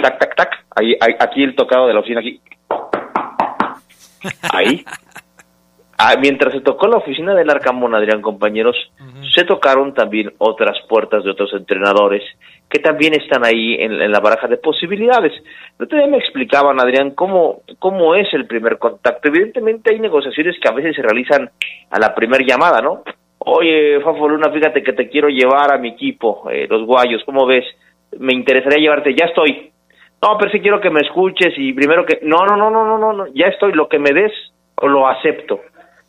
tac, 0.00 0.18
tac, 0.18 0.36
tac, 0.36 0.64
ahí, 0.76 0.94
aquí 1.18 1.42
el 1.42 1.54
tocado 1.54 1.86
de 1.86 1.94
la 1.94 2.00
oficina, 2.00 2.20
aquí, 2.20 2.40
ahí, 4.52 4.84
ah, 5.98 6.14
mientras 6.20 6.52
se 6.52 6.60
tocó 6.60 6.86
la 6.86 6.98
oficina 6.98 7.34
del 7.34 7.50
Arcamón, 7.50 7.94
Adrián, 7.94 8.22
compañeros, 8.22 8.76
se 9.34 9.44
tocaron 9.44 9.94
también 9.94 10.32
otras 10.38 10.78
puertas 10.88 11.24
de 11.24 11.30
otros 11.30 11.52
entrenadores 11.54 12.22
que 12.68 12.78
también 12.78 13.14
están 13.14 13.44
ahí 13.44 13.74
en, 13.74 14.10
la 14.10 14.20
baraja 14.20 14.48
de 14.48 14.56
posibilidades. 14.56 15.32
Ustedes 15.78 16.08
me 16.08 16.18
explicaban, 16.18 16.80
Adrián, 16.80 17.12
cómo, 17.12 17.62
cómo 17.78 18.14
es 18.14 18.32
el 18.34 18.46
primer 18.46 18.78
contacto. 18.78 19.28
Evidentemente 19.28 19.92
hay 19.92 20.00
negociaciones 20.00 20.56
que 20.60 20.68
a 20.68 20.72
veces 20.74 20.96
se 20.96 21.02
realizan 21.02 21.50
a 21.90 21.98
la 21.98 22.14
primera 22.14 22.44
llamada, 22.44 22.80
¿no? 22.80 23.02
Oye, 23.38 24.00
Fafo 24.00 24.28
Luna, 24.28 24.50
fíjate 24.50 24.82
que 24.82 24.92
te 24.92 25.08
quiero 25.08 25.28
llevar 25.28 25.72
a 25.72 25.78
mi 25.78 25.90
equipo, 25.90 26.48
eh, 26.50 26.66
los 26.68 26.84
Guayos, 26.86 27.22
¿cómo 27.24 27.46
ves? 27.46 27.64
Me 28.18 28.32
interesaría 28.32 28.78
llevarte, 28.78 29.14
ya 29.14 29.26
estoy. 29.26 29.70
No, 30.22 30.38
pero 30.38 30.50
sí 30.50 30.60
quiero 30.60 30.80
que 30.80 30.90
me 30.90 31.00
escuches 31.00 31.52
y 31.58 31.74
primero 31.74 32.06
que... 32.06 32.20
No, 32.22 32.46
no, 32.46 32.56
no, 32.56 32.70
no, 32.70 32.84
no, 32.86 32.98
no, 32.98 33.12
no. 33.12 33.26
ya 33.34 33.46
estoy, 33.46 33.72
lo 33.72 33.88
que 33.88 33.98
me 33.98 34.10
des 34.12 34.32
lo 34.82 35.06
acepto. 35.06 35.60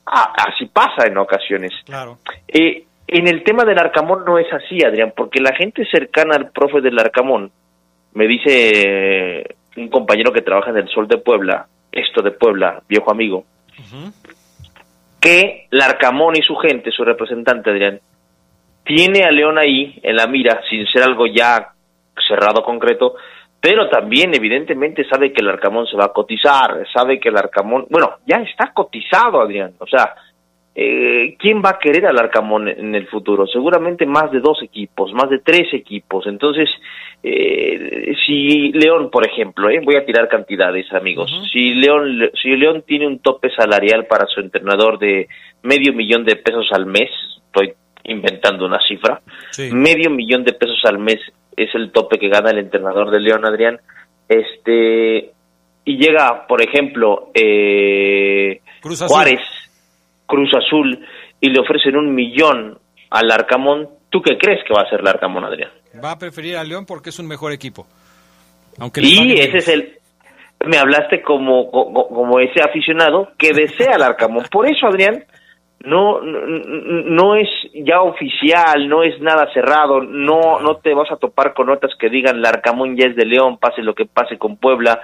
Ah, 0.06 0.34
así 0.48 0.66
pasa 0.68 1.08
en 1.08 1.18
ocasiones. 1.18 1.72
Claro. 1.86 2.20
Eh, 2.48 2.86
en 3.08 3.28
el 3.28 3.44
tema 3.44 3.64
del 3.64 3.80
Arcamón 3.80 4.24
no 4.26 4.38
es 4.38 4.52
así, 4.52 4.84
Adrián, 4.84 5.14
porque 5.16 5.40
la 5.40 5.56
gente 5.56 5.86
cercana 5.92 6.36
al 6.36 6.52
profe 6.52 6.82
del 6.82 6.98
Arcamón, 7.00 7.52
me 8.14 8.28
dice 8.28 9.56
un 9.78 9.90
compañero 9.90 10.32
que 10.32 10.42
trabaja 10.42 10.72
en 10.72 10.78
el 10.78 10.90
Sol 10.90 11.08
de 11.08 11.18
Puebla, 11.18 11.68
esto 11.92 12.22
de 12.22 12.32
Puebla, 12.32 12.82
viejo 12.88 13.12
amigo, 13.12 13.46
que 15.20 15.68
Larcamón 15.72 16.36
y 16.36 16.42
su 16.42 16.56
gente, 16.56 16.92
su 16.92 17.04
representante 17.04 17.70
Adrián, 17.70 18.00
tiene 18.84 19.24
a 19.24 19.32
León 19.32 19.58
ahí 19.58 20.00
en 20.02 20.16
la 20.16 20.28
mira, 20.28 20.62
sin 20.70 20.86
ser 20.88 21.04
algo 21.04 21.26
ya 21.28 21.74
cerrado 22.28 22.64
concreto, 22.64 23.16
pero 23.66 23.90
también 23.90 24.32
evidentemente 24.36 25.04
sabe 25.10 25.34
que 25.34 25.42
el 25.42 25.50
Arcamón 25.50 25.88
se 25.88 25.98
va 25.98 26.06
a 26.06 26.14
cotizar, 26.14 26.86
sabe 26.94 27.20
que 27.20 27.30
el 27.30 27.38
Arcamón, 27.38 27.88
bueno, 27.90 28.18
ya 28.24 28.38
está 28.38 28.72
cotizado 28.72 29.42
Adrián, 29.42 29.74
o 29.80 29.88
sea, 29.88 30.14
eh, 30.76 31.36
¿quién 31.40 31.64
va 31.66 31.72
a 31.72 31.80
querer 31.80 32.06
al 32.06 32.20
Arcamón 32.20 32.68
en 32.68 32.94
el 32.94 33.08
futuro? 33.08 33.48
Seguramente 33.48 34.06
más 34.06 34.32
de 34.32 34.40
dos 34.40 34.62
equipos, 34.62 35.12
más 35.14 35.32
de 35.32 35.40
tres 35.40 35.74
equipos. 35.74 36.28
Entonces, 36.28 36.70
eh, 37.24 38.14
si 38.24 38.72
León, 38.72 39.10
por 39.10 39.26
ejemplo, 39.26 39.68
eh, 39.68 39.82
voy 39.84 39.96
a 39.96 40.06
tirar 40.06 40.28
cantidades, 40.28 40.86
amigos. 40.94 41.32
Si 41.52 41.74
León, 41.74 42.30
si 42.40 42.50
León 42.56 42.84
tiene 42.86 43.08
un 43.08 43.18
tope 43.18 43.50
salarial 43.50 44.06
para 44.06 44.28
su 44.28 44.42
entrenador 44.42 45.00
de 45.00 45.28
medio 45.64 45.92
millón 45.92 46.24
de 46.24 46.36
pesos 46.36 46.68
al 46.72 46.86
mes, 46.86 47.10
estoy 47.48 47.74
inventando 48.04 48.68
una 48.68 48.80
cifra, 48.88 49.22
medio 49.72 50.12
millón 50.12 50.44
de 50.44 50.54
pesos 50.54 50.82
al 50.84 51.00
mes 51.00 51.20
es 51.56 51.74
el 51.76 51.92
tope 51.92 52.18
que 52.18 52.30
gana 52.30 52.52
el 52.52 52.60
entrenador 52.60 53.12
de 53.12 53.20
León, 53.20 53.46
Adrián. 53.46 53.80
Este 54.28 55.32
y 55.86 55.98
llega, 55.98 56.48
por 56.48 56.62
ejemplo, 56.64 57.30
eh, 57.34 58.62
Juárez 58.82 59.40
Cruz 60.26 60.52
Azul 60.56 61.06
y 61.40 61.50
le 61.50 61.60
ofrecen 61.60 61.96
un 61.96 62.14
millón 62.14 62.80
al 63.12 63.32
Arcamón, 63.32 63.90
¿tú 64.10 64.22
qué 64.22 64.38
crees 64.38 64.64
que 64.66 64.74
va 64.74 64.82
a 64.82 64.86
hacer 64.86 65.02
el 65.02 65.08
Arcamón, 65.08 65.46
Adrián? 65.46 65.70
Va 66.04 66.12
a 66.12 66.20
preferir 66.20 66.58
al 66.58 66.68
León 66.68 66.86
porque 66.86 67.10
es 67.10 67.20
un 67.20 67.28
mejor 67.28 67.52
equipo. 67.52 67.86
Aunque 68.80 69.02
y 69.02 69.34
ese 69.34 69.58
es 69.58 69.68
el... 69.68 70.00
Me 70.66 70.78
hablaste 70.78 71.22
como, 71.22 71.70
como, 71.70 72.40
ese 72.40 72.62
aficionado 72.62 73.30
que 73.38 73.54
desea 73.54 73.96
al 73.96 74.02
Arcamón. 74.02 74.46
Por 74.50 74.66
eso, 74.66 74.88
Adrián, 74.88 75.24
no, 75.86 76.22
no, 76.22 77.36
es 77.36 77.50
ya 77.74 78.02
oficial, 78.02 78.88
no 78.88 79.04
es 79.04 79.20
nada 79.22 79.52
cerrado, 79.54 80.02
no, 80.02 80.60
no 80.60 80.78
te 80.78 80.94
vas 80.94 81.12
a 81.12 81.18
topar 81.18 81.54
con 81.54 81.68
notas 81.68 81.92
que 82.00 82.10
digan 82.10 82.38
el 82.38 82.46
Arcamón 82.46 82.98
ya 82.98 83.08
es 83.08 83.16
de 83.16 83.26
León, 83.26 83.58
pase 83.58 83.82
lo 83.82 83.94
que 83.94 84.06
pase 84.06 84.38
con 84.38 84.58
Puebla, 84.58 85.02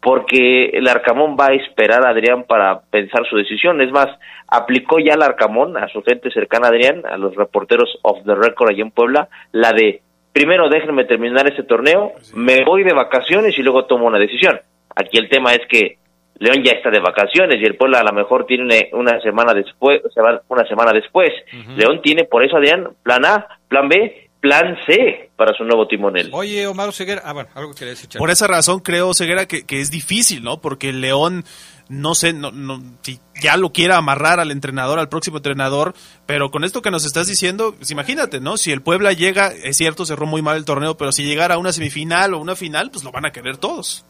porque 0.00 0.70
el 0.72 0.88
Arcamón 0.88 1.36
va 1.38 1.46
a 1.46 1.54
esperar 1.54 2.06
a 2.06 2.10
Adrián 2.10 2.44
para 2.44 2.80
pensar 2.90 3.24
su 3.28 3.36
decisión. 3.36 3.80
Es 3.80 3.92
más, 3.92 4.08
aplicó 4.48 4.98
ya 4.98 5.14
el 5.14 5.22
Arcamón 5.22 5.76
a 5.76 5.88
su 5.88 6.02
gente 6.02 6.30
cercana 6.30 6.66
a 6.66 6.70
Adrián, 6.70 7.02
a 7.06 7.16
los 7.16 7.36
reporteros 7.36 7.98
of 8.02 8.24
the 8.24 8.34
record 8.34 8.70
allá 8.70 8.82
en 8.82 8.90
Puebla, 8.90 9.28
la 9.52 9.72
de 9.72 10.02
primero 10.32 10.68
déjenme 10.68 11.04
terminar 11.04 11.46
este 11.46 11.62
torneo, 11.62 12.12
me 12.34 12.64
voy 12.64 12.84
de 12.84 12.94
vacaciones 12.94 13.56
y 13.58 13.62
luego 13.62 13.84
tomo 13.84 14.06
una 14.06 14.18
decisión. 14.18 14.58
Aquí 14.96 15.18
el 15.18 15.28
tema 15.28 15.52
es 15.52 15.66
que 15.68 15.98
León 16.38 16.62
ya 16.64 16.72
está 16.72 16.90
de 16.90 17.00
vacaciones 17.00 17.60
y 17.60 17.64
el 17.64 17.76
Puebla 17.76 18.00
a 18.00 18.04
lo 18.04 18.12
mejor 18.12 18.46
tiene 18.46 18.90
una 18.92 19.20
semana 19.20 19.54
después, 19.54 20.00
una 20.48 20.66
semana 20.66 20.92
después. 20.92 21.30
León 21.76 22.00
tiene 22.02 22.24
por 22.24 22.44
eso 22.44 22.56
Adrián 22.56 22.88
plan 23.02 23.24
A, 23.24 23.46
plan 23.68 23.88
B 23.88 24.30
plan 24.42 24.76
C 24.86 25.30
para 25.36 25.56
su 25.56 25.62
nuevo 25.62 25.86
timonel. 25.86 26.28
Oye, 26.32 26.66
Omar 26.66 26.92
Ceguera, 26.92 27.22
ah, 27.24 27.32
bueno, 27.32 27.48
algo 27.54 27.72
que 27.74 27.84
decir. 27.84 28.10
Por 28.18 28.28
esa 28.28 28.48
razón 28.48 28.80
creo, 28.80 29.14
Ceguera, 29.14 29.46
que, 29.46 29.64
que, 29.64 29.80
es 29.80 29.90
difícil, 29.90 30.42
¿no? 30.42 30.60
Porque 30.60 30.88
el 30.88 31.00
León, 31.00 31.44
no 31.88 32.16
sé, 32.16 32.32
no, 32.32 32.50
no, 32.50 32.82
si 33.02 33.20
ya 33.40 33.56
lo 33.56 33.72
quiera 33.72 33.96
amarrar 33.98 34.40
al 34.40 34.50
entrenador, 34.50 34.98
al 34.98 35.08
próximo 35.08 35.36
entrenador, 35.36 35.94
pero 36.26 36.50
con 36.50 36.64
esto 36.64 36.82
que 36.82 36.90
nos 36.90 37.06
estás 37.06 37.28
diciendo, 37.28 37.76
pues 37.78 37.92
imagínate, 37.92 38.40
¿no? 38.40 38.56
Si 38.56 38.72
el 38.72 38.82
Puebla 38.82 39.12
llega, 39.12 39.52
es 39.52 39.76
cierto, 39.76 40.04
cerró 40.04 40.26
muy 40.26 40.42
mal 40.42 40.56
el 40.56 40.64
torneo, 40.64 40.96
pero 40.96 41.12
si 41.12 41.22
llegara 41.22 41.54
a 41.54 41.58
una 41.58 41.72
semifinal 41.72 42.34
o 42.34 42.40
una 42.40 42.56
final, 42.56 42.90
pues 42.90 43.04
lo 43.04 43.12
van 43.12 43.26
a 43.26 43.30
querer 43.30 43.58
todos. 43.58 44.04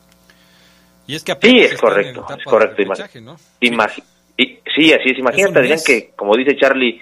Y 1.07 1.15
es 1.17 1.25
que 1.25 1.35
sí, 1.41 1.61
es 1.61 1.81
correcto, 1.81 2.27
es 2.39 2.45
correcto. 2.45 2.83
¿no? 3.21 3.37
sí, 4.75 4.93
así 4.93 5.11
es. 5.11 5.19
Imagínate, 5.19 5.59
Adrián, 5.59 5.79
que 5.85 6.11
como 6.17 6.37
dice 6.37 6.57
Charlie, 6.57 7.01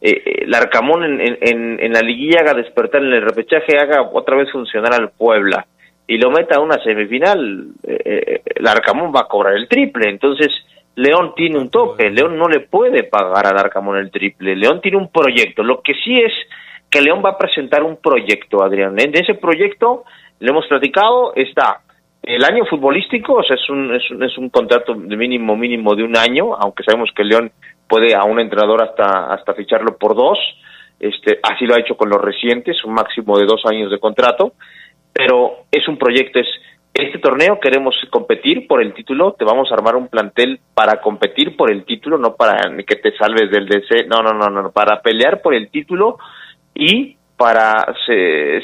eh, 0.00 0.42
el 0.44 0.54
Arcamón 0.54 1.04
en, 1.04 1.20
en, 1.20 1.78
en, 1.80 1.92
la 1.92 2.00
liguilla 2.00 2.40
haga 2.40 2.54
despertar 2.54 3.02
en 3.02 3.12
el 3.12 3.22
repechaje, 3.22 3.78
haga 3.78 4.02
otra 4.12 4.36
vez 4.36 4.50
funcionar 4.50 4.94
al 4.94 5.10
Puebla 5.10 5.66
y 6.06 6.18
lo 6.18 6.30
meta 6.30 6.56
a 6.56 6.60
una 6.60 6.82
semifinal, 6.82 7.68
eh, 7.86 7.98
eh, 8.04 8.42
el 8.56 8.66
Arcamón 8.66 9.12
va 9.14 9.20
a 9.20 9.28
cobrar 9.28 9.54
el 9.54 9.68
triple. 9.68 10.10
Entonces, 10.10 10.48
León 10.96 11.32
tiene 11.36 11.58
un 11.58 11.70
tope, 11.70 12.10
León 12.10 12.36
no 12.36 12.48
le 12.48 12.60
puede 12.60 13.04
pagar 13.04 13.46
al 13.46 13.58
Arcamón 13.58 13.98
el 13.98 14.10
triple, 14.10 14.56
León 14.56 14.80
tiene 14.80 14.98
un 14.98 15.08
proyecto. 15.08 15.62
Lo 15.62 15.80
que 15.80 15.94
sí 15.94 16.18
es 16.18 16.32
que 16.90 17.00
León 17.00 17.22
va 17.24 17.30
a 17.30 17.38
presentar 17.38 17.82
un 17.82 17.96
proyecto, 17.96 18.62
Adrián. 18.62 18.98
En 18.98 19.16
ese 19.16 19.34
proyecto, 19.34 20.04
le 20.40 20.50
hemos 20.50 20.66
platicado, 20.66 21.32
está 21.34 21.80
el 22.22 22.44
año 22.44 22.64
futbolístico, 22.66 23.34
o 23.34 23.42
sea, 23.42 23.56
es 23.56 23.68
un, 23.68 23.94
es 23.94 24.10
un, 24.10 24.22
es 24.22 24.38
un 24.38 24.48
contrato 24.48 24.94
de 24.94 25.16
mínimo, 25.16 25.56
mínimo 25.56 25.94
de 25.94 26.04
un 26.04 26.16
año, 26.16 26.54
aunque 26.54 26.84
sabemos 26.84 27.10
que 27.14 27.24
León 27.24 27.50
puede 27.88 28.14
a 28.14 28.24
un 28.24 28.38
entrenador 28.38 28.82
hasta, 28.82 29.32
hasta 29.32 29.54
ficharlo 29.54 29.96
por 29.98 30.14
dos, 30.14 30.38
este, 31.00 31.40
así 31.42 31.66
lo 31.66 31.74
ha 31.74 31.80
hecho 31.80 31.96
con 31.96 32.08
los 32.08 32.20
recientes, 32.20 32.84
un 32.84 32.94
máximo 32.94 33.38
de 33.38 33.46
dos 33.46 33.62
años 33.66 33.90
de 33.90 33.98
contrato, 33.98 34.52
pero 35.12 35.64
es 35.70 35.86
un 35.88 35.98
proyecto, 35.98 36.38
es 36.38 36.46
este 36.94 37.18
torneo 37.18 37.58
queremos 37.58 37.94
competir 38.10 38.66
por 38.66 38.82
el 38.82 38.92
título, 38.92 39.32
te 39.32 39.44
vamos 39.44 39.70
a 39.70 39.74
armar 39.74 39.96
un 39.96 40.08
plantel 40.08 40.60
para 40.74 41.00
competir 41.00 41.56
por 41.56 41.72
el 41.72 41.84
título, 41.84 42.18
no 42.18 42.36
para 42.36 42.70
que 42.86 42.96
te 42.96 43.16
salves 43.16 43.50
del 43.50 43.66
DC, 43.66 44.06
no, 44.06 44.22
no, 44.22 44.32
no, 44.32 44.50
no, 44.50 44.70
para 44.70 45.00
pelear 45.00 45.40
por 45.40 45.54
el 45.54 45.70
título 45.70 46.18
y 46.74 47.16
para 47.42 47.84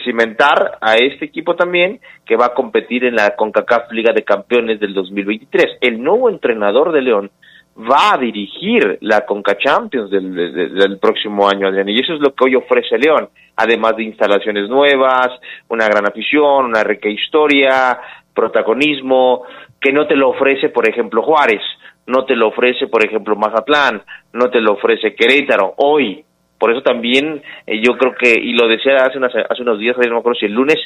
cimentar 0.05 0.79
a 0.81 0.95
este 0.95 1.25
equipo 1.25 1.57
también 1.57 1.99
que 2.25 2.37
va 2.37 2.47
a 2.47 2.55
competir 2.55 3.05
en 3.05 3.17
la 3.17 3.35
CONCACAF 3.35 3.91
Liga 3.91 4.13
de 4.13 4.23
Campeones 4.23 4.79
del 4.79 4.95
2023. 4.95 5.79
El 5.81 6.01
nuevo 6.01 6.31
entrenador 6.31 6.93
de 6.93 7.03
León 7.03 7.29
va 7.77 8.15
a 8.15 8.19
dirigir 8.19 8.99
la 9.01 9.27
Conca 9.27 9.59
Champions 9.59 10.13
del, 10.13 10.33
del, 10.33 10.99
próximo 11.01 11.49
año, 11.49 11.67
Adrián, 11.67 11.89
y 11.89 11.99
eso 11.99 12.15
es 12.15 12.21
lo 12.21 12.33
que 12.33 12.45
hoy 12.45 12.55
ofrece 12.55 12.99
León, 12.99 13.31
además 13.57 13.97
de 13.97 14.05
instalaciones 14.05 14.69
nuevas, 14.69 15.27
una 15.71 15.89
gran 15.89 16.07
afición, 16.07 16.67
una 16.67 16.85
rica 16.85 17.09
historia, 17.09 17.99
protagonismo, 18.33 19.43
que 19.81 19.93
no 19.93 20.07
te 20.07 20.15
lo 20.15 20.31
ofrece, 20.31 20.69
por 20.69 20.89
ejemplo, 20.89 21.23
Juárez, 21.23 21.63
no 22.07 22.25
te 22.27 22.37
lo 22.37 22.47
ofrece, 22.47 22.87
por 22.87 23.05
ejemplo, 23.05 23.35
Mazatlán, 23.35 24.03
no 24.35 24.51
te 24.51 24.61
lo 24.61 24.75
ofrece 24.75 25.17
Querétaro, 25.17 25.75
hoy. 25.79 26.25
Por 26.59 26.73
eso 26.73 26.83
también 26.83 27.43
eh, 27.67 27.81
yo 27.85 27.97
creo 27.97 28.15
que, 28.15 28.31
y 28.31 28.53
lo 28.53 28.69
decía 28.69 28.97
hace, 28.97 29.19
hace 29.19 29.63
unos 29.63 29.79
días, 29.79 29.97
no 29.97 30.15
me 30.15 30.19
acuerdo 30.19 30.39
si 30.41 30.47
el 30.47 30.53
lunes, 30.53 30.77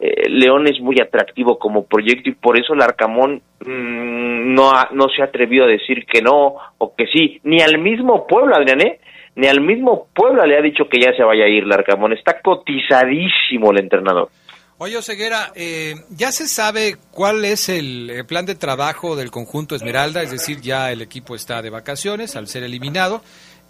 eh, 0.00 0.28
León 0.28 0.66
es 0.66 0.80
muy 0.80 0.96
atractivo 1.00 1.58
como 1.58 1.86
proyecto 1.86 2.28
y 2.28 2.34
por 2.34 2.58
eso 2.58 2.74
el 2.74 2.82
Arcamón 2.82 3.42
mm, 3.60 4.54
no, 4.54 4.72
no 4.92 5.06
se 5.08 5.22
ha 5.22 5.26
atrevido 5.26 5.64
a 5.64 5.68
decir 5.68 6.04
que 6.04 6.20
no 6.20 6.56
o 6.78 6.94
que 6.94 7.06
sí, 7.06 7.40
ni 7.44 7.60
al 7.60 7.78
mismo 7.78 8.26
pueblo, 8.26 8.54
Adrián, 8.56 8.80
¿eh? 8.80 9.00
ni 9.36 9.46
al 9.46 9.60
mismo 9.60 10.08
pueblo 10.14 10.44
le 10.44 10.58
ha 10.58 10.62
dicho 10.62 10.88
que 10.88 11.00
ya 11.00 11.14
se 11.16 11.22
vaya 11.22 11.44
a 11.44 11.48
ir 11.48 11.64
el 11.64 12.12
está 12.12 12.40
cotizadísimo 12.40 13.70
el 13.72 13.80
entrenador. 13.80 14.28
Oye, 14.78 15.00
Ceguera, 15.02 15.52
eh, 15.54 15.94
¿ya 16.10 16.32
se 16.32 16.48
sabe 16.48 16.96
cuál 17.12 17.44
es 17.44 17.68
el 17.68 18.24
plan 18.26 18.44
de 18.44 18.56
trabajo 18.56 19.14
del 19.14 19.30
conjunto 19.30 19.76
Esmeralda? 19.76 20.22
Es 20.22 20.32
decir, 20.32 20.60
ya 20.60 20.90
el 20.90 21.00
equipo 21.00 21.36
está 21.36 21.62
de 21.62 21.70
vacaciones 21.70 22.34
al 22.34 22.48
ser 22.48 22.64
eliminado, 22.64 23.22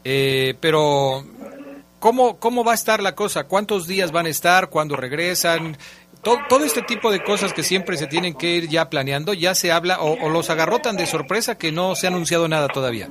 pero 0.05 1.25
¿cómo, 1.99 2.39
¿cómo 2.39 2.65
va 2.65 2.73
a 2.73 2.77
estar 2.77 3.03
la 3.03 3.15
cosa? 3.15 3.49
¿Cuántos 3.49 3.87
días 3.87 4.13
van 4.13 4.27
a 4.27 4.31
estar? 4.31 4.69
¿Cuándo 4.69 4.97
regresan? 4.97 5.77
todo, 6.49 6.65
este 6.65 6.83
tipo 6.83 7.13
de 7.13 7.21
cosas 7.23 7.53
que 7.53 7.63
siempre 7.63 7.97
se 7.97 8.07
tienen 8.07 8.35
que 8.35 8.57
ir 8.57 8.69
ya 8.69 8.89
planeando, 8.89 9.35
ya 9.35 9.55
se 9.55 9.71
habla 9.71 9.99
o, 10.01 10.29
los 10.31 10.51
agarró 10.51 10.79
tan 10.79 10.97
de 10.97 11.07
sorpresa 11.07 11.59
que 11.59 11.71
no 11.71 11.95
se 11.95 12.07
ha 12.07 12.11
anunciado 12.11 12.49
nada 12.49 12.69
todavía. 12.69 13.09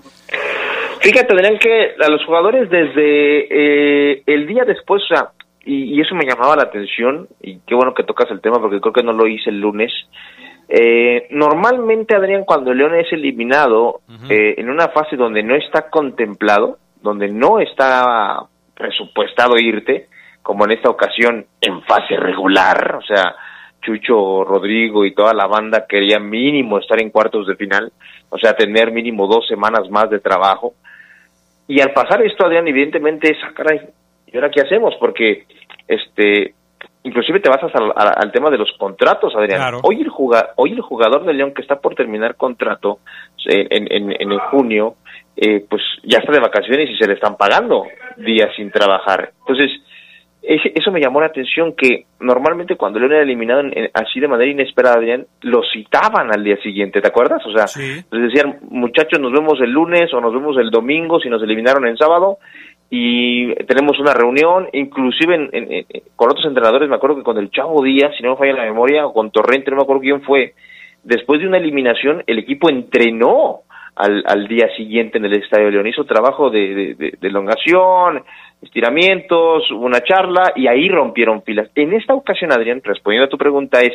Fíjate, 1.02 1.28
tendrían 1.28 1.60
que 1.60 1.94
a 2.04 2.10
los 2.10 2.26
jugadores 2.26 2.70
desde 2.70 3.48
eh, 4.16 4.24
el 4.26 4.48
día 4.48 4.64
después, 4.66 5.04
o 5.04 5.08
sea, 5.08 5.30
y, 5.66 6.02
eso 6.02 6.16
me 6.16 6.26
llamaba 6.26 6.56
la 6.56 6.64
atención, 6.64 7.28
y 7.42 7.60
qué 7.68 7.76
bueno 7.76 7.94
que 7.94 8.04
tocas 8.04 8.30
el 8.32 8.42
tema 8.42 8.60
porque 8.60 8.82
creo 8.82 8.94
que 8.94 9.04
no 9.04 9.14
lo 9.14 9.28
hice 9.28 9.50
el 9.50 9.60
lunes. 9.60 9.92
Eh, 10.70 11.28
normalmente, 11.30 12.16
Adrián, 12.16 12.46
cuando 12.46 12.74
León 12.74 12.96
es 12.96 13.12
eliminado 13.12 14.00
eh, 14.30 14.56
en 14.58 14.70
una 14.70 14.88
fase 14.90 15.18
donde 15.18 15.44
no 15.44 15.56
está 15.56 15.90
contemplado, 15.90 16.80
donde 17.04 17.28
no 17.28 17.60
está 17.60 18.40
presupuestado 18.74 19.58
irte, 19.58 20.08
como 20.42 20.66
en 20.66 20.72
esta 20.72 20.90
ocasión 20.90 21.46
en 21.62 21.84
fase 21.84 22.18
regular, 22.18 22.96
o 22.96 23.02
sea, 23.04 23.36
Chucho, 23.82 24.44
Rodrigo 24.44 25.06
y 25.06 25.14
toda 25.14 25.34
la 25.34 25.46
banda 25.46 25.86
querían 25.88 26.30
mínimo 26.30 26.80
estar 26.80 27.02
en 27.02 27.12
cuartos 27.12 27.46
de 27.46 27.56
final, 27.56 27.92
o 28.30 28.38
sea, 28.40 28.54
tener 28.56 28.92
mínimo 28.92 29.28
dos 29.28 29.46
semanas 29.48 29.90
más 29.90 30.10
de 30.10 30.20
trabajo. 30.20 30.74
Y 31.68 31.82
al 31.82 31.92
pasar 31.92 32.22
esto, 32.26 32.46
Adrián, 32.46 32.68
evidentemente 32.68 33.32
es, 33.32 33.38
ah, 33.44 33.52
caray, 33.54 33.82
¿y 34.28 34.36
ahora 34.36 34.50
qué 34.50 34.62
hacemos? 34.62 34.96
Porque, 35.00 35.46
este, 35.88 36.54
inclusive 37.04 37.40
te 37.40 37.50
vas 37.50 37.62
al, 37.64 37.94
al 37.96 38.32
tema 38.32 38.50
de 38.50 38.58
los 38.58 38.72
contratos, 38.78 39.36
Adrián. 39.36 39.80
Hoy, 39.84 40.02
el 40.02 40.10
jugador, 40.10 40.52
hoy 40.56 40.72
el 40.72 40.82
jugador 40.82 41.26
de 41.26 41.34
León 41.34 41.54
que 41.54 41.62
está 41.62 41.80
por 41.80 41.96
terminar 41.96 42.36
contrato 42.36 43.00
en, 43.46 43.88
en, 43.92 44.12
en, 44.20 44.40
junio, 44.52 44.96
eh, 45.36 45.66
pues 45.70 45.82
ya 46.04 46.20
está 46.20 46.32
de 46.32 46.40
vacaciones 46.40 46.90
y 46.90 46.96
se 46.96 47.08
le 47.08 47.14
están 47.14 47.38
pagando 47.38 47.86
días 48.18 48.50
sin 48.56 48.72
trabajar. 48.72 49.32
Entonces, 49.40 49.72
eso 50.46 50.92
me 50.92 51.00
llamó 51.00 51.22
la 51.22 51.28
atención 51.28 51.74
que 51.74 52.06
normalmente 52.20 52.76
cuando 52.76 53.00
León 53.00 53.14
era 53.14 53.24
eliminado 53.24 53.64
así 53.94 54.20
de 54.20 54.28
manera 54.28 54.52
inesperada, 54.52 54.98
Adrián, 54.98 55.26
lo 55.42 55.62
citaban 55.72 56.34
al 56.34 56.44
día 56.44 56.58
siguiente, 56.58 57.02
¿te 57.02 57.08
acuerdas? 57.08 57.42
O 57.46 57.52
sea, 57.54 57.66
les 58.12 58.22
decían, 58.22 58.60
muchachos, 58.70 59.22
nos 59.22 59.32
vemos 59.32 59.60
el 59.62 59.72
lunes 59.72 60.14
o 60.14 60.20
nos 60.20 60.34
vemos 60.34 60.58
el 60.58 60.70
domingo 60.70 61.20
si 61.22 61.30
nos 61.30 61.42
eliminaron 61.42 61.88
en 61.88 61.96
sábado 61.96 62.40
y 62.90 63.56
tenemos 63.66 63.98
una 64.00 64.14
reunión, 64.14 64.68
inclusive 64.74 65.50
con 66.16 66.30
otros 66.30 66.46
entrenadores, 66.46 66.90
me 66.90 66.96
acuerdo 66.96 67.16
que 67.16 67.24
con 67.24 67.38
el 67.38 67.50
Chavo 67.50 67.82
Díaz, 67.82 68.12
si 68.16 68.22
no 68.22 68.32
me 68.32 68.38
falla 68.38 68.54
la 68.54 68.66
memoria, 68.66 69.08
o 69.08 69.14
con 69.14 69.32
Torrente, 69.32 69.72
no 69.72 69.78
me 69.78 69.84
acuerdo 69.84 70.02
quién 70.02 70.22
fue, 70.22 70.54
después 71.04 71.40
de 71.40 71.48
una 71.48 71.58
eliminación 71.58 72.24
el 72.28 72.38
equipo 72.38 72.70
entrenó 72.70 73.62
al, 73.96 74.24
al 74.26 74.48
día 74.48 74.68
siguiente 74.76 75.18
en 75.18 75.26
el 75.26 75.34
Estadio 75.34 75.70
León, 75.70 75.88
hizo 75.88 76.06
trabajo 76.06 76.50
de, 76.50 76.96
de, 76.98 77.28
elongación, 77.28 78.24
estiramientos, 78.62 79.70
una 79.72 80.02
charla 80.02 80.54
y 80.56 80.68
ahí 80.68 80.90
rompieron 80.90 81.44
filas. 81.44 81.70
En 81.76 81.94
esta 81.94 82.14
ocasión, 82.14 82.52
Adrián, 82.52 82.82
respondiendo 82.84 83.28
a 83.28 83.30
tu 83.30 83.38
pregunta 83.38 83.80
es, 83.82 83.94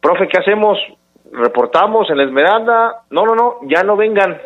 profe, 0.00 0.28
¿qué 0.28 0.38
hacemos? 0.38 0.78
¿Reportamos 1.30 2.08
en 2.10 2.18
la 2.18 2.24
Esmeralda? 2.24 3.02
No, 3.10 3.24
no, 3.24 3.34
no, 3.34 3.54
ya 3.68 3.82
no 3.82 3.96
vengan. 3.96 4.38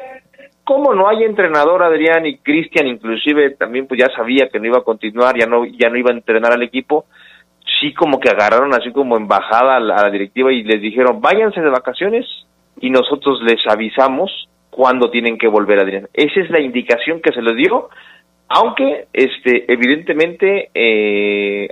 ¿Cómo 0.65 0.95
no 0.95 1.09
hay 1.09 1.23
entrenador, 1.23 1.85
Adrián 1.85 2.27
y 2.27 2.39
Cristian, 2.39 2.89
inclusive 2.89 3.51
también 3.51 3.87
pues 3.87 4.01
ya 4.01 4.13
sabía 4.17 4.49
que 4.49 4.59
no 4.59 4.67
iba 4.67 4.79
a 4.79 4.85
continuar, 4.85 5.39
ya 5.39 5.47
no, 5.47 5.65
ya 5.65 5.89
no 5.89 5.97
iba 5.97 6.11
a 6.11 6.15
entrenar 6.15 6.53
al 6.53 6.63
equipo? 6.63 7.05
Sí 7.81 7.95
como 7.95 8.19
que 8.19 8.31
agarraron 8.31 8.75
así 8.75 8.91
como 8.91 9.17
embajada 9.17 9.75
a 9.75 9.77
a 9.77 9.81
la 9.81 10.11
directiva 10.11 10.53
y 10.53 10.65
les 10.65 10.81
dijeron, 10.81 11.21
váyanse 11.21 11.61
de 11.61 11.71
vacaciones 11.71 12.27
y 12.81 12.91
nosotros 12.91 13.41
les 13.43 13.61
avisamos 13.69 14.49
cuándo 14.77 15.11
tienen 15.11 15.39
que 15.39 15.49
volver, 15.49 15.81
Adrián. 15.81 16.09
Esa 16.13 16.41
es 16.41 16.51
la 16.51 16.61
indicación 16.61 17.21
que 17.21 17.33
se 17.33 17.43
les 17.43 17.57
dio 17.57 17.89
aunque, 18.49 19.07
este, 19.13 19.71
evidentemente, 19.73 20.71
eh, 20.73 21.69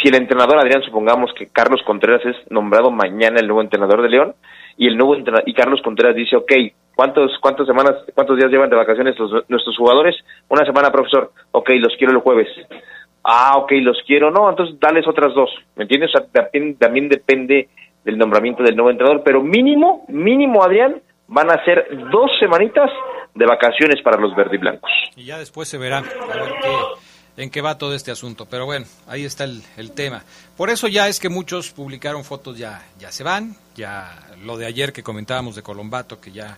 si 0.00 0.08
el 0.08 0.14
entrenador 0.14 0.58
Adrián, 0.58 0.82
supongamos 0.82 1.32
que 1.34 1.48
Carlos 1.48 1.82
Contreras 1.84 2.24
es 2.24 2.36
nombrado 2.50 2.90
mañana 2.90 3.40
el 3.40 3.46
nuevo 3.46 3.62
entrenador 3.62 4.02
de 4.02 4.10
León, 4.10 4.34
y 4.76 4.86
el 4.86 4.96
nuevo 4.96 5.16
y 5.46 5.54
Carlos 5.54 5.80
Contreras 5.82 6.14
dice, 6.14 6.36
ok, 6.36 6.52
¿cuántos, 6.94 7.32
cuántas 7.40 7.66
semanas, 7.66 7.96
cuántos 8.14 8.36
días 8.36 8.50
llevan 8.50 8.70
de 8.70 8.76
vacaciones 8.76 9.16
nuestros 9.48 9.76
jugadores? 9.76 10.14
Una 10.48 10.64
semana, 10.66 10.92
profesor. 10.92 11.32
Ok, 11.52 11.70
los 11.78 11.94
quiero 11.96 12.12
el 12.12 12.20
jueves. 12.20 12.48
Ah, 13.24 13.54
ok, 13.56 13.72
los 13.80 13.98
quiero. 14.06 14.30
No, 14.30 14.48
entonces 14.50 14.78
dales 14.78 15.08
otras 15.08 15.34
dos. 15.34 15.50
¿Me 15.76 15.84
entiendes? 15.84 16.10
también, 16.30 16.76
también 16.76 17.08
depende 17.08 17.68
del 18.04 18.18
nombramiento 18.18 18.62
del 18.62 18.76
nuevo 18.76 18.90
entrenador, 18.90 19.22
pero 19.24 19.42
mínimo, 19.42 20.04
mínimo, 20.08 20.62
Adrián, 20.62 20.96
van 21.28 21.50
a 21.50 21.64
ser 21.64 21.86
dos 22.10 22.30
semanitas 22.38 22.90
de 23.34 23.46
vacaciones 23.46 24.02
para 24.02 24.18
los 24.20 24.34
verdiblancos. 24.34 24.90
Y 25.16 25.24
ya 25.24 25.38
después 25.38 25.68
se 25.68 25.78
verá 25.78 25.98
a 25.98 26.02
ver 26.02 26.54
en 27.36 27.50
qué 27.50 27.60
va 27.60 27.78
todo 27.78 27.94
este 27.94 28.10
asunto. 28.10 28.46
Pero 28.46 28.66
bueno, 28.66 28.86
ahí 29.06 29.24
está 29.24 29.44
el, 29.44 29.62
el, 29.76 29.92
tema. 29.92 30.22
Por 30.56 30.70
eso 30.70 30.88
ya 30.88 31.08
es 31.08 31.20
que 31.20 31.28
muchos 31.28 31.70
publicaron 31.70 32.24
fotos 32.24 32.56
ya, 32.56 32.82
ya 32.98 33.12
se 33.12 33.24
van. 33.24 33.54
Ya 33.74 34.18
lo 34.42 34.56
de 34.56 34.66
ayer 34.66 34.92
que 34.92 35.02
comentábamos 35.02 35.54
de 35.54 35.62
Colombato, 35.62 36.20
que 36.20 36.32
ya 36.32 36.56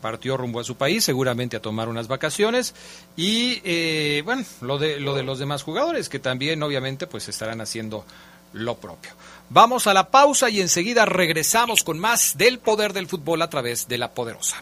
partió 0.00 0.36
rumbo 0.36 0.60
a 0.60 0.64
su 0.64 0.76
país, 0.76 1.04
seguramente 1.04 1.56
a 1.56 1.60
tomar 1.60 1.88
unas 1.88 2.08
vacaciones. 2.08 2.74
Y 3.16 3.60
eh, 3.64 4.22
bueno, 4.24 4.44
lo 4.60 4.78
de, 4.78 5.00
lo 5.00 5.14
de 5.14 5.22
los 5.22 5.38
demás 5.38 5.62
jugadores, 5.62 6.08
que 6.08 6.18
también 6.18 6.62
obviamente 6.62 7.06
pues 7.06 7.28
estarán 7.28 7.60
haciendo 7.60 8.04
lo 8.52 8.76
propio. 8.76 9.12
Vamos 9.48 9.86
a 9.86 9.94
la 9.94 10.10
pausa 10.10 10.48
y 10.48 10.60
enseguida 10.60 11.04
regresamos 11.06 11.82
con 11.82 11.98
más 11.98 12.36
del 12.38 12.58
poder 12.58 12.92
del 12.92 13.08
fútbol 13.08 13.42
a 13.42 13.50
través 13.50 13.88
de 13.88 13.98
la 13.98 14.12
poderosa. 14.12 14.56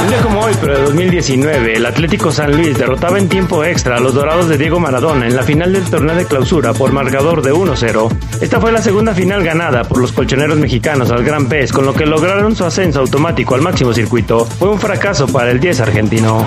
Un 0.00 0.08
día 0.08 0.22
como 0.22 0.40
hoy, 0.40 0.54
pero 0.60 0.78
de 0.78 0.84
2019, 0.84 1.76
el 1.76 1.84
Atlético 1.84 2.30
San 2.30 2.56
Luis 2.56 2.78
derrotaba 2.78 3.18
en 3.18 3.28
tiempo 3.28 3.64
extra 3.64 3.96
a 3.96 4.00
los 4.00 4.14
Dorados 4.14 4.48
de 4.48 4.56
Diego 4.56 4.78
Maradona 4.78 5.26
en 5.26 5.34
la 5.34 5.42
final 5.42 5.72
del 5.72 5.90
torneo 5.90 6.14
de 6.14 6.24
clausura 6.24 6.72
por 6.72 6.92
marcador 6.92 7.42
de 7.42 7.52
1-0. 7.52 8.40
Esta 8.40 8.60
fue 8.60 8.70
la 8.70 8.80
segunda 8.80 9.12
final 9.14 9.42
ganada 9.42 9.82
por 9.82 9.98
los 9.98 10.12
colchoneros 10.12 10.56
mexicanos 10.56 11.10
al 11.10 11.24
Gran 11.24 11.48
Pez, 11.48 11.72
con 11.72 11.84
lo 11.84 11.94
que 11.94 12.06
lograron 12.06 12.54
su 12.54 12.64
ascenso 12.64 13.00
automático 13.00 13.56
al 13.56 13.62
máximo 13.62 13.92
circuito. 13.92 14.44
Fue 14.44 14.68
un 14.68 14.78
fracaso 14.78 15.26
para 15.26 15.50
el 15.50 15.58
10 15.58 15.80
argentino. 15.80 16.46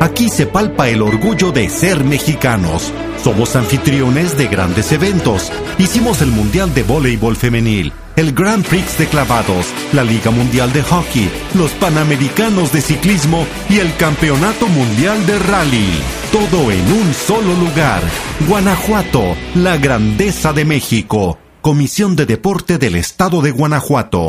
Aquí 0.00 0.28
se 0.28 0.46
palpa 0.46 0.88
el 0.88 1.02
orgullo 1.02 1.52
de 1.52 1.68
ser 1.68 2.04
mexicanos. 2.04 2.92
Somos 3.22 3.54
anfitriones 3.54 4.36
de 4.36 4.48
grandes 4.48 4.90
eventos. 4.92 5.52
Hicimos 5.78 6.22
el 6.22 6.30
Mundial 6.30 6.74
de 6.74 6.82
Voleibol 6.82 7.36
Femenil 7.36 7.92
el 8.20 8.32
Grand 8.32 8.64
Prix 8.66 8.98
de 8.98 9.06
clavados, 9.06 9.66
la 9.92 10.04
Liga 10.04 10.30
Mundial 10.30 10.72
de 10.74 10.82
Hockey, 10.82 11.30
los 11.54 11.70
Panamericanos 11.72 12.70
de 12.70 12.82
Ciclismo 12.82 13.46
y 13.70 13.78
el 13.78 13.96
Campeonato 13.96 14.66
Mundial 14.68 15.24
de 15.26 15.38
Rally. 15.38 15.88
Todo 16.30 16.70
en 16.70 16.92
un 16.92 17.14
solo 17.14 17.54
lugar. 17.54 18.02
Guanajuato, 18.46 19.36
la 19.54 19.78
grandeza 19.78 20.52
de 20.52 20.66
México. 20.66 21.38
Comisión 21.62 22.14
de 22.14 22.26
Deporte 22.26 22.76
del 22.76 22.96
Estado 22.96 23.40
de 23.40 23.52
Guanajuato. 23.52 24.26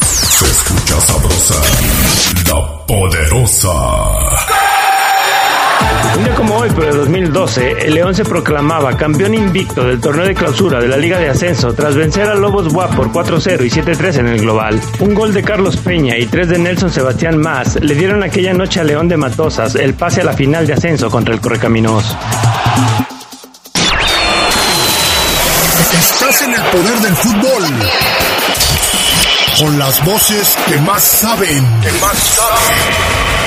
Se 0.00 0.44
escucha 0.44 1.00
sabrosa, 1.00 1.54
la 2.46 2.86
poderosa. 2.86 4.49
Un 6.16 6.24
día 6.24 6.34
como 6.34 6.56
hoy, 6.56 6.68
pero 6.74 6.92
de 6.92 6.98
2012, 6.98 7.86
el 7.86 7.94
León 7.94 8.14
se 8.14 8.24
proclamaba 8.24 8.96
campeón 8.96 9.34
invicto 9.34 9.84
del 9.84 10.00
torneo 10.00 10.26
de 10.26 10.34
clausura 10.34 10.80
de 10.80 10.88
la 10.88 10.96
Liga 10.96 11.18
de 11.18 11.28
Ascenso 11.28 11.72
tras 11.72 11.94
vencer 11.94 12.28
a 12.28 12.34
Lobos 12.34 12.72
Buap 12.72 12.94
por 12.94 13.10
4-0 13.12 13.64
y 13.64 13.70
7-3 13.70 14.18
en 14.18 14.26
el 14.28 14.40
global. 14.40 14.80
Un 14.98 15.14
gol 15.14 15.32
de 15.32 15.42
Carlos 15.42 15.76
Peña 15.76 16.16
y 16.18 16.26
tres 16.26 16.48
de 16.48 16.58
Nelson 16.58 16.90
Sebastián 16.90 17.38
Más 17.38 17.76
le 17.80 17.94
dieron 17.94 18.22
aquella 18.22 18.52
noche 18.52 18.80
a 18.80 18.84
León 18.84 19.08
de 19.08 19.16
Matosas 19.16 19.74
el 19.76 19.94
pase 19.94 20.20
a 20.20 20.24
la 20.24 20.32
final 20.32 20.66
de 20.66 20.74
ascenso 20.74 21.10
contra 21.10 21.32
el 21.32 21.40
Correcaminos. 21.40 22.04
Estás 25.92 26.42
en 26.42 26.54
el 26.54 26.62
poder 26.62 26.98
del 27.00 27.16
fútbol. 27.16 27.64
Con 29.58 29.78
las 29.78 30.04
voces 30.04 30.56
que 30.66 30.76
más 30.78 31.02
saben. 31.02 31.80
Que 31.82 31.92
más 32.00 32.16
saben. 32.18 33.39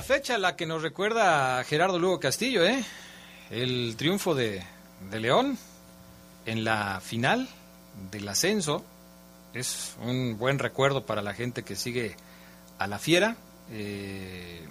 Fecha 0.00 0.38
la 0.38 0.56
que 0.56 0.64
nos 0.64 0.80
recuerda 0.80 1.58
a 1.58 1.64
Gerardo 1.64 1.98
Lugo 1.98 2.18
Castillo, 2.18 2.64
¿eh? 2.64 2.82
El 3.50 3.94
triunfo 3.98 4.34
de, 4.34 4.62
de 5.10 5.20
León 5.20 5.58
en 6.46 6.64
la 6.64 7.00
final 7.00 7.46
del 8.10 8.26
ascenso. 8.28 8.82
Es 9.52 9.94
un 10.00 10.38
buen 10.38 10.58
recuerdo 10.58 11.04
para 11.04 11.20
la 11.20 11.34
gente 11.34 11.62
que 11.62 11.76
sigue 11.76 12.16
a 12.78 12.86
la 12.86 12.98
fiera. 12.98 13.36
Eh, 13.70 14.66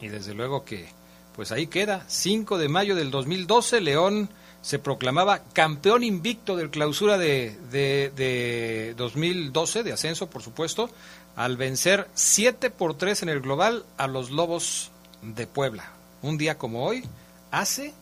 y 0.00 0.08
desde 0.08 0.32
luego 0.32 0.64
que, 0.64 0.86
pues 1.34 1.50
ahí 1.50 1.66
queda. 1.66 2.04
5 2.06 2.56
de 2.58 2.68
mayo 2.68 2.94
del 2.94 3.10
2012, 3.10 3.80
León 3.80 4.28
se 4.60 4.78
proclamaba 4.78 5.42
campeón 5.52 6.04
invicto 6.04 6.54
del 6.54 6.70
clausura 6.70 7.18
de, 7.18 7.56
de, 7.72 8.12
de 8.14 8.94
2012, 8.96 9.82
de 9.82 9.92
ascenso, 9.92 10.30
por 10.30 10.42
supuesto 10.42 10.88
al 11.36 11.56
vencer 11.56 12.08
7 12.14 12.70
por 12.70 12.96
3 12.96 13.22
en 13.22 13.28
el 13.28 13.40
global 13.40 13.84
a 13.96 14.06
los 14.06 14.30
Lobos 14.30 14.90
de 15.22 15.46
Puebla. 15.46 15.90
Un 16.22 16.38
día 16.38 16.58
como 16.58 16.84
hoy, 16.84 17.04
hace 17.50 17.92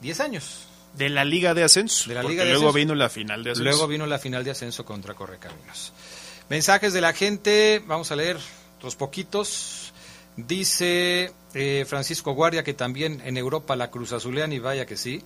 10 0.00 0.20
años. 0.20 0.66
De 0.94 1.08
la 1.10 1.24
Liga 1.24 1.52
de 1.54 1.62
Ascenso. 1.62 2.08
De 2.08 2.14
la 2.14 2.22
Liga 2.22 2.44
de 2.44 2.50
luego 2.50 2.68
Ascenso. 2.68 2.76
vino 2.76 2.94
la 2.94 3.08
final 3.08 3.44
de 3.44 3.50
Ascenso. 3.50 3.70
Luego 3.70 3.86
vino 3.86 4.06
la 4.06 4.18
final 4.18 4.44
de 4.44 4.50
Ascenso 4.50 4.84
contra 4.84 5.14
Correcaminos. 5.14 5.92
Mensajes 6.48 6.92
de 6.92 7.00
la 7.00 7.12
gente, 7.12 7.82
vamos 7.86 8.10
a 8.12 8.16
leer 8.16 8.38
los 8.82 8.96
poquitos. 8.96 9.92
Dice 10.36 11.32
eh, 11.54 11.84
Francisco 11.88 12.32
Guardia 12.32 12.62
que 12.62 12.74
también 12.74 13.22
en 13.24 13.36
Europa 13.36 13.74
la 13.74 13.90
Cruz 13.90 14.12
Azulean 14.12 14.52
y 14.52 14.58
vaya 14.58 14.86
que 14.86 14.96
sí. 14.96 15.22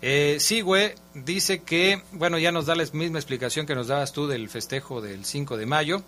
Eh, 0.00 0.36
Sigüe 0.38 0.94
dice 1.14 1.62
que, 1.62 2.00
bueno, 2.12 2.38
ya 2.38 2.52
nos 2.52 2.66
da 2.66 2.76
la 2.76 2.84
misma 2.92 3.18
explicación 3.18 3.66
que 3.66 3.74
nos 3.74 3.88
dabas 3.88 4.12
tú 4.12 4.28
del 4.28 4.48
festejo 4.48 5.00
del 5.00 5.24
5 5.24 5.56
de 5.56 5.66
mayo. 5.66 6.02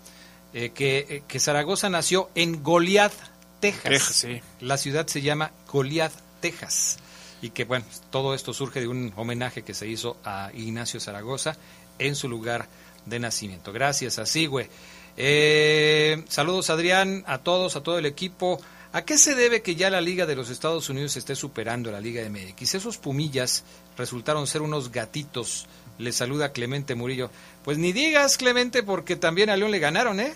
Eh, 0.53 0.71
que, 0.71 1.05
eh, 1.09 1.23
que, 1.27 1.39
Zaragoza 1.39 1.89
nació 1.89 2.29
en 2.35 2.61
Goliath, 2.61 3.13
Texas. 3.59 3.83
Texas 3.83 4.15
sí. 4.15 4.41
La 4.59 4.77
ciudad 4.77 5.07
se 5.07 5.21
llama 5.21 5.51
Goliath, 5.71 6.13
Texas. 6.41 6.97
Y 7.41 7.51
que, 7.51 7.63
bueno, 7.63 7.85
todo 8.09 8.33
esto 8.33 8.53
surge 8.53 8.81
de 8.81 8.87
un 8.87 9.13
homenaje 9.15 9.63
que 9.63 9.73
se 9.73 9.87
hizo 9.87 10.17
a 10.23 10.51
Ignacio 10.53 10.99
Zaragoza 10.99 11.57
en 11.99 12.15
su 12.15 12.27
lugar 12.27 12.67
de 13.05 13.19
nacimiento. 13.19 13.71
Gracias 13.71 14.19
a 14.19 14.25
Sigüe. 14.25 14.69
Eh, 15.17 16.23
saludos, 16.27 16.69
Adrián, 16.69 17.23
a 17.27 17.39
todos, 17.39 17.75
a 17.75 17.83
todo 17.83 17.97
el 17.97 18.05
equipo. 18.05 18.59
¿A 18.93 19.03
qué 19.03 19.17
se 19.17 19.35
debe 19.35 19.61
que 19.61 19.75
ya 19.75 19.89
la 19.89 20.01
Liga 20.01 20.25
de 20.25 20.35
los 20.35 20.49
Estados 20.49 20.89
Unidos 20.89 21.15
esté 21.15 21.35
superando 21.35 21.89
a 21.89 21.93
la 21.93 22.01
Liga 22.01 22.27
MX? 22.29 22.75
Esos 22.75 22.97
pumillas 22.97 23.63
resultaron 23.97 24.47
ser 24.47 24.61
unos 24.61 24.91
gatitos. 24.91 25.65
Le 26.01 26.11
saluda 26.11 26.51
Clemente 26.51 26.95
Murillo. 26.95 27.29
Pues 27.63 27.77
ni 27.77 27.91
digas, 27.93 28.37
Clemente, 28.37 28.83
porque 28.83 29.15
también 29.15 29.49
a 29.49 29.55
León 29.55 29.71
le 29.71 29.79
ganaron, 29.79 30.19
¿eh? 30.19 30.33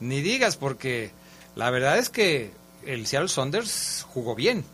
Ni 0.00 0.20
digas, 0.20 0.56
porque 0.56 1.10
la 1.56 1.70
verdad 1.70 1.98
es 1.98 2.08
que 2.08 2.50
el 2.86 3.06
Seattle 3.06 3.28
Saunders 3.28 4.06
jugó 4.08 4.34
bien. 4.34 4.64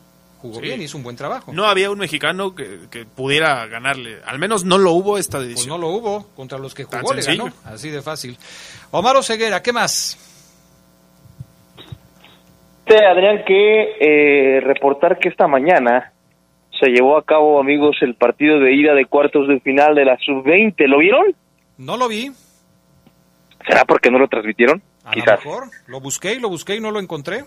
Jugó 0.41 0.57
Sí. 0.57 0.61
bien, 0.63 0.81
hizo 0.83 0.97
un 0.97 1.03
buen 1.03 1.17
trabajo. 1.17 1.53
No 1.53 1.65
había 1.67 1.91
un 1.91 1.99
mexicano 1.99 2.55
que, 2.55 2.81
que 2.91 3.05
pudiera 3.05 3.67
ganarle. 3.67 4.19
Al 4.25 4.39
menos 4.39 4.65
no 4.65 4.79
lo 4.79 4.93
hubo 4.93 5.19
esta 5.19 5.39
Pues 5.39 5.49
edición. 5.49 5.69
no 5.71 5.79
lo 5.79 5.89
hubo. 5.89 6.29
Contra 6.37 6.59
los 6.59 6.75
que 6.75 6.85
jugó 6.85 7.13
le 7.13 7.23
ganó. 7.23 7.53
Así 7.65 7.91
de 7.91 8.03
fácil. 8.03 8.39
Omar 8.93 9.17
Oseguera, 9.17 9.63
¿qué 9.63 9.73
más? 9.73 10.17
Adrián 12.87 13.45
que 13.47 13.97
eh, 14.01 14.61
reportar 14.61 15.19
que 15.19 15.29
esta 15.29 15.47
mañana 15.47 16.13
se 16.79 16.89
llevó 16.91 17.17
a 17.17 17.25
cabo, 17.25 17.61
amigos, 17.61 17.97
el 18.01 18.15
partido 18.15 18.61
de 18.61 18.75
ida 18.75 18.95
de 18.95 19.07
cuartos 19.07 19.49
de 19.49 19.61
final 19.61 19.95
de 19.95 20.05
la 20.05 20.17
sub-20. 20.19 20.87
¿Lo 20.87 20.99
vieron? 20.99 21.35
No 21.77 21.97
lo 21.97 22.09
vi. 22.09 22.31
¿Será 23.67 23.85
porque 23.85 24.11
no 24.11 24.19
lo 24.19 24.29
transmitieron? 24.29 24.83
A 25.05 25.11
Quizás. 25.11 25.45
lo 25.45 25.51
mejor. 25.51 25.69
Lo 25.87 26.01
busqué 26.01 26.35
y 26.35 26.41
lo 26.41 26.49
busqué 26.49 26.77
y 26.77 26.81
no 26.81 26.91
lo 26.91 27.01
encontré. 27.01 27.45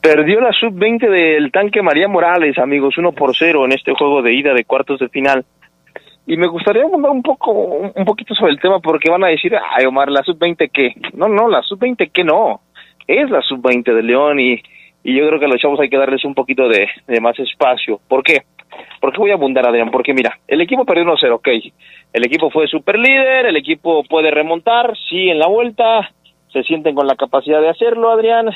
Perdió 0.00 0.40
la 0.40 0.52
sub-20 0.52 1.10
del 1.10 1.50
tanque 1.52 1.82
María 1.82 2.08
Morales, 2.08 2.58
amigos, 2.58 2.96
1 2.96 3.12
por 3.12 3.36
0 3.36 3.64
en 3.64 3.72
este 3.72 3.92
juego 3.92 4.22
de 4.22 4.34
ida 4.34 4.54
de 4.54 4.64
cuartos 4.64 5.00
de 5.00 5.08
final. 5.08 5.44
Y 6.26 6.36
me 6.36 6.46
gustaría 6.46 6.82
hablar 6.84 7.10
un 7.10 7.22
poco, 7.22 7.50
un 7.52 7.92
un 7.94 8.04
poquito 8.04 8.34
sobre 8.34 8.52
el 8.52 8.60
tema 8.60 8.80
porque 8.80 9.10
van 9.10 9.24
a 9.24 9.28
decir, 9.28 9.52
ay 9.56 9.86
Omar, 9.86 10.10
la 10.10 10.22
sub-20 10.22 10.70
qué. 10.72 10.94
No, 11.14 11.26
no, 11.28 11.48
la 11.48 11.62
sub-20 11.62 12.10
qué 12.12 12.22
no. 12.22 12.60
Es 13.06 13.30
la 13.30 13.40
sub-20 13.40 13.94
de 13.94 14.02
León 14.02 14.38
y, 14.38 14.62
y 15.08 15.14
yo 15.14 15.26
creo 15.26 15.40
que 15.40 15.46
a 15.46 15.48
los 15.48 15.58
chavos 15.58 15.80
hay 15.80 15.88
que 15.88 15.96
darles 15.96 16.22
un 16.26 16.34
poquito 16.34 16.68
de, 16.68 16.86
de 17.06 17.20
más 17.22 17.38
espacio. 17.38 17.98
¿Por 18.06 18.22
qué? 18.22 18.42
¿Por 19.00 19.10
qué 19.10 19.18
voy 19.18 19.30
a 19.30 19.36
abundar, 19.36 19.66
Adrián? 19.66 19.90
Porque 19.90 20.12
mira, 20.12 20.38
el 20.46 20.60
equipo 20.60 20.84
perdió 20.84 21.04
1-0, 21.04 21.32
ok. 21.32 21.48
El 22.12 22.26
equipo 22.26 22.50
fue 22.50 22.66
super 22.66 22.98
líder, 22.98 23.46
el 23.46 23.56
equipo 23.56 24.02
puede 24.04 24.30
remontar, 24.30 24.94
sí, 25.08 25.30
en 25.30 25.38
la 25.38 25.46
vuelta, 25.46 26.10
se 26.52 26.62
sienten 26.62 26.94
con 26.94 27.06
la 27.06 27.16
capacidad 27.16 27.62
de 27.62 27.70
hacerlo, 27.70 28.10
Adrián. 28.10 28.50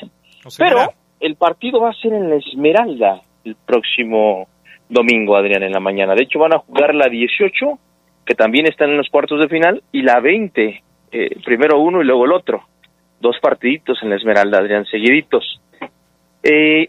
Pero 0.59 0.93
el 1.21 1.37
partido 1.37 1.81
va 1.81 1.89
a 1.89 1.95
ser 1.95 2.13
en 2.13 2.29
la 2.29 2.37
Esmeralda 2.37 3.23
el 3.47 3.57
próximo 3.57 4.47
domingo, 4.91 5.37
Adrián, 5.37 5.63
en 5.63 5.73
la 5.73 5.81
mañana. 5.81 6.15
De 6.15 6.25
hecho, 6.25 6.39
van 6.39 6.53
a 6.53 6.59
jugar 6.59 6.95
la 6.95 7.09
18, 7.09 7.79
que 8.27 8.35
también 8.35 8.67
están 8.67 8.91
en 8.91 8.99
los 8.99 9.09
cuartos 9.09 9.41
de 9.41 9.49
final, 9.49 9.83
y 9.91 10.03
la 10.03 10.21
20, 10.21 10.83
eh, 11.13 11.31
primero 11.47 11.81
uno 11.81 12.03
y 12.03 12.05
luego 12.05 12.27
el 12.27 12.33
otro. 12.33 12.65
Dos 13.23 13.37
partiditos 13.41 14.03
en 14.03 14.11
la 14.11 14.17
Esmeralda, 14.17 14.59
Adrián, 14.59 14.85
seguiditos. 14.85 15.62
Eh, 16.43 16.89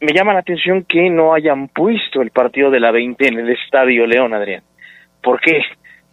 me 0.00 0.12
llama 0.12 0.32
la 0.32 0.40
atención 0.40 0.84
que 0.84 1.08
no 1.10 1.34
hayan 1.34 1.68
puesto 1.68 2.22
el 2.22 2.30
partido 2.30 2.70
de 2.70 2.80
la 2.80 2.90
20 2.90 3.26
en 3.26 3.38
el 3.38 3.50
Estadio 3.50 4.06
León, 4.06 4.34
Adrián. 4.34 4.62
¿Por 5.22 5.40
qué? 5.40 5.62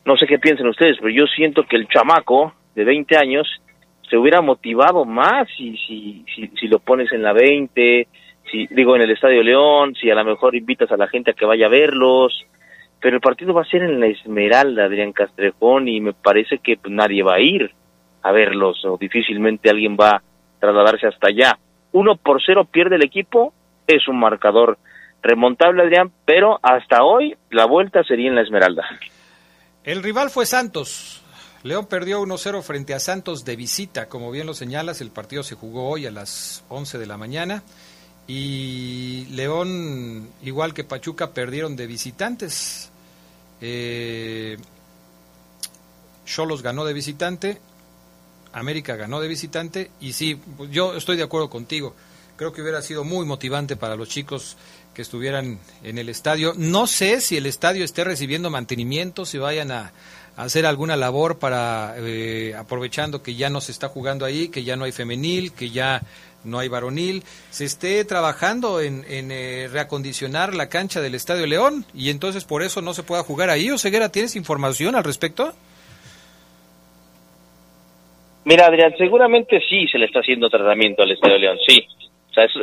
No 0.06 0.18
sé 0.18 0.26
qué 0.28 0.40
piensan 0.40 0.68
ustedes, 0.68 0.98
pero 1.00 1.10
yo 1.10 1.26
siento 1.28 1.64
que 1.64 1.76
el 1.76 1.88
chamaco 1.88 2.54
de 2.76 2.84
20 2.86 3.18
años 3.18 3.48
se 4.10 4.18
hubiera 4.18 4.42
motivado 4.42 5.06
más 5.06 5.48
si, 5.58 5.78
si 5.78 6.68
lo 6.68 6.80
pones 6.80 7.12
en 7.12 7.24
la 7.24 7.34
20, 7.34 8.08
si 8.52 8.68
digo 8.68 8.96
en 8.96 9.04
el 9.04 9.12
Estadio 9.12 9.42
León, 9.44 9.96
si 9.96 10.10
a 10.10 10.16
lo 10.16 10.26
mejor 10.26 10.56
invitas 10.56 10.92
a 10.92 10.98
la 10.98 11.08
gente 11.08 11.32
a 11.32 11.34
que 11.34 11.46
vaya 11.46 11.68
a 11.68 11.70
verlos. 11.70 12.46
Pero 13.00 13.16
el 13.16 13.22
partido 13.22 13.54
va 13.54 13.62
a 13.62 13.66
ser 13.66 13.84
en 13.84 14.00
la 14.00 14.08
Esmeralda, 14.08 14.86
Adrián 14.86 15.14
Castrejón, 15.14 15.88
y 15.88 16.02
me 16.02 16.14
parece 16.14 16.60
que 16.60 16.78
pues, 16.78 16.94
nadie 16.94 17.24
va 17.24 17.36
a 17.36 17.40
ir 17.40 17.72
a 18.22 18.32
verlos, 18.32 18.86
o 18.86 18.98
difícilmente 18.98 19.70
alguien 19.70 19.98
va 20.00 20.18
a 20.18 20.22
trasladarse 20.60 21.08
hasta 21.08 21.30
allá. 21.30 21.58
Uno 21.92 22.16
por 22.16 22.42
cero 22.46 22.66
pierde 22.66 22.96
el 22.96 23.04
equipo, 23.04 23.54
es 23.88 24.08
un 24.08 24.20
marcador 24.20 24.78
remontable, 25.22 25.84
Adrián, 25.84 26.12
pero 26.26 26.60
hasta 26.62 27.04
hoy 27.04 27.36
la 27.50 27.66
vuelta 27.66 28.04
sería 28.04 28.30
en 28.30 28.36
la 28.36 28.42
Esmeralda. 28.42 28.84
El 29.84 30.04
rival 30.04 30.30
fue 30.30 30.46
Santos. 30.46 31.22
León 31.64 31.86
perdió 31.86 32.22
1-0 32.22 32.62
frente 32.64 32.94
a 32.94 33.00
Santos 33.00 33.46
de 33.46 33.56
visita. 33.56 34.10
Como 34.10 34.32
bien 34.32 34.48
lo 34.48 34.54
señalas, 34.54 35.02
el 35.02 35.12
partido 35.12 35.44
se 35.44 35.56
jugó 35.56 35.90
hoy 35.90 36.08
a 36.08 36.12
las 36.12 36.64
11 36.70 36.98
de 36.98 37.06
la 37.06 37.18
mañana. 37.18 37.64
Y 38.28 39.26
León, 39.32 40.30
igual 40.42 40.74
que 40.74 40.84
Pachuca, 40.84 41.34
perdieron 41.34 41.76
de 41.76 41.86
visitantes. 41.88 42.92
Eh, 43.60 44.58
Cholos 46.26 46.64
ganó 46.64 46.86
de 46.86 46.94
visitante. 46.94 47.60
América 48.54 48.96
ganó 48.96 49.20
de 49.20 49.28
visitante. 49.28 49.92
Y 50.00 50.14
sí, 50.14 50.40
yo 50.70 50.96
estoy 50.96 51.18
de 51.18 51.24
acuerdo 51.24 51.50
contigo. 51.50 51.96
Creo 52.36 52.54
que 52.54 52.62
hubiera 52.62 52.82
sido 52.82 53.04
muy 53.04 53.26
motivante 53.26 53.76
para 53.76 53.96
los 53.96 54.10
chicos 54.10 54.58
que 54.94 55.02
estuvieran 55.02 55.60
en 55.84 55.98
el 55.98 56.10
estadio. 56.10 56.54
No 56.58 56.88
sé 56.88 57.22
si 57.22 57.38
el 57.38 57.46
estadio 57.46 57.86
esté 57.86 58.04
recibiendo 58.04 58.50
mantenimiento, 58.50 59.26
si 59.26 59.38
vayan 59.38 59.72
a, 59.72 59.92
hacer 60.38 60.66
alguna 60.66 60.96
labor 60.96 61.40
para, 61.40 61.94
eh, 61.98 62.56
aprovechando 62.58 63.22
que 63.22 63.36
ya 63.36 63.50
no 63.50 63.62
se 63.62 63.72
está 63.72 63.90
jugando 63.90 64.26
ahí, 64.26 64.48
que 64.48 64.64
ya 64.64 64.76
no 64.76 64.86
hay 64.86 64.92
femenil, 64.92 65.52
que 65.52 65.70
ya 65.70 66.02
no 66.44 66.58
hay 66.58 66.68
varonil, 66.68 67.24
se 67.52 67.66
esté 67.66 68.04
trabajando 68.06 68.82
en, 68.82 69.04
eh, 69.08 69.70
reacondicionar 69.72 70.56
la 70.56 70.70
cancha 70.70 71.02
del 71.02 71.16
Estadio 71.16 71.46
León 71.46 71.86
y 71.94 72.10
entonces 72.10 72.46
por 72.46 72.64
eso 72.64 72.82
no 72.82 72.94
se 72.94 73.04
pueda 73.04 73.24
jugar 73.24 73.50
ahí. 73.50 73.70
¿O 73.70 73.78
Ceguera, 73.78 74.10
tienes 74.10 74.36
información 74.36 74.96
al 74.96 75.04
respecto? 75.04 75.54
Mira, 78.44 78.66
Adrián, 78.66 78.94
seguramente 78.98 79.62
sí 79.70 79.88
se 79.88 80.00
le 80.00 80.06
está 80.06 80.20
haciendo 80.20 80.50
tratamiento 80.50 81.04
al 81.04 81.12
Estadio 81.12 81.38
León, 81.38 81.58
sí. 81.68 81.86
O 82.30 82.34
sea, 82.34 82.46
eso, 82.46 82.60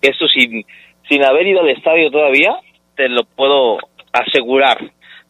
eso, 0.00 0.28
sin, 0.28 0.64
sin 1.08 1.24
haber 1.24 1.46
ido 1.46 1.60
al 1.60 1.70
estadio 1.70 2.10
todavía, 2.10 2.56
te 2.96 3.08
lo 3.08 3.24
puedo 3.24 3.78
asegurar, 4.12 4.78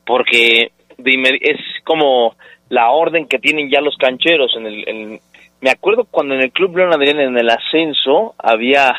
porque 0.05 0.72
es 0.98 1.61
como 1.84 2.34
la 2.68 2.90
orden 2.90 3.26
que 3.26 3.38
tienen 3.38 3.70
ya 3.70 3.80
los 3.80 3.96
cancheros 3.96 4.57
en 4.57 4.66
el, 4.66 5.20
me 5.61 5.70
acuerdo 5.70 6.07
cuando 6.11 6.34
en 6.34 6.40
el 6.40 6.53
Club 6.53 6.76
León 6.76 6.92
Adrián 6.92 7.20
en 7.20 7.38
el 7.38 7.50
ascenso 7.50 8.34
había 8.38 8.94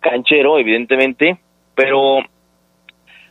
canchero, 0.00 0.58
evidentemente, 0.58 1.38
pero 1.74 2.18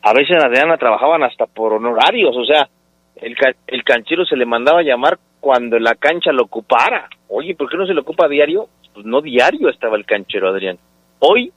a 0.02 0.14
veces 0.14 0.38
en 0.38 0.46
Adriana 0.46 0.78
trabajaban 0.78 1.24
hasta 1.24 1.48
por 1.48 1.74
honorarios, 1.74 2.36
o 2.36 2.46
sea, 2.46 2.68
el, 3.16 3.36
el 3.68 3.84
canchero 3.84 4.26
se 4.26 4.36
le 4.36 4.46
mandaba 4.46 4.84
llamar 4.84 5.18
cuando 5.40 5.80
la 5.80 5.96
cancha 5.96 6.32
lo 6.32 6.44
ocupara. 6.44 7.10
Oye, 7.30 7.56
¿por 7.56 7.70
qué 7.70 7.78
no 7.78 7.86
se 7.86 7.94
lo 7.94 8.02
ocupa 8.02 8.26
a 8.26 8.30
diario? 8.30 8.68
Pues 8.94 9.06
no 9.06 9.22
diario 9.22 9.70
estaba 9.70 9.98
el 9.98 10.06
canchero, 10.06 10.50
Adrián. 10.50 10.78
Hoy, 11.20 11.52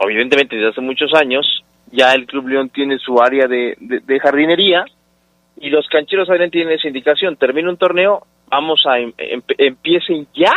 evidentemente 0.00 0.56
desde 0.56 0.70
hace 0.70 0.80
muchos 0.80 1.12
años, 1.14 1.64
ya 1.90 2.12
el 2.12 2.26
Club 2.26 2.48
León 2.48 2.70
tiene 2.70 2.98
su 2.98 3.20
área 3.20 3.46
de, 3.46 3.76
de, 3.78 4.20
jardinería 4.20 4.84
y 5.60 5.70
los 5.70 5.86
cancheros 5.88 6.28
Adrián 6.28 6.50
tienen 6.50 6.74
esa 6.74 6.88
indicación. 6.88 7.36
Termina 7.36 7.70
un 7.70 7.76
torneo, 7.76 8.26
vamos 8.48 8.82
a 8.86 8.98
em, 8.98 9.12
em, 9.18 9.42
empiecen 9.58 10.26
ya 10.34 10.52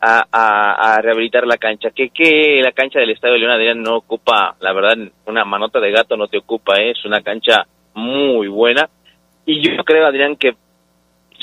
a, 0.00 0.98
rehabilitar 1.02 1.46
la 1.46 1.56
cancha. 1.56 1.90
Que, 1.90 2.10
que 2.10 2.60
la 2.62 2.72
cancha 2.72 2.98
del 2.98 3.10
Estadio 3.10 3.36
León 3.36 3.52
Adrián 3.52 3.82
no 3.82 3.96
ocupa, 3.96 4.56
la 4.60 4.72
verdad, 4.72 4.96
una 5.26 5.44
manota 5.44 5.80
de 5.80 5.92
gato 5.92 6.16
no 6.16 6.28
te 6.28 6.38
ocupa, 6.38 6.76
¿eh? 6.76 6.90
es 6.90 7.04
una 7.04 7.20
cancha 7.20 7.66
muy 7.94 8.48
buena. 8.48 8.88
Y 9.44 9.60
yo 9.60 9.84
creo, 9.84 10.06
Adrián, 10.06 10.36
que 10.36 10.56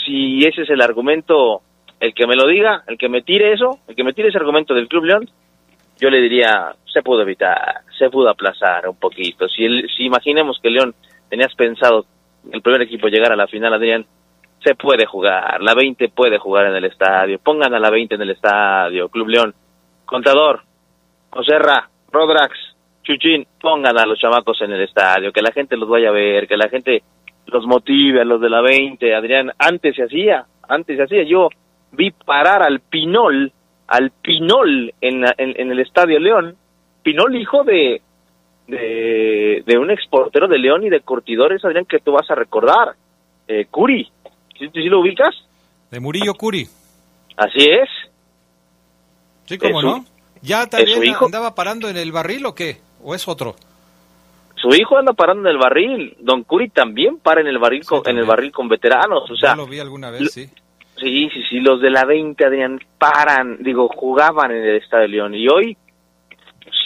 si 0.06 0.46
ese 0.46 0.64
es 0.64 0.70
el 0.70 0.82
argumento, 0.82 1.62
el 2.00 2.14
que 2.14 2.28
me 2.28 2.36
lo 2.36 2.48
diga, 2.48 2.84
el 2.88 2.98
que 2.98 3.10
me 3.10 3.22
tire 3.22 3.54
eso, 3.54 3.80
el 3.88 3.96
que 3.96 4.04
me 4.04 4.14
tire 4.14 4.30
ese 4.30 4.38
argumento 4.38 4.74
del 4.74 4.88
Club 4.88 5.06
León, 5.06 5.30
yo 6.00 6.10
le 6.10 6.22
diría, 6.22 6.74
se 6.92 7.02
pudo 7.02 7.22
evitar, 7.22 7.82
se 7.98 8.10
pudo 8.10 8.30
aplazar 8.30 8.88
un 8.88 8.98
poquito. 8.98 9.48
Si, 9.48 9.66
si 9.96 10.06
imaginemos 10.06 10.60
que 10.62 10.70
León 10.70 10.94
tenías 11.30 11.54
pensado 11.56 12.06
el 12.52 12.62
primer 12.62 12.82
equipo 12.82 13.08
llegar 13.08 13.32
a 13.32 13.38
la 13.38 13.48
final, 13.48 13.74
Adrián, 13.74 14.06
se 14.64 14.76
puede 14.76 15.06
jugar, 15.06 15.62
la 15.62 15.74
20 15.74 16.10
puede 16.10 16.38
jugar 16.38 16.68
en 16.68 16.76
el 16.76 16.86
estadio, 16.86 17.40
pongan 17.40 17.74
a 17.74 17.80
la 17.80 17.90
20 17.90 18.16
en 18.16 18.22
el 18.22 18.30
estadio, 18.32 19.10
Club 19.10 19.28
León, 19.28 19.54
Contador, 20.06 20.62
Joserra, 21.30 21.90
Rodrax, 22.12 22.54
Chuchín, 23.04 23.46
pongan 23.60 23.98
a 23.98 24.06
los 24.06 24.20
chamacos 24.20 24.62
en 24.62 24.72
el 24.72 24.82
estadio, 24.82 25.34
que 25.34 25.42
la 25.42 25.52
gente 25.52 25.76
los 25.76 25.90
vaya 25.90 26.10
a 26.10 26.14
ver, 26.14 26.48
que 26.48 26.56
la 26.56 26.70
gente 26.70 27.04
los 27.48 27.66
motive 27.66 28.22
a 28.22 28.26
los 28.26 28.42
de 28.42 28.50
la 28.50 28.62
20, 28.62 29.14
Adrián, 29.16 29.52
antes 29.58 29.96
se 29.96 30.04
hacía, 30.04 30.46
antes 30.68 30.98
se 30.98 31.04
hacía, 31.04 31.24
yo 31.24 31.50
vi 31.92 32.12
parar 32.12 32.64
al 32.64 32.80
Pinol, 32.80 33.52
al 33.88 34.12
Pinol 34.22 34.94
en, 35.02 35.24
en, 35.38 35.72
el 35.72 35.80
Estadio 35.80 36.20
León, 36.20 36.56
Pinol 37.04 37.36
hijo 37.36 37.64
de, 37.64 38.02
de, 38.68 39.64
de 39.66 39.78
un 39.78 39.92
exportero 39.92 40.48
de 40.48 40.58
León 40.58 40.84
y 40.84 40.90
de 40.90 41.02
Cortidores, 41.02 41.64
Adrián, 41.64 41.86
que 41.86 42.00
tú 42.00 42.14
vas 42.14 42.30
a 42.30 42.36
recordar, 42.36 42.96
eh, 43.48 43.66
Curi, 43.70 44.10
¿sí, 44.58 44.70
lo 44.74 45.02
ubicas? 45.02 45.36
De 45.92 46.00
Murillo 46.00 46.34
Curi. 46.34 46.68
Así 47.38 47.66
es. 47.70 47.90
Sí, 49.46 49.58
cómo 49.58 49.82
no. 49.82 50.06
¿Ya 50.42 50.68
también 50.68 51.02
andaba 51.22 51.56
parando 51.56 51.90
en 51.90 51.98
el 51.98 52.12
barril 52.12 52.46
o 52.46 52.56
qué? 52.56 52.78
¿O 53.02 53.16
es 53.16 53.28
otro? 53.28 53.56
Su 54.64 54.70
hijo 54.70 54.98
anda 54.98 55.12
parando 55.12 55.50
en 55.50 55.56
el 55.56 55.62
barril, 55.62 56.16
Don 56.22 56.44
Curi 56.44 56.70
también 56.70 57.20
para 57.20 57.42
en 57.42 57.48
el 57.48 57.58
barril 57.58 57.86
con, 57.86 58.02
en 58.06 58.18
el 58.18 58.24
barril 58.24 58.54
con 58.54 58.70
veteranos, 58.70 59.30
o 59.30 59.36
sea, 59.36 59.58
lo 59.58 59.68
vi 59.68 59.80
alguna 59.80 60.10
vez, 60.10 60.32
sí. 60.32 60.50
Sí, 60.96 61.30
sí, 61.34 61.44
sí, 61.50 61.60
los 61.60 61.82
de 61.82 61.90
la 61.90 62.06
20 62.06 62.46
Adrián 62.46 62.80
paran, 62.98 63.58
digo, 63.62 63.90
jugaban 63.90 64.52
en 64.52 64.64
el 64.64 64.76
Estadio 64.78 65.02
de 65.02 65.08
León 65.10 65.36
y 65.36 65.50
hoy 65.50 65.76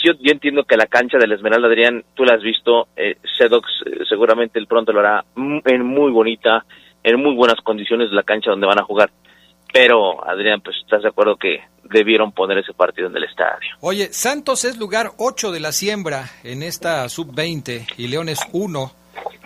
yo, 0.04 0.14
yo 0.14 0.32
entiendo 0.32 0.64
que 0.64 0.76
la 0.76 0.88
cancha 0.88 1.20
del 1.20 1.34
Esmeralda 1.34 1.68
Adrián, 1.68 2.04
tú 2.16 2.24
la 2.24 2.34
has 2.34 2.42
visto, 2.42 2.88
eh, 2.96 3.18
Sedox 3.38 3.68
eh, 3.86 4.00
seguramente 4.10 4.58
el 4.58 4.66
pronto 4.66 4.92
lo 4.92 5.02
hará 5.02 5.24
en 5.36 5.86
muy 5.86 6.12
bonita, 6.12 6.66
en 7.04 7.22
muy 7.22 7.36
buenas 7.36 7.62
condiciones 7.62 8.12
la 8.12 8.24
cancha 8.24 8.50
donde 8.50 8.66
van 8.66 8.80
a 8.80 8.86
jugar. 8.86 9.12
Pero, 9.78 10.28
Adrián, 10.28 10.60
pues 10.62 10.76
estás 10.82 11.04
de 11.04 11.10
acuerdo 11.10 11.38
que 11.38 11.60
debieron 11.84 12.32
poner 12.32 12.58
ese 12.58 12.74
partido 12.74 13.10
en 13.10 13.16
el 13.16 13.26
estadio. 13.26 13.76
Oye, 13.80 14.12
Santos 14.12 14.66
es 14.66 14.78
lugar 14.78 15.12
8 15.18 15.52
de 15.52 15.60
la 15.60 15.72
siembra 15.72 16.32
en 16.44 16.64
esta 16.64 17.08
sub-20 17.08 17.86
y 17.96 18.08
León 18.08 18.28
es 18.28 18.40
1. 18.54 18.92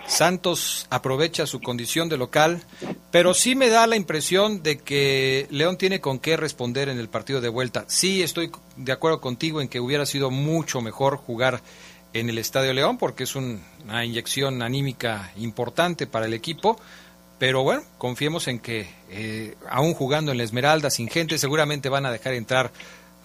Santos 0.06 0.86
aprovecha 0.88 1.46
su 1.46 1.60
condición 1.60 2.08
de 2.08 2.16
local, 2.16 2.62
pero 3.10 3.34
sí 3.34 3.54
me 3.54 3.68
da 3.68 3.86
la 3.86 3.96
impresión 3.96 4.62
de 4.62 4.78
que 4.78 5.46
León 5.50 5.76
tiene 5.76 6.00
con 6.00 6.18
qué 6.18 6.38
responder 6.38 6.88
en 6.88 6.98
el 6.98 7.10
partido 7.10 7.42
de 7.42 7.50
vuelta. 7.50 7.84
Sí 7.88 8.22
estoy 8.22 8.50
de 8.76 8.92
acuerdo 8.92 9.20
contigo 9.20 9.60
en 9.60 9.68
que 9.68 9.80
hubiera 9.80 10.06
sido 10.06 10.30
mucho 10.30 10.80
mejor 10.80 11.18
jugar 11.18 11.60
en 12.14 12.30
el 12.30 12.38
Estadio 12.38 12.72
León 12.72 12.96
porque 12.96 13.24
es 13.24 13.36
una 13.36 14.04
inyección 14.04 14.62
anímica 14.62 15.30
importante 15.36 16.06
para 16.06 16.24
el 16.24 16.32
equipo, 16.34 16.80
pero 17.42 17.64
bueno, 17.64 17.82
confiemos 17.98 18.46
en 18.46 18.60
que 18.60 18.88
eh, 19.10 19.56
aún 19.68 19.94
jugando 19.94 20.30
en 20.30 20.38
la 20.38 20.44
Esmeralda 20.44 20.90
sin 20.90 21.08
gente, 21.08 21.38
seguramente 21.38 21.88
van 21.88 22.06
a 22.06 22.12
dejar 22.12 22.34
entrar 22.34 22.70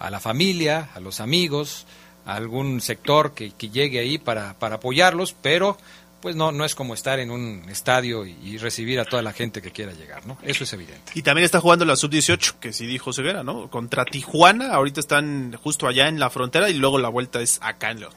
a 0.00 0.10
la 0.10 0.18
familia, 0.18 0.88
a 0.96 0.98
los 0.98 1.20
amigos, 1.20 1.86
a 2.26 2.34
algún 2.34 2.80
sector 2.80 3.32
que, 3.32 3.52
llegue 3.70 4.00
ahí 4.00 4.18
para, 4.18 4.58
para 4.58 4.74
apoyarlos, 4.74 5.36
pero 5.40 5.78
pues 6.20 6.34
no, 6.34 6.50
no 6.50 6.64
es 6.64 6.74
como 6.74 6.94
estar 6.94 7.20
en 7.20 7.30
un 7.30 7.62
estadio 7.68 8.26
y, 8.26 8.58
recibir 8.58 8.98
a 8.98 9.04
toda 9.04 9.22
la 9.22 9.32
gente 9.32 9.62
que 9.62 9.70
quiera 9.70 9.92
llegar, 9.92 10.26
¿no? 10.26 10.36
Eso 10.42 10.64
es 10.64 10.72
evidente. 10.72 11.12
Y 11.14 11.22
también 11.22 11.44
está 11.44 11.60
jugando 11.60 11.84
la 11.84 11.94
sub-18, 11.94 12.54
que 12.58 12.72
sí 12.72 12.86
dijo 12.86 13.12
Ceguera, 13.12 13.44
¿no? 13.44 13.70
Contra 13.70 14.04
Tijuana, 14.04 14.72
ahorita 14.72 14.98
están 14.98 15.52
justo 15.62 15.86
allá 15.86 16.08
en 16.08 16.18
la 16.18 16.28
frontera 16.28 16.70
y 16.70 16.74
luego 16.74 16.98
la 16.98 17.08
vuelta 17.08 17.40
es 17.40 17.60
acá 17.62 17.92
en 17.92 18.00
León. 18.00 18.12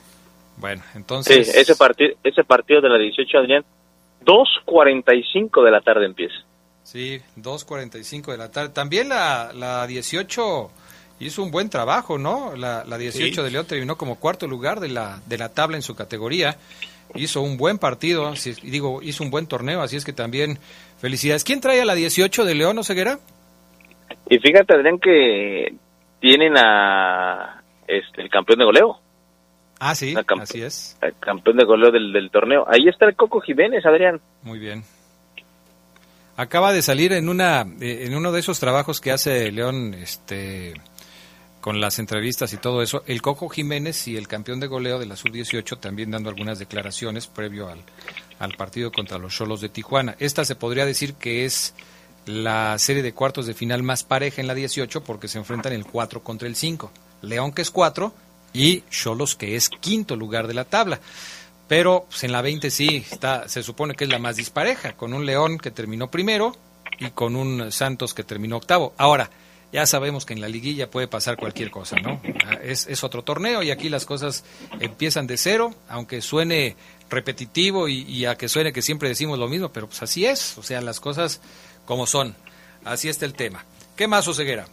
Bueno, 0.57 0.81
entonces... 0.95 1.45
Sí, 1.45 1.59
ese, 1.59 1.75
partido 1.75 2.15
ese 2.23 2.43
partido 2.43 2.81
de 2.81 2.89
la 2.89 2.97
18, 2.97 3.37
Adrián, 3.37 3.63
2.45 4.25 5.63
de 5.63 5.71
la 5.71 5.81
tarde 5.81 6.05
empieza. 6.05 6.35
Sí, 6.83 7.19
2.45 7.37 8.31
de 8.31 8.37
la 8.37 8.51
tarde. 8.51 8.69
También 8.69 9.09
la, 9.09 9.51
la 9.53 9.87
18 9.87 10.71
hizo 11.19 11.43
un 11.43 11.51
buen 11.51 11.69
trabajo, 11.69 12.17
¿no? 12.17 12.55
La, 12.55 12.83
la 12.85 12.97
18 12.97 13.43
de 13.43 13.51
León 13.51 13.65
terminó 13.67 13.97
como 13.97 14.19
cuarto 14.19 14.47
lugar 14.47 14.79
de 14.79 14.89
la, 14.89 15.19
de 15.27 15.37
la 15.37 15.49
tabla 15.49 15.77
en 15.77 15.83
su 15.83 15.95
categoría. 15.95 16.57
Hizo 17.13 17.41
un 17.41 17.57
buen 17.57 17.77
partido, 17.77 18.33
y 18.63 18.69
digo, 18.69 19.01
hizo 19.01 19.23
un 19.23 19.31
buen 19.31 19.45
torneo, 19.45 19.81
así 19.81 19.97
es 19.97 20.05
que 20.05 20.13
también 20.13 20.57
felicidades. 20.99 21.43
¿Quién 21.43 21.59
trae 21.59 21.81
a 21.81 21.85
la 21.85 21.95
18 21.95 22.45
de 22.45 22.55
León, 22.55 22.83
Ceguera? 22.83 23.19
Y 24.29 24.39
fíjate, 24.39 24.73
Adrián, 24.73 24.97
que 24.97 25.75
tienen 26.19 26.53
a 26.57 27.61
este, 27.87 28.21
el 28.21 28.29
campeón 28.29 28.59
de 28.59 28.65
goleo. 28.65 28.99
Ah, 29.83 29.95
sí, 29.95 30.13
así 30.39 30.61
es. 30.61 30.95
Campeón 31.19 31.57
de 31.57 31.65
goleo 31.65 31.89
del, 31.89 32.29
torneo. 32.29 32.65
Ahí 32.69 32.87
está 32.87 33.07
el 33.07 33.15
Coco 33.15 33.41
Jiménez, 33.41 33.83
Adrián. 33.83 34.21
Muy 34.43 34.59
bien. 34.59 34.83
Acaba 36.37 36.71
de 36.71 36.83
salir 36.83 37.13
en 37.13 37.29
una 37.29 37.63
eh, 37.81 38.03
en 38.05 38.15
uno 38.15 38.31
de 38.31 38.41
esos 38.41 38.59
trabajos 38.59 39.01
que 39.01 39.11
hace 39.11 39.51
León 39.51 39.95
este 39.95 40.75
con 41.61 41.81
las 41.81 41.97
entrevistas 41.97 42.53
y 42.53 42.57
todo 42.57 42.83
eso, 42.83 43.03
el 43.07 43.23
Coco 43.23 43.49
Jiménez 43.49 44.07
y 44.07 44.17
el 44.17 44.27
campeón 44.27 44.59
de 44.59 44.67
goleo 44.67 44.99
de 44.99 45.07
la 45.07 45.15
sub-18 45.15 45.79
también 45.79 46.11
dando 46.11 46.29
algunas 46.29 46.59
declaraciones 46.59 47.25
previo 47.25 47.67
al, 47.67 47.79
al 48.37 48.53
partido 48.53 48.91
contra 48.91 49.17
los 49.17 49.35
Cholos 49.35 49.61
de 49.61 49.69
Tijuana. 49.69 50.15
Esta 50.19 50.45
se 50.45 50.55
podría 50.55 50.85
decir 50.85 51.15
que 51.15 51.43
es 51.45 51.73
la 52.27 52.77
serie 52.77 53.01
de 53.01 53.13
cuartos 53.13 53.47
de 53.47 53.55
final 53.55 53.81
más 53.81 54.03
pareja 54.03 54.41
en 54.41 54.47
la 54.47 54.53
18 54.53 55.03
porque 55.03 55.27
se 55.27 55.39
enfrentan 55.39 55.73
el 55.73 55.85
4 55.85 56.21
contra 56.21 56.47
el 56.47 56.55
5. 56.55 56.91
León 57.23 57.51
que 57.51 57.63
es 57.63 57.71
4 57.71 58.13
y 58.53 58.83
Cholos 58.89 59.35
que 59.35 59.55
es 59.55 59.69
quinto 59.69 60.15
lugar 60.15 60.47
de 60.47 60.53
la 60.53 60.65
tabla. 60.65 60.99
Pero 61.67 62.05
pues, 62.09 62.23
en 62.23 62.31
la 62.31 62.41
20 62.41 62.69
sí, 62.69 63.05
está, 63.09 63.47
se 63.47 63.63
supone 63.63 63.95
que 63.95 64.03
es 64.03 64.09
la 64.09 64.19
más 64.19 64.35
dispareja, 64.35 64.93
con 64.93 65.13
un 65.13 65.25
León 65.25 65.57
que 65.57 65.71
terminó 65.71 66.11
primero 66.11 66.55
y 66.99 67.11
con 67.11 67.35
un 67.35 67.71
Santos 67.71 68.13
que 68.13 68.23
terminó 68.23 68.57
octavo. 68.57 68.93
Ahora, 68.97 69.29
ya 69.71 69.85
sabemos 69.85 70.25
que 70.25 70.33
en 70.33 70.41
la 70.41 70.49
liguilla 70.49 70.91
puede 70.91 71.07
pasar 71.07 71.37
cualquier 71.37 71.71
cosa, 71.71 71.95
¿no? 71.95 72.21
Es, 72.61 72.87
es 72.87 73.03
otro 73.05 73.23
torneo 73.23 73.63
y 73.63 73.71
aquí 73.71 73.87
las 73.87 74.05
cosas 74.05 74.43
empiezan 74.81 75.27
de 75.27 75.37
cero, 75.37 75.73
aunque 75.87 76.21
suene 76.21 76.75
repetitivo 77.09 77.87
y, 77.87 78.01
y, 78.01 78.25
a 78.25 78.35
que 78.35 78.49
suene 78.49 78.73
que 78.73 78.81
siempre 78.81 79.07
decimos 79.07 79.39
lo 79.39 79.47
mismo, 79.47 79.69
pero 79.69 79.87
pues 79.87 80.01
así 80.03 80.25
es, 80.25 80.57
o 80.57 80.63
sea, 80.63 80.81
las 80.81 80.99
cosas 80.99 81.39
como 81.85 82.05
son. 82.05 82.35
Así 82.83 83.07
está 83.07 83.25
el 83.25 83.33
tema. 83.33 83.63
¿Qué 83.95 84.07
más, 84.07 84.27
Oseguera? 84.27 84.65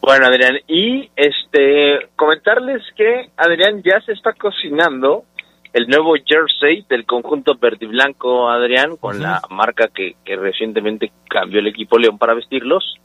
Bueno, 0.00 0.26
Adrián, 0.26 0.58
y 0.66 1.10
este 1.14 2.08
comentarles 2.16 2.82
que 2.96 3.28
Adrián 3.36 3.82
ya 3.82 4.00
se 4.00 4.12
está 4.12 4.32
cocinando 4.32 5.24
el 5.72 5.86
nuevo 5.88 6.14
jersey 6.24 6.84
del 6.88 7.04
conjunto 7.06 7.54
verde 7.60 7.86
blanco, 7.86 8.48
Adrián, 8.48 8.96
con 8.96 9.20
la 9.22 9.40
marca 9.50 9.88
que, 9.94 10.16
que 10.24 10.36
recientemente 10.36 11.12
cambió 11.28 11.60
el 11.60 11.66
equipo 11.68 11.98
León 11.98 12.18
para 12.18 12.34
vestirlos. 12.34 12.96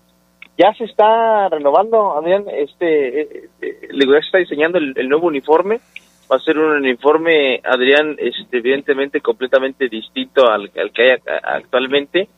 Ya 0.58 0.74
se 0.74 0.86
está 0.86 1.50
renovando, 1.50 2.18
Adrián, 2.18 2.46
este, 2.52 3.22
eh, 3.22 3.50
eh, 3.62 3.89
ya 3.91 4.06
se 4.22 4.26
está 4.26 4.38
diseñando 4.38 4.78
el, 4.78 4.93
el 4.96 5.10
nuevo 5.10 5.28
uniforme. 5.28 5.80
Va 6.32 6.38
a 6.38 6.39
ser 6.39 6.58
un 6.58 6.72
uniforme, 6.78 7.62
Adrián, 7.64 8.16
este, 8.18 8.58
evidentemente 8.58 9.20
completamente 9.22 9.89
distinto 9.89 10.50
al, 10.50 10.72
al 10.76 10.91
que 10.91 11.02
hay 11.04 11.10
a- 11.12 11.56
actualmente. 11.58 12.30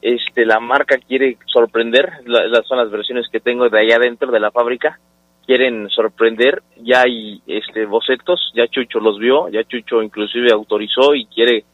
Este, 0.00 0.46
la 0.46 0.60
marca 0.60 0.96
quiere 0.98 1.36
sorprender, 1.46 2.08
la- 2.26 2.46
las 2.46 2.66
son 2.66 2.78
las 2.78 2.90
versiones 2.90 3.26
que 3.30 3.40
tengo 3.40 3.68
de 3.68 3.80
allá 3.80 3.96
adentro 3.96 4.30
de 4.30 4.40
la 4.40 4.50
fábrica 4.50 4.98
quieren 5.44 5.88
sorprender, 5.88 6.62
ya 6.76 7.00
hay 7.02 7.40
este 7.46 7.86
bocetos, 7.86 8.52
ya 8.54 8.68
Chucho 8.68 9.00
los 9.00 9.18
vio, 9.18 9.48
ya 9.48 9.64
Chucho 9.64 10.02
inclusive 10.02 10.52
autorizó 10.52 11.14
y 11.14 11.24
quiere 11.26 11.64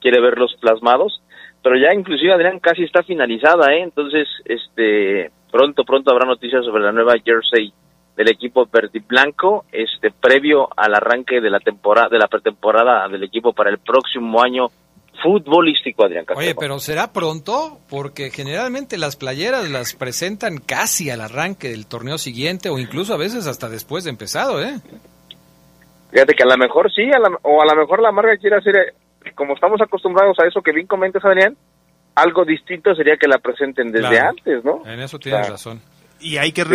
quiere 0.00 0.20
verlos 0.20 0.54
plasmados, 0.60 1.20
pero 1.62 1.76
ya 1.76 1.92
inclusive 1.92 2.32
Adrián 2.32 2.60
casi 2.60 2.84
está 2.84 3.02
finalizada, 3.02 3.72
¿eh? 3.74 3.82
entonces 3.82 4.28
este 4.44 5.32
pronto 5.50 5.82
pronto 5.84 6.12
habrá 6.12 6.26
noticias 6.26 6.64
sobre 6.64 6.84
la 6.84 6.92
nueva 6.92 7.14
jersey 7.24 7.72
del 8.16 8.28
equipo 8.30 8.68
verde 8.72 8.90
y 8.94 8.98
blanco, 9.00 9.64
este 9.72 10.12
previo 10.12 10.68
al 10.76 10.94
arranque 10.94 11.40
de 11.40 11.50
la 11.50 11.58
temporada 11.58 12.08
de 12.08 12.18
la 12.18 12.28
pretemporada 12.28 13.08
del 13.08 13.24
equipo 13.24 13.52
para 13.52 13.70
el 13.70 13.78
próximo 13.78 14.40
año 14.42 14.68
futbolístico, 15.22 16.04
Adrián 16.04 16.24
Castro. 16.24 16.44
Oye, 16.44 16.54
pero 16.54 16.78
será 16.80 17.12
pronto 17.12 17.78
porque 17.88 18.30
generalmente 18.30 18.98
las 18.98 19.16
playeras 19.16 19.70
las 19.70 19.94
presentan 19.94 20.58
casi 20.58 21.10
al 21.10 21.20
arranque 21.20 21.68
del 21.70 21.86
torneo 21.86 22.18
siguiente 22.18 22.68
o 22.68 22.78
incluso 22.78 23.14
a 23.14 23.16
veces 23.18 23.46
hasta 23.46 23.68
después 23.68 24.04
de 24.04 24.10
empezado, 24.10 24.62
¿eh? 24.62 24.78
Fíjate 26.10 26.34
que 26.34 26.42
a 26.44 26.46
lo 26.46 26.56
mejor 26.56 26.92
sí, 26.92 27.02
a 27.12 27.18
la- 27.18 27.38
o 27.42 27.60
a 27.62 27.66
lo 27.66 27.80
mejor 27.80 28.00
la 28.02 28.12
marca 28.12 28.36
quiere 28.36 28.56
hacer, 28.56 28.76
eh, 28.76 29.32
como 29.34 29.54
estamos 29.54 29.80
acostumbrados 29.80 30.36
a 30.38 30.46
eso 30.46 30.60
que 30.62 30.72
bien 30.72 30.86
comentas, 30.86 31.24
Adrián, 31.24 31.56
algo 32.14 32.44
distinto 32.44 32.94
sería 32.94 33.16
que 33.16 33.26
la 33.26 33.38
presenten 33.38 33.90
desde 33.90 34.08
Claro. 34.08 34.28
antes, 34.30 34.64
¿no? 34.64 34.82
En 34.86 35.00
eso 35.00 35.18
tienes 35.18 35.40
O 35.40 35.44
sea, 35.44 35.50
razón. 35.52 35.80
Y 36.20 36.36
hay 36.36 36.52
que 36.52 36.62
Sí. 36.62 36.68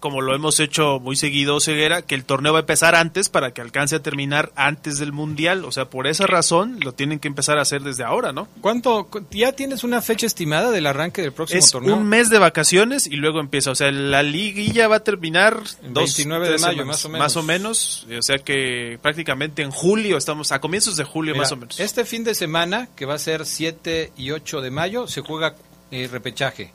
Como 0.00 0.20
lo 0.20 0.34
hemos 0.34 0.60
hecho 0.60 1.00
muy 1.00 1.16
seguido, 1.16 1.58
Ceguera, 1.60 2.02
que 2.02 2.14
el 2.14 2.24
torneo 2.24 2.52
va 2.52 2.60
a 2.60 2.62
empezar 2.62 2.94
antes 2.94 3.28
para 3.28 3.52
que 3.52 3.60
alcance 3.60 3.96
a 3.96 4.02
terminar 4.02 4.52
antes 4.54 4.98
del 4.98 5.12
Mundial. 5.12 5.64
O 5.64 5.72
sea, 5.72 5.86
por 5.90 6.06
esa 6.06 6.26
razón 6.26 6.78
lo 6.80 6.92
tienen 6.92 7.18
que 7.18 7.26
empezar 7.28 7.58
a 7.58 7.62
hacer 7.62 7.82
desde 7.82 8.04
ahora, 8.04 8.32
¿no? 8.32 8.46
¿Cuánto? 8.60 9.06
cu- 9.08 9.24
¿Ya 9.30 9.52
tienes 9.52 9.82
una 9.84 10.00
fecha 10.00 10.26
estimada 10.26 10.70
del 10.70 10.86
arranque 10.86 11.22
del 11.22 11.32
próximo 11.32 11.58
Es 11.58 11.70
torneo? 11.70 11.96
un 11.96 12.06
mes 12.08 12.30
de 12.30 12.38
vacaciones 12.38 13.06
y 13.06 13.16
luego 13.16 13.40
empieza. 13.40 13.70
O 13.70 13.74
sea, 13.74 13.90
la 13.90 14.22
liguilla 14.22 14.86
va 14.88 14.96
a 14.96 15.00
terminar 15.04 15.60
El 15.82 15.92
dos, 15.94 16.04
29 16.16 16.48
de 16.50 16.58
mayo, 16.58 16.86
más 16.86 17.04
o 17.04 17.08
menos. 17.08 17.24
Más 17.24 17.36
o 17.36 17.42
menos. 17.42 18.06
O 18.18 18.22
sea 18.22 18.38
que 18.38 18.98
prácticamente 19.02 19.62
en 19.62 19.70
julio 19.70 20.16
estamos, 20.16 20.52
a 20.52 20.60
comienzos 20.60 20.96
de 20.96 21.04
julio 21.04 21.32
Mira, 21.34 21.42
más 21.42 21.52
o 21.52 21.56
menos. 21.56 21.80
Este 21.80 22.04
fin 22.04 22.24
de 22.24 22.34
semana, 22.34 22.88
que 22.94 23.04
va 23.06 23.14
a 23.14 23.18
ser 23.18 23.44
7 23.46 24.12
y 24.16 24.30
8 24.30 24.60
de 24.60 24.70
mayo, 24.70 25.08
se 25.08 25.22
juega 25.22 25.54
eh, 25.90 26.08
repechaje. 26.10 26.72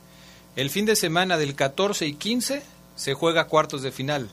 El 0.56 0.70
fin 0.70 0.86
de 0.86 0.94
semana 0.94 1.36
del 1.36 1.54
14 1.54 2.06
y 2.06 2.14
15 2.14 2.62
se 2.96 3.14
juega 3.14 3.46
cuartos 3.46 3.82
de 3.82 3.92
final. 3.92 4.30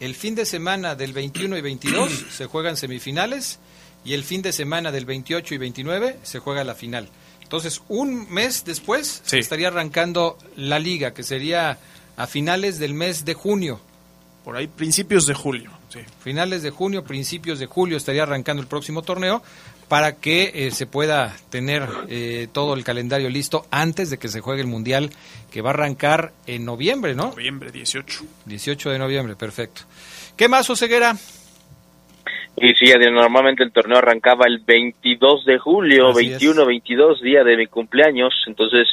El 0.00 0.14
fin 0.14 0.34
de 0.34 0.44
semana 0.44 0.94
del 0.94 1.12
21 1.12 1.56
y 1.56 1.60
22 1.60 2.12
se 2.30 2.46
juegan 2.46 2.76
semifinales 2.76 3.58
y 4.04 4.14
el 4.14 4.24
fin 4.24 4.42
de 4.42 4.52
semana 4.52 4.92
del 4.92 5.04
28 5.04 5.54
y 5.54 5.58
29 5.58 6.18
se 6.22 6.38
juega 6.38 6.64
la 6.64 6.74
final. 6.74 7.08
Entonces, 7.42 7.82
un 7.88 8.30
mes 8.32 8.64
después 8.64 9.22
se 9.24 9.38
estaría 9.38 9.68
arrancando 9.68 10.38
la 10.56 10.78
liga, 10.78 11.12
que 11.12 11.22
sería 11.22 11.78
a 12.16 12.26
finales 12.26 12.78
del 12.78 12.94
mes 12.94 13.24
de 13.24 13.34
junio. 13.34 13.80
Por 14.42 14.56
ahí, 14.56 14.66
principios 14.66 15.26
de 15.26 15.34
julio. 15.34 15.70
Sí. 15.90 16.00
Finales 16.20 16.62
de 16.62 16.70
junio, 16.70 17.04
principios 17.04 17.58
de 17.58 17.66
julio 17.66 17.96
estaría 17.96 18.22
arrancando 18.22 18.62
el 18.62 18.68
próximo 18.68 19.02
torneo 19.02 19.42
para 19.92 20.18
que 20.18 20.52
eh, 20.54 20.70
se 20.70 20.86
pueda 20.86 21.36
tener 21.50 21.82
eh, 22.08 22.48
todo 22.50 22.72
el 22.72 22.82
calendario 22.82 23.28
listo 23.28 23.66
antes 23.70 24.08
de 24.08 24.16
que 24.16 24.28
se 24.28 24.40
juegue 24.40 24.62
el 24.62 24.66
Mundial, 24.66 25.10
que 25.52 25.60
va 25.60 25.68
a 25.68 25.74
arrancar 25.74 26.32
en 26.46 26.64
noviembre, 26.64 27.14
¿no? 27.14 27.24
Noviembre 27.24 27.70
18. 27.70 28.24
18 28.46 28.88
de 28.88 28.98
noviembre, 28.98 29.36
perfecto. 29.36 29.82
¿Qué 30.34 30.48
más, 30.48 30.70
Oseguera? 30.70 31.12
Y 32.56 32.72
sí, 32.72 32.90
Adrián, 32.90 33.12
normalmente 33.12 33.64
el 33.64 33.70
torneo 33.70 33.98
arrancaba 33.98 34.46
el 34.46 34.60
22 34.60 35.44
de 35.44 35.58
julio, 35.58 36.08
Así 36.08 36.26
21, 36.30 36.64
22, 36.64 37.20
día 37.20 37.44
de 37.44 37.58
mi 37.58 37.66
cumpleaños, 37.66 38.32
entonces 38.46 38.88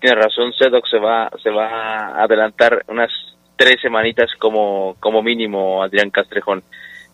tiene 0.00 0.16
razón, 0.16 0.52
Sedoc 0.54 0.88
se 0.90 0.98
va, 0.98 1.30
se 1.40 1.50
va 1.50 1.68
a 1.68 2.24
adelantar 2.24 2.84
unas 2.88 3.12
tres 3.54 3.76
semanitas 3.80 4.28
como, 4.40 4.96
como 4.98 5.22
mínimo, 5.22 5.84
Adrián 5.84 6.10
Castrejón. 6.10 6.64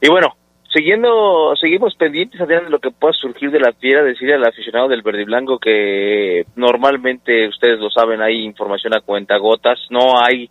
Y 0.00 0.08
bueno, 0.08 0.37
siguiendo, 0.72 1.54
seguimos 1.60 1.94
pendientes, 1.96 2.40
Adrián, 2.40 2.64
de 2.64 2.70
lo 2.70 2.78
que 2.78 2.90
pueda 2.90 3.12
surgir 3.12 3.50
de 3.50 3.60
la 3.60 3.72
fiera, 3.72 4.02
decirle 4.02 4.34
al 4.34 4.46
aficionado 4.46 4.88
del 4.88 5.02
verde 5.02 5.22
y 5.22 5.24
blanco 5.24 5.58
que 5.58 6.44
normalmente, 6.56 7.48
ustedes 7.48 7.78
lo 7.78 7.90
saben, 7.90 8.22
hay 8.22 8.44
información 8.44 8.94
a 8.94 9.00
cuentagotas, 9.00 9.78
no 9.90 10.20
hay 10.22 10.50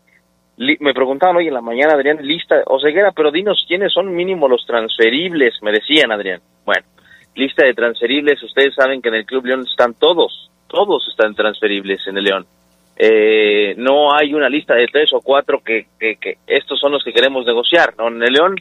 me 0.57 0.93
preguntaban 0.93 1.38
hoy 1.38 1.47
en 1.47 1.53
la 1.53 1.61
mañana, 1.61 1.93
Adrián, 1.93 2.18
lista, 2.22 2.63
o 2.65 2.80
ceguera, 2.80 3.11
pero 3.11 3.32
dinos 3.32 3.63
quiénes 3.68 3.93
son 3.93 4.15
mínimo 4.15 4.47
los 4.47 4.65
transferibles, 4.65 5.53
me 5.61 5.72
decían, 5.72 6.11
Adrián. 6.11 6.41
Bueno, 6.65 6.82
lista 7.36 7.63
de 7.63 7.76
transferibles, 7.76 8.41
ustedes 8.41 8.74
saben 8.74 9.01
que 9.01 9.09
en 9.09 9.15
el 9.15 9.26
Club 9.26 9.45
León 9.45 9.65
están 9.70 9.93
todos, 9.93 10.49
todos 10.68 11.07
están 11.09 11.36
transferibles 11.36 12.01
en 12.07 12.18
el 12.18 12.24
León. 12.24 12.47
Eh, 12.97 13.76
no 13.78 14.15
hay 14.15 14.34
una 14.34 14.49
lista 14.49 14.74
de 14.74 14.88
tres 14.88 15.13
o 15.13 15.22
cuatro 15.22 15.61
que, 15.63 15.86
que, 15.99 16.15
que 16.15 16.38
estos 16.47 16.80
son 16.80 16.91
los 16.91 17.03
que 17.03 17.13
queremos 17.13 17.45
negociar, 17.45 17.93
¿no? 17.95 18.07
En 18.07 18.24
el 18.24 18.34
León 18.34 18.55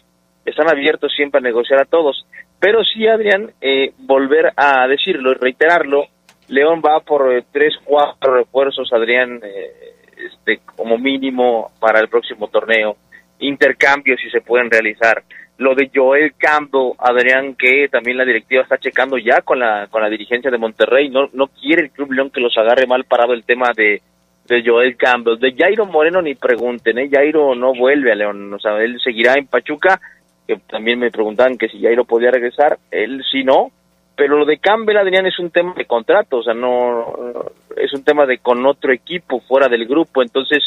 están 0.46 0.70
abiertos 0.70 1.12
siempre 1.14 1.38
a 1.38 1.42
negociar 1.42 1.80
a 1.80 1.84
todos. 1.84 2.26
Pero 2.58 2.82
sí, 2.84 3.06
Adrián, 3.06 3.50
eh, 3.60 3.92
volver 3.98 4.52
a 4.56 4.86
decirlo 4.86 5.32
y 5.32 5.34
reiterarlo, 5.34 6.06
León 6.48 6.80
va 6.84 7.00
por 7.00 7.32
eh, 7.32 7.44
tres, 7.52 7.74
cuatro 7.84 8.34
refuerzos, 8.34 8.92
Adrián, 8.92 9.40
eh, 9.44 9.94
este, 10.16 10.60
como 10.76 10.96
mínimo 10.96 11.72
para 11.80 12.00
el 12.00 12.08
próximo 12.08 12.48
torneo. 12.48 12.96
Intercambios 13.40 14.20
si 14.20 14.30
se 14.30 14.40
pueden 14.40 14.70
realizar. 14.70 15.22
Lo 15.58 15.74
de 15.74 15.90
Joel 15.94 16.34
Campbell, 16.36 16.92
Adrián, 16.98 17.54
que 17.54 17.88
también 17.90 18.18
la 18.18 18.24
directiva 18.24 18.62
está 18.62 18.78
checando 18.78 19.16
ya 19.16 19.40
con 19.40 19.58
la, 19.58 19.86
con 19.88 20.02
la 20.02 20.10
dirigencia 20.10 20.50
de 20.50 20.58
Monterrey. 20.58 21.08
No, 21.08 21.28
no 21.32 21.48
quiere 21.48 21.82
el 21.82 21.90
Club 21.90 22.12
León 22.12 22.30
que 22.30 22.40
los 22.40 22.56
agarre 22.58 22.86
mal 22.86 23.04
parado 23.04 23.32
el 23.32 23.44
tema 23.44 23.70
de, 23.74 24.02
de 24.46 24.62
Joel 24.64 24.96
Campbell. 24.96 25.38
De 25.38 25.54
Jairo 25.56 25.86
Moreno 25.86 26.20
ni 26.20 26.34
pregunten, 26.34 26.98
¿eh? 26.98 27.08
Jairo 27.10 27.54
no 27.54 27.72
vuelve 27.74 28.12
a 28.12 28.16
León. 28.16 28.52
O 28.52 28.58
sea, 28.58 28.78
él 28.82 28.98
seguirá 29.02 29.34
en 29.34 29.46
Pachuca, 29.46 30.00
que 30.46 30.56
también 30.68 30.98
me 30.98 31.10
preguntaban 31.10 31.58
que 31.58 31.68
si 31.68 31.80
Jairo 31.80 32.04
podía 32.04 32.30
regresar. 32.30 32.78
Él 32.90 33.22
sí 33.30 33.44
no. 33.44 33.70
Pero 34.16 34.38
lo 34.38 34.46
de 34.46 34.56
Campbell, 34.56 34.96
Adrián, 34.96 35.26
es 35.26 35.38
un 35.38 35.50
tema 35.50 35.74
de 35.76 35.84
contrato, 35.84 36.38
o 36.38 36.42
sea, 36.42 36.54
no, 36.54 37.44
es 37.76 37.92
un 37.92 38.02
tema 38.02 38.24
de 38.24 38.38
con 38.38 38.64
otro 38.64 38.90
equipo 38.90 39.40
fuera 39.40 39.68
del 39.68 39.84
grupo. 39.86 40.22
Entonces, 40.22 40.64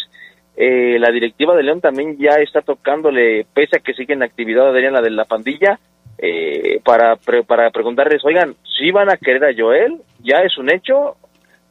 eh, 0.55 0.99
la 0.99 1.09
directiva 1.09 1.55
de 1.55 1.63
León 1.63 1.81
también 1.81 2.15
ya 2.19 2.35
está 2.35 2.61
tocándole, 2.61 3.47
pese 3.51 3.77
a 3.77 3.79
que 3.79 3.95
sigue 3.95 4.13
en 4.13 4.21
actividad, 4.21 4.69
Adrián, 4.69 4.93
la 4.93 5.01
de 5.01 5.09
la 5.09 5.25
pandilla, 5.25 5.79
eh, 6.19 6.79
para, 6.85 7.15
pre- 7.15 7.43
para 7.43 7.71
preguntarles, 7.71 8.23
oigan, 8.23 8.53
si 8.77 8.91
van 8.91 9.09
a 9.09 9.17
querer 9.17 9.43
a 9.45 9.55
Joel, 9.57 9.95
ya 10.19 10.43
es 10.43 10.55
un 10.59 10.71
hecho, 10.71 11.15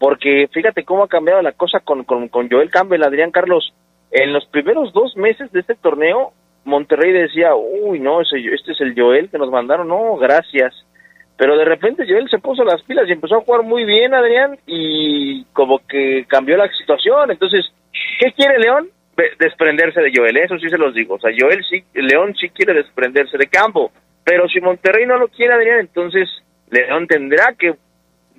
porque 0.01 0.49
fíjate 0.51 0.83
cómo 0.83 1.05
ha 1.05 1.09
cambiado 1.09 1.43
la 1.43 1.53
cosa 1.53 1.79
con, 1.79 2.03
con, 2.03 2.27
con 2.27 2.51
Joel 2.51 2.71
Campbell, 2.71 3.05
Adrián 3.05 3.31
Carlos. 3.31 3.73
En 4.11 4.33
los 4.33 4.47
primeros 4.47 4.93
dos 4.93 5.17
meses 5.17 5.53
de 5.53 5.61
este 5.61 5.77
torneo, 5.77 6.33
Monterrey 6.69 7.13
decía, 7.13 7.55
uy, 7.55 7.99
no, 7.99 8.21
ese, 8.21 8.39
este 8.39 8.73
es 8.73 8.81
el 8.81 8.95
Joel 8.95 9.29
que 9.31 9.39
nos 9.39 9.51
mandaron, 9.51 9.89
no, 9.89 10.17
gracias. 10.17 10.75
Pero 11.37 11.57
de 11.57 11.65
repente 11.65 12.07
Joel 12.09 12.29
se 12.29 12.39
puso 12.39 12.65
las 12.65 12.83
pilas 12.83 13.09
y 13.09 13.13
empezó 13.13 13.37
a 13.37 13.41
jugar 13.41 13.63
muy 13.63 13.85
bien, 13.85 14.13
Adrián, 14.13 14.59
y 14.67 15.45
como 15.53 15.81
que 15.87 16.27
cambió 16.29 16.57
la 16.57 16.69
situación. 16.69 17.31
Entonces, 17.31 17.65
¿qué 18.21 18.33
quiere 18.33 18.59
León? 18.59 18.89
Desprenderse 19.39 20.01
de 20.01 20.13
Joel, 20.15 20.37
eso 20.37 20.59
sí 20.59 20.69
se 20.69 20.79
los 20.79 20.95
digo. 20.95 21.15
O 21.15 21.21
sea, 21.21 21.33
Joel 21.37 21.65
sí, 21.65 21.83
León 21.95 22.35
sí 22.35 22.51
quiere 22.51 22.75
desprenderse 22.75 23.39
de 23.39 23.47
Campo. 23.47 23.91
Pero 24.25 24.49
si 24.49 24.61
Monterrey 24.61 25.07
no 25.07 25.17
lo 25.17 25.29
quiere, 25.29 25.55
Adrián, 25.55 25.81
entonces 25.81 26.29
León 26.71 27.07
tendrá 27.07 27.55
que 27.59 27.75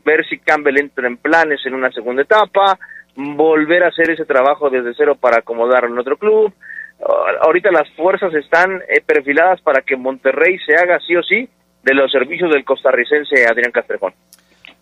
ver 0.06 0.26
si 0.28 0.38
Campbell 0.38 0.78
entra 0.78 1.08
en 1.08 1.18
planes 1.18 1.66
en 1.66 1.74
una 1.74 1.92
segunda 1.92 2.22
etapa, 2.22 2.78
volver 3.16 3.84
a 3.84 3.88
hacer 3.88 4.12
ese 4.12 4.26
trabajo 4.26 4.70
desde 4.70 4.94
cero 4.94 5.16
para 5.20 5.40
acomodarlo 5.40 5.90
en 5.90 6.00
otro 6.00 6.18
club. 6.18 6.54
Ah, 7.02 7.32
Ahorita 7.42 7.72
las 7.72 7.90
fuerzas 7.96 8.34
están 8.34 8.82
eh, 8.88 9.02
perfiladas 9.06 9.62
para 9.62 9.82
que 9.82 9.96
Monterrey 9.96 10.58
se 10.66 10.76
haga 10.76 11.00
sí 11.06 11.16
o 11.16 11.24
sí 11.24 11.50
de 11.84 11.94
los 11.94 12.12
servicios 12.12 12.52
del 12.52 12.66
costarricense 12.66 13.48
Adrián 13.48 13.72
Castrejón. 13.72 14.14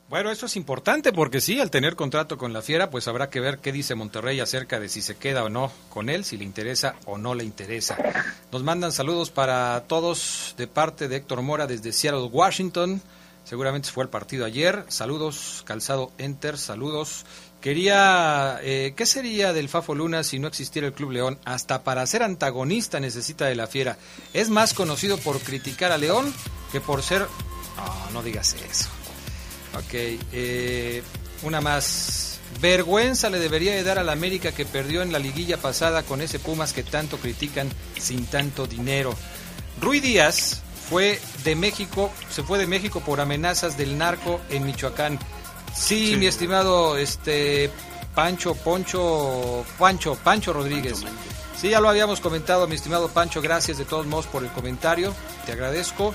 Bueno, 0.10 0.32
esto 0.32 0.46
es 0.46 0.56
importante 0.56 1.12
porque 1.12 1.42
sí, 1.42 1.60
al 1.60 1.70
tener 1.70 1.98
contrato 1.98 2.38
con 2.38 2.54
la 2.54 2.62
Fiera, 2.62 2.90
pues 2.90 3.10
habrá 3.10 3.30
que 3.30 3.42
ver 3.42 3.58
qué 3.58 3.74
dice 3.74 3.94
Monterrey 3.94 4.40
acerca 4.40 4.80
de 4.80 4.88
si 4.88 5.02
se 5.02 5.18
queda 5.18 5.44
o 5.44 5.50
no 5.50 5.70
con 5.90 6.08
él, 6.08 6.24
si 6.24 6.38
le 6.38 6.46
interesa 6.46 6.96
o 7.06 7.18
no 7.18 7.36
le 7.36 7.44
interesa. 7.44 7.98
Nos 8.50 8.64
mandan 8.64 8.94
saludos 8.94 9.32
para 9.32 9.84
todos 9.86 10.56
de 10.58 10.68
parte 10.68 11.10
de 11.10 11.18
Héctor 11.18 11.42
Mora 11.42 11.68
desde 11.68 11.92
Seattle, 11.92 12.30
Washington. 12.32 13.02
Seguramente 13.44 13.90
fue 13.90 14.06
el 14.06 14.10
partido 14.10 14.46
ayer. 14.46 14.86
Saludos, 14.88 15.64
Calzado 15.68 16.12
Enter, 16.18 16.58
saludos. 16.58 17.26
Quería, 17.62 18.60
eh, 18.62 18.94
¿qué 18.96 19.06
sería 19.06 19.52
del 19.52 19.68
Fafo 19.68 19.96
Luna 19.96 20.24
si 20.24 20.38
no 20.40 20.48
existiera 20.48 20.88
el 20.88 20.94
Club 20.94 21.12
León? 21.12 21.40
Hasta 21.44 21.84
para 21.84 22.06
ser 22.06 22.24
antagonista 22.24 23.00
necesita 23.00 23.46
de 23.46 23.56
la 23.56 23.68
fiera. 23.68 23.98
Es 24.34 24.50
más 24.50 24.74
conocido 24.74 25.18
por 25.18 25.40
criticar 25.40 25.92
a 25.92 25.98
León 25.98 26.34
que 26.72 26.82
por 26.82 27.02
ser... 27.02 27.22
No, 27.76 28.12
no 28.14 28.24
digas 28.24 28.56
eso. 28.70 28.90
Ok, 29.76 29.94
eh, 29.94 31.04
una 31.44 31.62
más. 31.62 32.40
Vergüenza 32.62 33.30
le 33.30 33.40
debería 33.40 33.76
de 33.76 33.84
dar 33.84 34.00
a 34.00 34.04
la 34.04 34.14
América 34.14 34.52
que 34.52 34.66
perdió 34.66 35.02
en 35.02 35.12
la 35.12 35.20
liguilla 35.20 35.58
pasada 35.58 36.04
con 36.04 36.22
ese 36.22 36.40
Pumas 36.40 36.74
que 36.74 36.84
tanto 36.84 37.18
critican 37.18 37.70
sin 38.00 38.26
tanto 38.26 38.68
dinero. 38.68 39.14
Rui 39.82 40.00
Díaz 40.00 40.62
fue 40.90 41.20
de 41.44 41.56
México, 41.56 42.12
se 42.32 42.44
fue 42.44 42.58
de 42.58 42.66
México 42.66 43.02
por 43.02 43.20
amenazas 43.20 43.78
del 43.78 43.98
narco 43.98 44.40
en 44.50 44.66
Michoacán. 44.66 45.20
Sí, 45.78 46.16
mi 46.18 46.26
estimado 46.26 46.98
este 46.98 47.70
Pancho, 48.16 48.56
Poncho, 48.56 49.64
Pancho, 49.78 50.16
Pancho 50.16 50.52
Rodríguez. 50.52 51.04
Sí, 51.56 51.70
ya 51.70 51.80
lo 51.80 51.88
habíamos 51.88 52.20
comentado, 52.20 52.68
mi 52.68 52.76
estimado 52.76 53.10
Pancho, 53.10 53.42
gracias 53.42 53.78
de 53.78 53.86
todos 53.86 54.06
modos 54.06 54.28
por 54.28 54.44
el 54.44 54.50
comentario, 54.52 55.14
te 55.46 55.52
agradezco. 55.54 56.14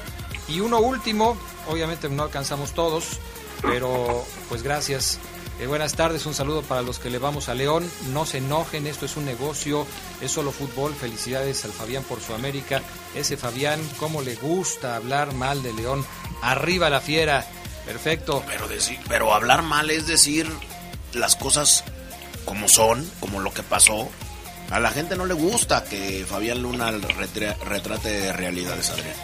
Y 0.48 0.60
uno 0.60 0.80
último, 0.80 1.36
obviamente 1.68 2.08
no 2.08 2.24
alcanzamos 2.24 2.72
todos, 2.72 3.18
pero 3.62 4.24
pues 4.48 4.62
gracias. 4.62 5.18
Eh, 5.60 5.66
buenas 5.66 5.94
tardes, 5.94 6.26
un 6.26 6.34
saludo 6.34 6.62
para 6.62 6.82
los 6.82 6.98
que 6.98 7.08
le 7.08 7.18
vamos 7.18 7.48
a 7.48 7.54
León. 7.54 7.88
No 8.12 8.26
se 8.26 8.38
enojen, 8.38 8.86
esto 8.88 9.06
es 9.06 9.16
un 9.16 9.24
negocio, 9.24 9.86
es 10.20 10.32
solo 10.32 10.50
fútbol. 10.50 10.94
Felicidades 10.94 11.64
al 11.64 11.72
Fabián 11.72 12.02
por 12.02 12.20
su 12.20 12.34
América. 12.34 12.82
Ese 13.14 13.36
Fabián, 13.36 13.80
cómo 13.98 14.22
le 14.22 14.34
gusta 14.34 14.96
hablar 14.96 15.34
mal 15.34 15.62
de 15.62 15.72
León. 15.72 16.04
Arriba 16.42 16.90
la 16.90 17.00
fiera. 17.00 17.46
Perfecto. 17.86 18.42
Pero, 18.46 18.68
decir, 18.68 18.98
pero 19.08 19.34
hablar 19.34 19.62
mal 19.62 19.90
es 19.90 20.06
decir 20.06 20.46
las 21.12 21.36
cosas 21.36 21.84
como 22.44 22.68
son, 22.68 23.08
como 23.20 23.40
lo 23.40 23.52
que 23.52 23.62
pasó. 23.62 24.08
A 24.70 24.80
la 24.80 24.90
gente 24.90 25.16
no 25.16 25.26
le 25.26 25.34
gusta 25.34 25.84
que 25.84 26.24
Fabián 26.26 26.62
Luna 26.62 26.90
retrate 26.90 28.32
realidades, 28.32 28.90
Adrián. 28.90 29.14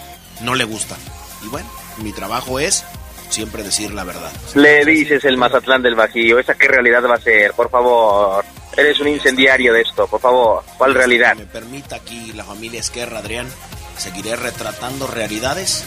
No 0.43 0.55
le 0.55 0.65
gusta. 0.65 0.97
Y 1.43 1.49
bueno, 1.49 1.71
mi 2.03 2.13
trabajo 2.13 2.59
es 2.61 2.85
siempre 3.31 3.63
decir 3.63 3.93
la 3.93 4.05
verdad. 4.05 4.33
Le 4.55 4.85
dices 4.85 5.25
el 5.25 5.37
Mazatlán 5.37 5.83
del 5.83 5.95
Bajío, 5.95 6.39
¿esa 6.39 6.55
qué 6.55 6.69
realidad 6.69 7.03
va 7.05 7.15
a 7.15 7.21
ser? 7.21 7.53
Por 7.53 7.71
favor. 7.71 8.45
Eres 8.77 9.01
un 9.01 9.09
incendiario 9.09 9.73
de 9.73 9.81
esto, 9.81 10.07
por 10.07 10.21
favor. 10.21 10.63
¿Cuál 10.77 10.95
realidad? 10.95 11.35
me 11.35 11.47
permita 11.47 11.97
aquí 11.97 12.33
la 12.33 12.45
familia 12.45 12.81
Esquerra, 12.81 13.19
Adrián, 13.19 13.49
seguiré 13.97 14.37
retratando 14.37 15.07
realidades 15.07 15.85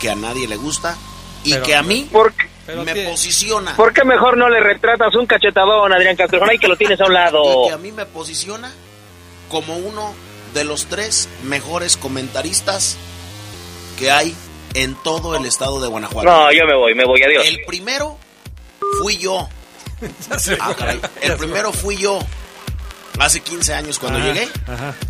que 0.00 0.10
a 0.10 0.14
nadie 0.14 0.48
le 0.48 0.56
gusta 0.56 0.96
y 1.44 1.56
que 1.56 1.74
a 1.74 1.82
mí 1.82 2.08
me 2.84 2.94
posiciona. 3.08 3.76
¿Por 3.76 3.92
qué 3.92 4.04
mejor 4.04 4.36
no 4.36 4.48
le 4.48 4.60
retratas 4.60 5.14
un 5.14 5.26
cachetadón, 5.26 5.92
Adrián 5.92 6.16
Castrejón, 6.16 6.50
ahí 6.50 6.58
que 6.58 6.68
lo 6.68 6.76
tienes 6.76 7.00
a 7.00 7.06
un 7.06 7.14
lado? 7.14 7.64
Y 7.64 7.68
que 7.68 7.74
a 7.74 7.78
mí 7.78 7.92
me 7.92 8.06
posiciona 8.06 8.72
como 9.48 9.76
uno 9.76 10.14
de 10.54 10.64
los 10.64 10.86
tres 10.86 11.28
mejores 11.44 11.96
comentaristas 11.96 12.96
que 13.98 14.10
hay 14.10 14.34
en 14.74 14.94
todo 15.02 15.36
el 15.36 15.46
estado 15.46 15.80
de 15.80 15.88
Guanajuato. 15.88 16.28
No, 16.28 16.52
yo 16.52 16.64
me 16.66 16.74
voy, 16.74 16.94
me 16.94 17.04
voy, 17.04 17.22
adiós. 17.22 17.46
El 17.46 17.64
primero 17.66 18.18
fui 19.00 19.18
yo. 19.18 19.48
ah, 20.60 20.74
caray. 20.76 21.00
El 21.20 21.36
primero 21.36 21.72
fui 21.72 21.96
yo 21.96 22.18
hace 23.18 23.40
15 23.40 23.74
años 23.74 23.98
cuando 23.98 24.18
llegué. 24.18 24.48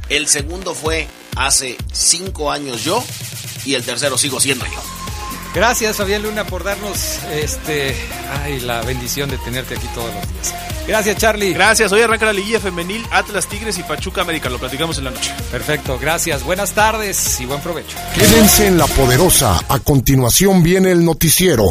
El 0.09 0.29
segundo 0.29 0.75
fue 0.75 1.07
hace 1.37 1.77
5 1.93 2.51
años 2.51 2.85
yo. 2.85 3.03
Y 3.65 3.75
el 3.75 3.85
tercero 3.85 4.19
sigo 4.19 4.41
siendo 4.41 4.65
yo. 4.67 4.83
Gracias, 5.55 5.97
Fabián 5.97 6.23
Luna, 6.23 6.45
por 6.45 6.65
darnos 6.65 7.19
este, 7.31 7.95
ay, 8.43 8.61
la 8.61 8.81
bendición 8.83 9.29
de 9.29 9.37
tenerte 9.39 9.75
aquí 9.77 9.87
todos 9.95 10.13
los 10.15 10.23
días. 10.33 10.55
Gracias, 10.87 11.17
Charlie. 11.17 11.53
Gracias. 11.53 11.93
Hoy 11.93 12.01
arranca 12.01 12.27
la 12.27 12.33
liguilla 12.33 12.59
femenil 12.59 13.05
Atlas 13.11 13.47
Tigres 13.47 13.79
y 13.79 13.83
Pachuca 13.83 14.23
América. 14.23 14.49
Lo 14.49 14.59
platicamos 14.59 14.99
en 14.99 15.05
la 15.05 15.11
noche. 15.11 15.33
Perfecto. 15.51 15.99
Gracias. 15.99 16.43
Buenas 16.43 16.73
tardes 16.73 17.41
y 17.41 17.47
buen 17.47 17.61
provecho. 17.61 17.97
Quédense 18.15 18.67
en 18.67 18.79
la 18.79 18.87
poderosa. 18.87 19.61
A 19.69 19.79
continuación 19.79 20.63
viene 20.63 20.91
el 20.91 21.05
noticiero. 21.05 21.71